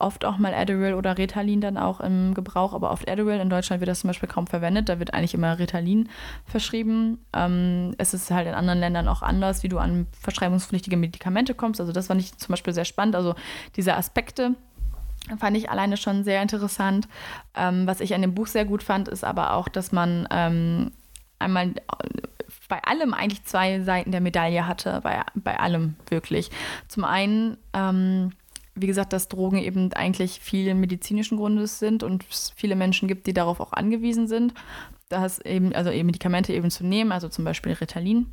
oft 0.00 0.24
auch 0.24 0.38
mal 0.38 0.54
Adderall 0.54 0.94
oder 0.94 1.18
Ritalin 1.18 1.60
dann 1.60 1.76
auch 1.76 2.00
im 2.00 2.34
Gebrauch, 2.34 2.72
aber 2.72 2.90
oft 2.90 3.08
Adderall. 3.08 3.40
In 3.40 3.50
Deutschland 3.50 3.80
wird 3.80 3.88
das 3.88 4.00
zum 4.00 4.08
Beispiel 4.08 4.28
kaum 4.28 4.46
verwendet. 4.46 4.88
Da 4.88 4.98
wird 4.98 5.14
eigentlich 5.14 5.34
immer 5.34 5.58
Ritalin 5.58 6.08
verschrieben. 6.44 7.18
Ähm, 7.32 7.94
es 7.98 8.14
ist 8.14 8.30
halt 8.30 8.46
in 8.46 8.54
anderen 8.54 8.80
Ländern 8.80 9.08
auch 9.08 9.22
anders, 9.22 9.62
wie 9.62 9.68
du 9.68 9.78
an 9.78 10.06
verschreibungspflichtige 10.20 10.96
Medikamente 10.96 11.54
kommst. 11.54 11.80
Also 11.80 11.92
das 11.92 12.08
fand 12.08 12.20
ich 12.20 12.36
zum 12.38 12.52
Beispiel 12.52 12.72
sehr 12.72 12.84
spannend. 12.84 13.16
Also 13.16 13.34
diese 13.76 13.96
Aspekte 13.96 14.54
fand 15.38 15.56
ich 15.56 15.70
alleine 15.70 15.96
schon 15.96 16.24
sehr 16.24 16.42
interessant. 16.42 17.08
Ähm, 17.54 17.86
was 17.86 18.00
ich 18.00 18.14
an 18.14 18.22
dem 18.22 18.34
Buch 18.34 18.46
sehr 18.46 18.64
gut 18.64 18.82
fand, 18.82 19.08
ist 19.08 19.24
aber 19.24 19.54
auch, 19.54 19.68
dass 19.68 19.92
man 19.92 20.26
ähm, 20.30 20.92
einmal 21.38 21.74
bei 22.68 22.82
allem 22.84 23.14
eigentlich 23.14 23.44
zwei 23.44 23.80
Seiten 23.80 24.12
der 24.12 24.20
Medaille 24.20 24.66
hatte, 24.66 25.00
bei, 25.02 25.22
bei 25.34 25.58
allem 25.58 25.96
wirklich. 26.08 26.50
Zum 26.88 27.04
einen 27.04 27.58
ähm, 27.74 28.32
wie 28.74 28.86
gesagt, 28.86 29.12
dass 29.12 29.28
Drogen 29.28 29.58
eben 29.58 29.92
eigentlich 29.92 30.40
viel 30.40 30.74
medizinischen 30.74 31.36
Grundes 31.36 31.78
sind 31.78 32.02
und 32.02 32.24
es 32.30 32.52
viele 32.56 32.76
Menschen 32.76 33.08
gibt, 33.08 33.26
die 33.26 33.32
darauf 33.32 33.60
auch 33.60 33.72
angewiesen 33.72 34.28
sind, 34.28 34.54
dass 35.08 35.38
eben, 35.40 35.74
also 35.74 35.90
eben 35.90 36.06
Medikamente 36.06 36.52
eben 36.52 36.70
zu 36.70 36.86
nehmen, 36.86 37.12
also 37.12 37.28
zum 37.28 37.44
Beispiel 37.44 37.72
Ritalin 37.72 38.26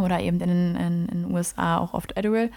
oder 0.00 0.20
eben 0.20 0.40
in 0.40 1.06
den 1.06 1.32
USA 1.32 1.78
auch 1.78 1.94
oft 1.94 2.16
Adderall. 2.16 2.50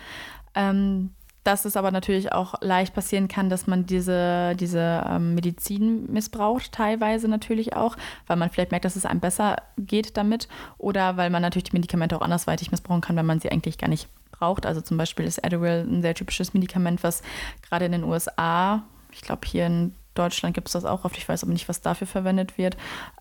Ähm, 0.56 1.12
dass 1.44 1.66
es 1.66 1.78
aber 1.78 1.92
natürlich 1.92 2.32
auch 2.32 2.56
leicht 2.62 2.94
passieren 2.94 3.28
kann, 3.28 3.50
dass 3.50 3.68
man 3.68 3.86
diese, 3.86 4.56
diese 4.56 5.04
ähm, 5.08 5.36
Medizin 5.36 6.12
missbraucht, 6.12 6.72
teilweise 6.72 7.28
natürlich 7.28 7.76
auch, 7.76 7.96
weil 8.28 8.38
man 8.38 8.50
vielleicht 8.50 8.72
merkt, 8.72 8.86
dass 8.86 8.96
es 8.96 9.06
einem 9.06 9.20
besser 9.20 9.58
geht 9.78 10.18
damit 10.18 10.48
oder 10.78 11.18
weil 11.18 11.30
man 11.30 11.42
natürlich 11.42 11.66
die 11.66 11.76
Medikamente 11.76 12.16
auch 12.16 12.22
andersweitig 12.22 12.72
missbrauchen 12.72 13.02
kann, 13.02 13.16
wenn 13.16 13.26
man 13.26 13.40
sie 13.40 13.52
eigentlich 13.52 13.78
gar 13.78 13.88
nicht 13.88 14.08
braucht. 14.32 14.66
Also 14.66 14.82
zum 14.82 14.98
Beispiel 14.98 15.26
ist 15.26 15.44
Adderall 15.44 15.86
ein 15.88 16.02
sehr 16.02 16.16
typisches 16.16 16.54
Medikament, 16.54 17.04
was 17.04 17.22
gerade 17.68 17.86
in 17.86 17.92
den 17.92 18.04
USA, 18.04 18.84
ich 19.12 19.22
glaube 19.22 19.48
hier 19.48 19.68
in 19.68 19.96
Deutschland 20.16 20.54
gibt 20.54 20.68
es 20.68 20.74
das 20.74 20.86
auch 20.86 21.06
oft, 21.06 21.18
ich 21.18 21.28
weiß 21.28 21.44
aber 21.44 21.54
nicht, 21.54 21.70
was 21.70 21.82
dafür 21.82 22.08
verwendet 22.08 22.58
wird, 22.58 22.76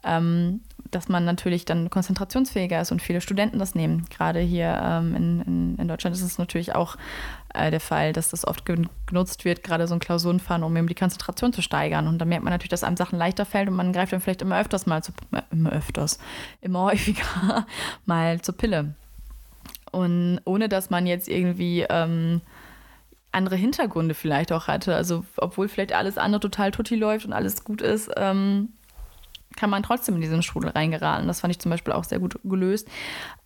ähm, 0.04 0.61
dass 0.90 1.09
man 1.09 1.24
natürlich 1.24 1.64
dann 1.64 1.90
konzentrationsfähiger 1.90 2.81
ist 2.81 2.92
und 2.92 3.03
viele 3.03 3.20
Studenten 3.20 3.59
das 3.59 3.74
nehmen. 3.74 4.07
Gerade 4.11 4.40
hier 4.40 4.81
ähm, 4.83 5.14
in, 5.14 5.40
in, 5.42 5.79
in, 5.79 5.88
Deutschland 5.88 6.14
ist 6.16 6.22
es 6.22 6.38
natürlich 6.38 6.74
auch 6.74 6.96
äh, 7.55 7.70
der 7.70 7.81
Fall, 7.81 8.12
dass 8.12 8.31
das 8.31 8.46
oft 8.46 8.64
genutzt 8.64 9.44
wird, 9.44 9.62
gerade 9.62 9.87
so 9.87 9.94
ein 9.94 10.01
Klausurenfahren, 10.01 10.62
um 10.62 10.77
eben 10.77 10.87
die 10.87 10.94
Konzentration 10.94 11.53
zu 11.53 11.62
steigern. 11.62 12.09
Und 12.09 12.18
da 12.18 12.24
merkt 12.24 12.44
man 12.44 12.53
natürlich, 12.53 12.70
dass 12.70 12.85
einem 12.85 12.96
Sachen 12.96 13.18
leichter 13.18 13.44
fällt 13.44 13.68
und 13.68 13.77
man 13.77 13.92
greift 13.92 14.12
dann 14.12 14.20
vielleicht 14.20 14.42
immer 14.42 14.59
öfters 14.61 14.87
mal 14.87 15.03
zu, 15.03 15.12
äh, 15.33 15.42
immer 15.51 15.70
öfters, 15.72 16.18
immer 16.61 16.83
häufiger 16.85 17.66
mal 18.07 18.40
zur 18.40 18.57
Pille. 18.57 18.94
Und 19.90 20.40
ohne 20.44 20.68
dass 20.68 20.90
man 20.90 21.07
jetzt 21.07 21.29
irgendwie 21.29 21.87
ähm, 21.88 22.42
andere 23.33 23.57
Hintergründe 23.57 24.14
vielleicht 24.14 24.53
auch 24.53 24.66
hatte. 24.66 24.94
Also, 24.94 25.24
obwohl 25.37 25.68
vielleicht 25.68 25.92
alles 25.92 26.18
andere 26.18 26.40
total 26.40 26.70
tutti 26.70 26.96
läuft 26.96 27.27
und 27.27 27.33
alles 27.33 27.64
gut 27.64 27.83
ist, 27.83 28.11
ähm, 28.16 28.70
kann 29.59 29.71
man 29.71 29.83
trotzdem 29.83 30.14
in 30.14 30.21
diesen 30.21 30.42
Strudel 30.42 30.71
reingeraten. 30.71 31.27
Das 31.27 31.40
fand 31.40 31.51
ich 31.51 31.59
zum 31.59 31.71
Beispiel 31.71 31.92
auch 31.92 32.05
sehr 32.05 32.21
gut 32.21 32.38
gelöst. 32.44 32.88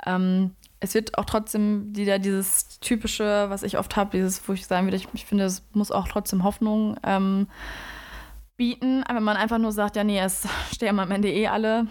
Ähm, 0.04 0.52
es 0.78 0.94
wird 0.94 1.16
auch 1.16 1.24
trotzdem 1.24 1.96
wieder 1.96 2.18
dieses 2.18 2.80
typische, 2.80 3.48
was 3.48 3.62
ich 3.62 3.78
oft 3.78 3.96
habe, 3.96 4.10
dieses, 4.10 4.46
wo 4.46 4.52
ich 4.52 4.66
sagen 4.66 4.86
würde, 4.86 4.96
ich, 4.96 5.08
ich 5.14 5.24
finde, 5.24 5.44
es 5.44 5.64
muss 5.72 5.90
auch 5.90 6.08
trotzdem 6.08 6.44
Hoffnung 6.44 6.96
ähm, 7.02 7.46
bieten. 8.56 9.04
Wenn 9.08 9.22
man 9.22 9.36
einfach 9.36 9.58
nur 9.58 9.72
sagt, 9.72 9.96
ja, 9.96 10.04
nee, 10.04 10.20
es 10.20 10.46
sterben 10.74 11.00
am 11.00 11.10
Ende 11.10 11.32
eh 11.32 11.46
alle, 11.46 11.86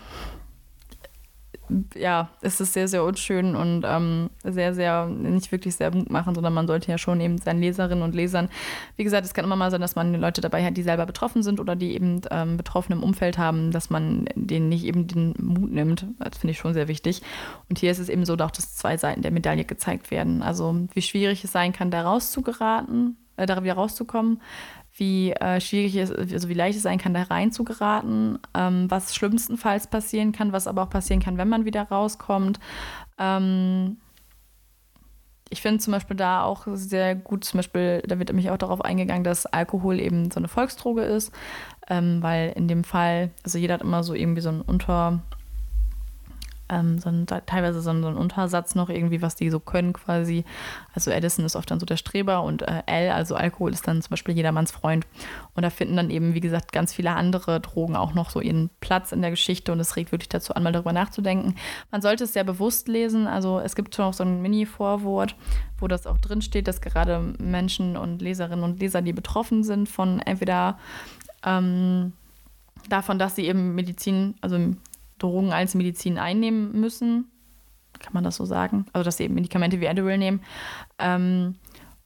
ja, 1.95 2.29
es 2.41 2.59
ist 2.59 2.73
sehr, 2.73 2.87
sehr 2.87 3.03
unschön 3.03 3.55
und 3.55 3.83
ähm, 3.85 4.29
sehr, 4.43 4.73
sehr, 4.73 5.05
nicht 5.07 5.51
wirklich 5.51 5.75
sehr 5.75 5.93
Mut 5.93 6.09
machen, 6.09 6.35
sondern 6.35 6.53
man 6.53 6.67
sollte 6.67 6.91
ja 6.91 6.97
schon 6.97 7.19
eben 7.21 7.37
seinen 7.37 7.61
Leserinnen 7.61 8.03
und 8.03 8.15
Lesern, 8.15 8.49
wie 8.95 9.03
gesagt, 9.03 9.25
es 9.25 9.33
kann 9.33 9.45
immer 9.45 9.55
mal 9.55 9.71
sein, 9.71 9.81
dass 9.81 9.95
man 9.95 10.13
Leute 10.13 10.41
dabei 10.41 10.63
hat, 10.63 10.77
die 10.77 10.83
selber 10.83 11.05
betroffen 11.05 11.43
sind 11.43 11.59
oder 11.59 11.75
die 11.75 11.93
eben 11.93 12.21
ähm, 12.31 12.57
betroffen 12.57 12.93
im 12.93 13.03
Umfeld 13.03 13.37
haben, 13.37 13.71
dass 13.71 13.89
man 13.89 14.25
denen 14.35 14.69
nicht 14.69 14.85
eben 14.85 15.07
den 15.07 15.33
Mut 15.37 15.71
nimmt. 15.71 16.05
Das 16.19 16.37
finde 16.37 16.51
ich 16.51 16.57
schon 16.57 16.73
sehr 16.73 16.87
wichtig. 16.87 17.21
Und 17.69 17.79
hier 17.79 17.91
ist 17.91 17.99
es 17.99 18.09
eben 18.09 18.25
so, 18.25 18.35
dass 18.35 18.75
zwei 18.75 18.97
Seiten 18.97 19.21
der 19.21 19.31
Medaille 19.31 19.65
gezeigt 19.65 20.11
werden. 20.11 20.41
Also 20.41 20.87
wie 20.93 21.01
schwierig 21.01 21.43
es 21.43 21.51
sein 21.51 21.73
kann, 21.73 21.91
da 21.91 22.01
rauszugeraten, 22.03 23.17
äh, 23.37 23.45
da 23.45 23.63
wieder 23.63 23.73
rauszukommen, 23.73 24.41
wie 24.93 25.31
äh, 25.31 25.61
schwierig 25.61 25.95
es, 25.95 26.11
also 26.11 26.49
wie 26.49 26.53
leicht 26.53 26.77
es 26.77 26.83
sein 26.83 26.97
kann, 26.97 27.13
da 27.13 27.23
reinzugeraten, 27.23 28.39
ähm, 28.53 28.89
was 28.89 29.15
schlimmstenfalls 29.15 29.87
passieren 29.87 30.31
kann, 30.31 30.51
was 30.51 30.67
aber 30.67 30.83
auch 30.83 30.89
passieren 30.89 31.21
kann, 31.21 31.37
wenn 31.37 31.49
man 31.49 31.65
wieder 31.65 31.83
rauskommt. 31.83 32.59
Ähm, 33.17 33.97
ich 35.49 35.61
finde 35.61 35.79
zum 35.79 35.91
Beispiel 35.91 36.15
da 36.15 36.43
auch 36.43 36.65
sehr 36.73 37.13
gut, 37.13 37.43
zum 37.43 37.57
Beispiel, 37.57 38.01
da 38.07 38.17
wird 38.17 38.29
nämlich 38.29 38.49
auch 38.49 38.57
darauf 38.57 38.81
eingegangen, 38.81 39.25
dass 39.25 39.45
Alkohol 39.45 39.99
eben 39.99 40.31
so 40.31 40.39
eine 40.39 40.47
Volksdroge 40.47 41.03
ist, 41.03 41.33
ähm, 41.89 42.23
weil 42.23 42.53
in 42.55 42.67
dem 42.69 42.85
Fall, 42.85 43.31
also 43.43 43.57
jeder 43.57 43.75
hat 43.75 43.81
immer 43.81 44.01
so 44.03 44.13
irgendwie 44.13 44.41
so 44.41 44.49
ein 44.49 44.61
Unter, 44.61 45.21
ähm, 46.71 46.97
so 46.97 47.09
ein, 47.09 47.27
teilweise 47.27 47.81
so 47.81 47.89
ein, 47.89 48.01
so 48.01 48.07
ein, 48.07 48.17
Untersatz 48.17 48.73
noch 48.73 48.89
irgendwie, 48.89 49.21
was 49.21 49.35
die 49.35 49.49
so 49.49 49.59
können 49.59 49.93
quasi. 49.93 50.45
Also 50.95 51.11
Edison 51.11 51.45
ist 51.45 51.55
oft 51.55 51.69
dann 51.69 51.79
so 51.79 51.85
der 51.85 51.97
Streber 51.97 52.43
und 52.43 52.61
äh, 52.63 52.83
L, 52.85 53.11
also 53.11 53.35
Alkohol, 53.35 53.73
ist 53.73 53.87
dann 53.87 54.01
zum 54.01 54.11
Beispiel 54.11 54.35
jedermanns 54.35 54.71
Freund. 54.71 55.05
Und 55.53 55.63
da 55.63 55.69
finden 55.69 55.97
dann 55.97 56.09
eben, 56.09 56.33
wie 56.33 56.39
gesagt, 56.39 56.71
ganz 56.71 56.93
viele 56.93 57.11
andere 57.11 57.59
Drogen 57.59 57.95
auch 57.95 58.13
noch 58.13 58.29
so 58.29 58.39
ihren 58.39 58.69
Platz 58.79 59.11
in 59.11 59.21
der 59.21 59.31
Geschichte 59.31 59.71
und 59.71 59.79
es 59.79 59.95
regt 59.95 60.11
wirklich 60.11 60.29
dazu 60.29 60.55
an, 60.55 60.63
mal 60.63 60.71
darüber 60.71 60.93
nachzudenken. 60.93 61.55
Man 61.91 62.01
sollte 62.01 62.23
es 62.23 62.33
sehr 62.33 62.45
bewusst 62.45 62.87
lesen. 62.87 63.27
Also 63.27 63.59
es 63.59 63.75
gibt 63.75 63.93
schon 63.93 64.05
auch 64.05 64.13
so 64.13 64.23
ein 64.23 64.41
Mini-Vorwort, 64.41 65.35
wo 65.77 65.87
das 65.87 66.07
auch 66.07 66.17
drin 66.17 66.41
steht, 66.41 66.67
dass 66.67 66.79
gerade 66.79 67.19
Menschen 67.37 67.97
und 67.97 68.21
Leserinnen 68.21 68.63
und 68.63 68.79
Leser, 68.79 69.01
die 69.01 69.13
betroffen 69.13 69.63
sind 69.63 69.89
von 69.89 70.19
entweder 70.19 70.79
ähm, 71.45 72.13
davon, 72.89 73.19
dass 73.19 73.35
sie 73.35 73.45
eben 73.47 73.75
Medizin, 73.75 74.35
also 74.41 74.57
Drogen 75.21 75.51
als 75.51 75.75
Medizin 75.75 76.17
einnehmen 76.17 76.79
müssen. 76.79 77.25
Kann 77.99 78.13
man 78.13 78.23
das 78.23 78.37
so 78.37 78.45
sagen? 78.45 78.85
Also, 78.93 79.03
dass 79.03 79.17
sie 79.17 79.25
eben 79.25 79.35
Medikamente 79.35 79.79
wie 79.79 79.87
Adderall 79.87 80.17
nehmen. 80.17 80.41
Ähm, 80.97 81.55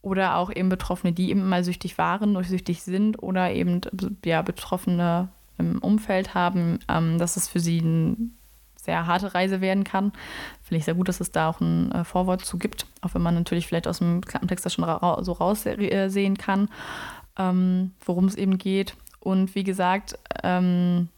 oder 0.02 0.36
auch 0.36 0.52
eben 0.52 0.70
Betroffene, 0.70 1.14
die 1.14 1.32
eben 1.32 1.50
mal 1.50 1.64
süchtig 1.64 1.98
waren 1.98 2.36
oder 2.36 2.46
süchtig 2.46 2.84
sind 2.84 3.22
oder 3.24 3.52
eben 3.52 3.82
ja, 4.24 4.44
Betroffene 4.44 5.30
im 5.58 5.80
Umfeld 5.80 6.36
haben, 6.36 6.80
ähm, 6.88 7.18
dass 7.18 7.38
es 7.38 7.48
für 7.48 7.60
sie 7.60 7.80
eine 7.80 8.16
sehr 8.76 9.08
harte 9.08 9.34
Reise 9.34 9.62
werden 9.62 9.84
kann. 9.84 10.12
Finde 10.62 10.78
ich 10.78 10.86
sehr 10.86 10.94
gut, 10.94 11.08
dass 11.08 11.22
es 11.22 11.32
da 11.32 11.50
auch 11.50 11.60
ein 11.60 11.92
äh, 11.92 12.04
Vorwort 12.04 12.46
zu 12.46 12.58
gibt, 12.58 12.86
auch 13.02 13.16
wenn 13.16 13.22
man 13.22 13.34
natürlich 13.34 13.66
vielleicht 13.66 13.88
aus 13.88 13.98
dem 13.98 14.22
Klappentext 14.22 14.66
das 14.66 14.74
schon 14.74 14.84
ra 14.84 15.24
so 15.24 15.32
raussehen 15.32 16.38
kann, 16.38 16.70
ähm, 17.38 17.92
worum 18.06 18.26
es 18.26 18.36
eben 18.36 18.58
geht. 18.58 18.96
Und 19.20 19.56
wie 19.56 19.64
gesagt, 19.64 20.20
ähm, 20.44 21.10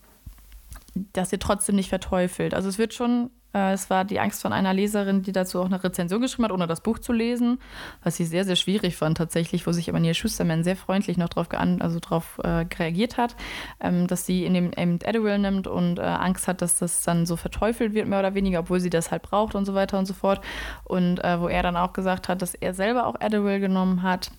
dass 1.14 1.32
ihr 1.32 1.40
trotzdem 1.40 1.76
nicht 1.76 1.90
verteufelt. 1.90 2.54
Also 2.54 2.70
es 2.70 2.78
wird 2.78 2.94
schon, 2.94 3.30
äh, 3.54 3.74
es 3.74 3.90
war 3.90 4.06
die 4.06 4.20
Angst 4.20 4.42
von 4.42 4.54
einer 4.54 4.74
Leserin, 4.74 5.22
die 5.22 5.32
dazu 5.32 5.60
auch 5.62 5.66
eine 5.66 5.84
Rezension 5.84 6.22
geschrieben 6.22 6.46
hat, 6.46 6.52
ohne 6.52 6.68
das 6.68 6.82
Buch 6.82 7.00
zu 7.00 7.14
lesen, 7.14 7.60
was 8.04 8.20
ich 8.20 8.30
sehr, 8.30 8.46
sehr 8.46 8.56
schwierig 8.56 8.96
fand 8.96 9.18
tatsächlich, 9.18 9.68
wo 9.68 9.72
sich 9.72 9.90
aber 9.90 10.00
Neil 10.00 10.14
Schusterman 10.14 10.64
sehr 10.64 10.76
freundlich 10.76 11.18
noch 11.18 11.30
drauf, 11.30 11.48
also 11.52 12.00
äh, 12.44 12.66
reagiert 12.80 13.18
hat, 13.18 13.36
ähm, 13.80 14.08
dass 14.08 14.26
sie 14.26 14.46
in 14.46 14.54
dem 14.54 14.72
eben 14.74 15.00
Adderall 15.06 15.40
nimmt 15.40 15.68
und 15.68 16.00
äh, 16.00 16.04
Angst 16.04 16.48
hat, 16.48 16.62
dass 16.62 16.80
das 16.80 17.02
dann 17.02 17.26
so 17.26 17.36
verteufelt 17.36 17.94
wird, 17.94 18.08
mehr 18.08 18.20
oder 18.20 18.34
weniger, 18.34 18.60
obwohl 18.60 18.80
sie 18.80 18.90
das 18.90 19.12
halt 19.12 19.24
braucht 19.24 19.56
und 19.56 19.66
so 19.66 19.74
weiter 19.74 19.98
und 19.98 20.06
so 20.06 20.14
fort. 20.14 20.42
Und 20.84 21.24
äh, 21.24 21.40
wo 21.40 21.48
er 21.48 21.64
dann 21.64 21.78
auch 21.78 21.94
gesagt 21.94 22.30
hat, 22.30 22.42
dass 22.42 22.54
er 22.54 22.74
selber 22.74 23.08
auch 23.08 23.16
Adderall 23.20 23.60
genommen 23.60 24.04
hat 24.04 24.32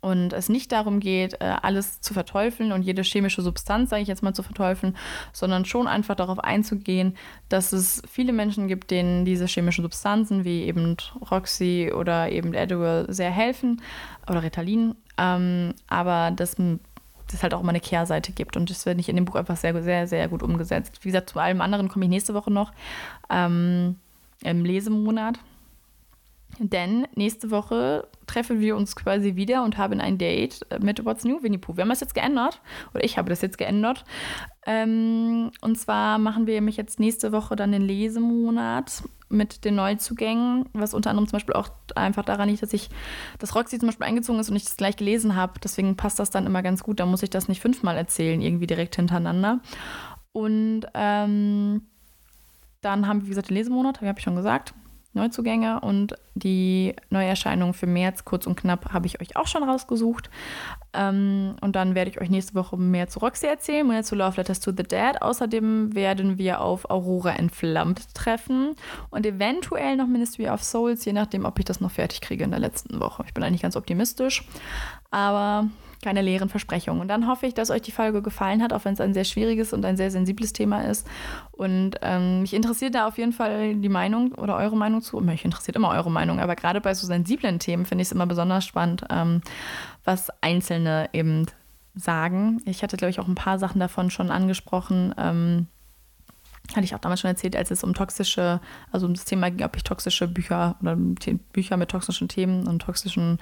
und 0.00 0.32
es 0.32 0.48
nicht 0.48 0.72
darum 0.72 1.00
geht, 1.00 1.40
äh, 1.40 1.56
alles 1.62 2.00
zu 2.00 2.14
verteufeln 2.14 2.72
und 2.72 2.82
jede 2.82 3.02
chemische 3.02 3.42
Substanz, 3.42 3.90
sage 3.90 4.02
ich 4.02 4.08
jetzt 4.08 4.22
mal, 4.22 4.34
zu 4.34 4.42
verteufeln, 4.42 4.96
sondern 5.32 5.64
schon 5.64 5.86
einfach 5.86 6.14
darauf 6.14 6.38
einzugehen, 6.38 7.16
dass 7.48 7.72
es 7.72 8.02
viele 8.08 8.32
Menschen 8.32 8.68
gibt, 8.68 8.90
denen 8.90 9.24
diese 9.24 9.46
chemischen 9.46 9.82
Substanzen 9.82 10.44
wie 10.44 10.64
eben 10.64 10.96
Roxy 11.30 11.92
oder 11.94 12.30
eben 12.30 12.54
Adderall 12.54 13.06
sehr 13.08 13.30
helfen 13.30 13.82
oder 14.28 14.42
Ritalin, 14.42 14.94
ähm, 15.16 15.74
aber 15.88 16.30
dass 16.30 16.56
es 17.32 17.42
halt 17.42 17.54
auch 17.54 17.60
immer 17.60 17.70
eine 17.70 17.80
Kehrseite 17.80 18.32
gibt. 18.32 18.56
Und 18.56 18.70
das 18.70 18.84
finde 18.84 19.00
ich 19.00 19.08
in 19.08 19.16
dem 19.16 19.24
Buch 19.24 19.34
einfach 19.34 19.56
sehr, 19.56 19.82
sehr, 19.82 20.06
sehr 20.06 20.28
gut 20.28 20.42
umgesetzt. 20.42 20.98
Wie 21.02 21.08
gesagt, 21.08 21.30
zu 21.30 21.38
allem 21.38 21.60
anderen 21.60 21.88
komme 21.88 22.04
ich 22.04 22.10
nächste 22.10 22.34
Woche 22.34 22.50
noch 22.50 22.72
ähm, 23.30 23.96
im 24.42 24.64
Lesemonat. 24.64 25.38
Denn 26.58 27.06
nächste 27.14 27.50
Woche 27.50 28.08
treffen 28.26 28.60
wir 28.60 28.76
uns 28.76 28.96
quasi 28.96 29.36
wieder 29.36 29.62
und 29.62 29.78
haben 29.78 30.00
ein 30.00 30.18
Date 30.18 30.66
mit 30.82 31.04
What's 31.04 31.24
New 31.24 31.42
Winnie 31.42 31.58
Pooh. 31.58 31.76
Wir 31.76 31.82
haben 31.82 31.88
das 31.88 32.00
jetzt 32.00 32.14
geändert, 32.14 32.60
oder 32.92 33.04
ich 33.04 33.16
habe 33.16 33.28
das 33.30 33.42
jetzt 33.42 33.58
geändert. 33.58 34.04
Ähm, 34.66 35.50
und 35.60 35.78
zwar 35.78 36.18
machen 36.18 36.46
wir 36.46 36.60
mich 36.60 36.76
jetzt 36.76 37.00
nächste 37.00 37.32
Woche 37.32 37.54
dann 37.54 37.72
den 37.72 37.82
Lesemonat 37.82 39.04
mit 39.28 39.64
den 39.64 39.76
Neuzugängen, 39.76 40.68
was 40.72 40.94
unter 40.94 41.10
anderem 41.10 41.28
zum 41.28 41.36
Beispiel 41.36 41.54
auch 41.54 41.68
einfach 41.94 42.24
daran 42.24 42.48
liegt, 42.48 42.62
dass 42.62 42.72
ich, 42.72 42.88
dass 43.38 43.54
Roxy 43.54 43.78
zum 43.78 43.88
Beispiel 43.88 44.06
eingezogen 44.06 44.40
ist 44.40 44.50
und 44.50 44.56
ich 44.56 44.64
das 44.64 44.76
gleich 44.76 44.96
gelesen 44.96 45.36
habe. 45.36 45.60
Deswegen 45.62 45.96
passt 45.96 46.18
das 46.18 46.30
dann 46.30 46.46
immer 46.46 46.62
ganz 46.62 46.82
gut. 46.82 46.98
Da 46.98 47.06
muss 47.06 47.22
ich 47.22 47.30
das 47.30 47.48
nicht 47.48 47.60
fünfmal 47.60 47.96
erzählen, 47.96 48.40
irgendwie 48.40 48.66
direkt 48.66 48.96
hintereinander. 48.96 49.60
Und 50.32 50.86
ähm, 50.94 51.82
dann 52.80 53.06
haben 53.06 53.20
wir, 53.20 53.26
wie 53.26 53.30
gesagt, 53.30 53.50
den 53.50 53.56
Lesemonat, 53.56 54.00
habe 54.00 54.18
ich 54.18 54.24
schon 54.24 54.36
gesagt. 54.36 54.74
Neuzugänge 55.18 55.80
und 55.80 56.14
die 56.34 56.94
Neuerscheinungen 57.10 57.74
für 57.74 57.86
März, 57.86 58.24
kurz 58.24 58.46
und 58.46 58.56
knapp, 58.56 58.92
habe 58.92 59.06
ich 59.06 59.20
euch 59.20 59.36
auch 59.36 59.46
schon 59.46 59.62
rausgesucht. 59.62 60.30
Ähm, 60.92 61.56
und 61.60 61.76
dann 61.76 61.94
werde 61.94 62.10
ich 62.10 62.20
euch 62.20 62.30
nächste 62.30 62.54
Woche 62.54 62.76
mehr 62.76 63.08
zu 63.08 63.18
Roxy 63.18 63.46
erzählen, 63.46 63.86
mehr 63.86 64.04
zu 64.04 64.14
Love 64.14 64.36
Letters 64.36 64.60
to 64.60 64.70
the 64.70 64.82
Dead. 64.82 65.20
Außerdem 65.20 65.94
werden 65.94 66.38
wir 66.38 66.60
auf 66.60 66.88
Aurora 66.90 67.32
Entflammt 67.32 68.14
treffen 68.14 68.74
und 69.10 69.26
eventuell 69.26 69.96
noch 69.96 70.06
Ministry 70.06 70.48
of 70.48 70.62
Souls, 70.62 71.04
je 71.04 71.12
nachdem, 71.12 71.44
ob 71.44 71.58
ich 71.58 71.64
das 71.64 71.80
noch 71.80 71.90
fertig 71.90 72.20
kriege 72.20 72.44
in 72.44 72.50
der 72.50 72.60
letzten 72.60 73.00
Woche. 73.00 73.24
Ich 73.26 73.34
bin 73.34 73.42
eigentlich 73.44 73.62
ganz 73.62 73.76
optimistisch, 73.76 74.46
aber 75.10 75.68
keine 76.02 76.22
leeren 76.22 76.48
Versprechungen. 76.48 77.00
Und 77.00 77.08
dann 77.08 77.26
hoffe 77.26 77.46
ich, 77.46 77.54
dass 77.54 77.70
euch 77.70 77.82
die 77.82 77.92
Folge 77.92 78.22
gefallen 78.22 78.62
hat, 78.62 78.72
auch 78.72 78.84
wenn 78.84 78.94
es 78.94 79.00
ein 79.00 79.14
sehr 79.14 79.24
schwieriges 79.24 79.72
und 79.72 79.84
ein 79.84 79.96
sehr 79.96 80.10
sensibles 80.10 80.52
Thema 80.52 80.82
ist. 80.82 81.06
Und 81.52 81.96
ähm, 82.02 82.42
mich 82.42 82.54
interessiert 82.54 82.94
da 82.94 83.06
auf 83.06 83.18
jeden 83.18 83.32
Fall 83.32 83.74
die 83.74 83.88
Meinung 83.88 84.32
oder 84.34 84.56
eure 84.56 84.76
Meinung 84.76 85.02
zu. 85.02 85.18
Mich 85.20 85.44
interessiert 85.44 85.76
immer 85.76 85.90
eure 85.90 86.10
Meinung, 86.10 86.40
aber 86.40 86.56
gerade 86.56 86.80
bei 86.80 86.94
so 86.94 87.06
sensiblen 87.06 87.58
Themen 87.58 87.84
finde 87.84 88.02
ich 88.02 88.08
es 88.08 88.12
immer 88.12 88.26
besonders 88.26 88.64
spannend, 88.64 89.04
ähm, 89.10 89.40
was 90.04 90.30
Einzelne 90.40 91.10
eben 91.12 91.46
sagen. 91.94 92.62
Ich 92.64 92.82
hatte, 92.82 92.96
glaube 92.96 93.10
ich, 93.10 93.20
auch 93.20 93.28
ein 93.28 93.34
paar 93.34 93.58
Sachen 93.58 93.80
davon 93.80 94.10
schon 94.10 94.30
angesprochen. 94.30 95.14
Ähm, 95.18 95.66
hatte 96.74 96.84
ich 96.84 96.94
auch 96.94 96.98
damals 96.98 97.20
schon 97.20 97.30
erzählt, 97.30 97.56
als 97.56 97.70
es 97.70 97.82
um 97.82 97.94
toxische, 97.94 98.60
also 98.92 99.06
um 99.06 99.14
das 99.14 99.24
Thema 99.24 99.50
ging, 99.50 99.64
ob 99.64 99.74
ich 99.76 99.84
toxische 99.84 100.28
Bücher 100.28 100.76
oder 100.82 100.96
Bücher 100.96 101.76
mit 101.76 101.88
toxischen 101.88 102.28
Themen 102.28 102.66
und 102.66 102.82
toxischen 102.82 103.38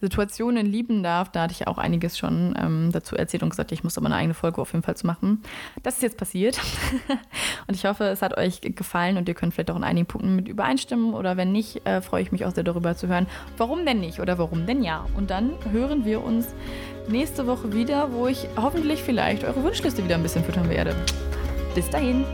Situationen 0.00 0.66
lieben 0.66 1.02
darf. 1.02 1.32
Da 1.32 1.42
hatte 1.42 1.52
ich 1.52 1.66
auch 1.66 1.78
einiges 1.78 2.18
schon 2.18 2.54
ähm, 2.60 2.90
dazu 2.92 3.16
erzählt 3.16 3.42
und 3.42 3.50
gesagt, 3.50 3.72
ich 3.72 3.84
muss 3.84 3.96
aber 3.96 4.06
eine 4.06 4.16
eigene 4.16 4.34
Folge 4.34 4.60
auf 4.60 4.72
jeden 4.72 4.84
Fall 4.84 4.96
zu 4.96 5.06
machen. 5.06 5.42
Das 5.82 5.94
ist 5.94 6.02
jetzt 6.02 6.18
passiert 6.18 6.60
und 7.66 7.74
ich 7.74 7.86
hoffe, 7.86 8.04
es 8.04 8.22
hat 8.22 8.36
euch 8.36 8.60
gefallen 8.60 9.16
und 9.16 9.28
ihr 9.28 9.34
könnt 9.34 9.54
vielleicht 9.54 9.70
auch 9.70 9.76
in 9.76 9.84
einigen 9.84 10.06
Punkten 10.06 10.36
mit 10.36 10.46
übereinstimmen 10.46 11.14
oder 11.14 11.36
wenn 11.36 11.52
nicht, 11.52 11.86
äh, 11.86 12.02
freue 12.02 12.22
ich 12.22 12.32
mich 12.32 12.44
auch 12.44 12.54
sehr 12.54 12.64
darüber 12.64 12.94
zu 12.96 13.08
hören, 13.08 13.26
warum 13.56 13.86
denn 13.86 14.00
nicht 14.00 14.20
oder 14.20 14.38
warum 14.38 14.66
denn 14.66 14.82
ja. 14.82 15.06
Und 15.16 15.30
dann 15.30 15.52
hören 15.72 16.04
wir 16.04 16.22
uns 16.22 16.48
nächste 17.08 17.46
Woche 17.46 17.72
wieder, 17.72 18.12
wo 18.12 18.26
ich 18.26 18.46
hoffentlich 18.56 19.02
vielleicht 19.02 19.44
eure 19.44 19.62
Wunschliste 19.62 20.04
wieder 20.04 20.16
ein 20.16 20.22
bisschen 20.22 20.44
füttern 20.44 20.68
werde. 20.68 20.94
Bis 21.74 21.88
dahin. 21.88 22.24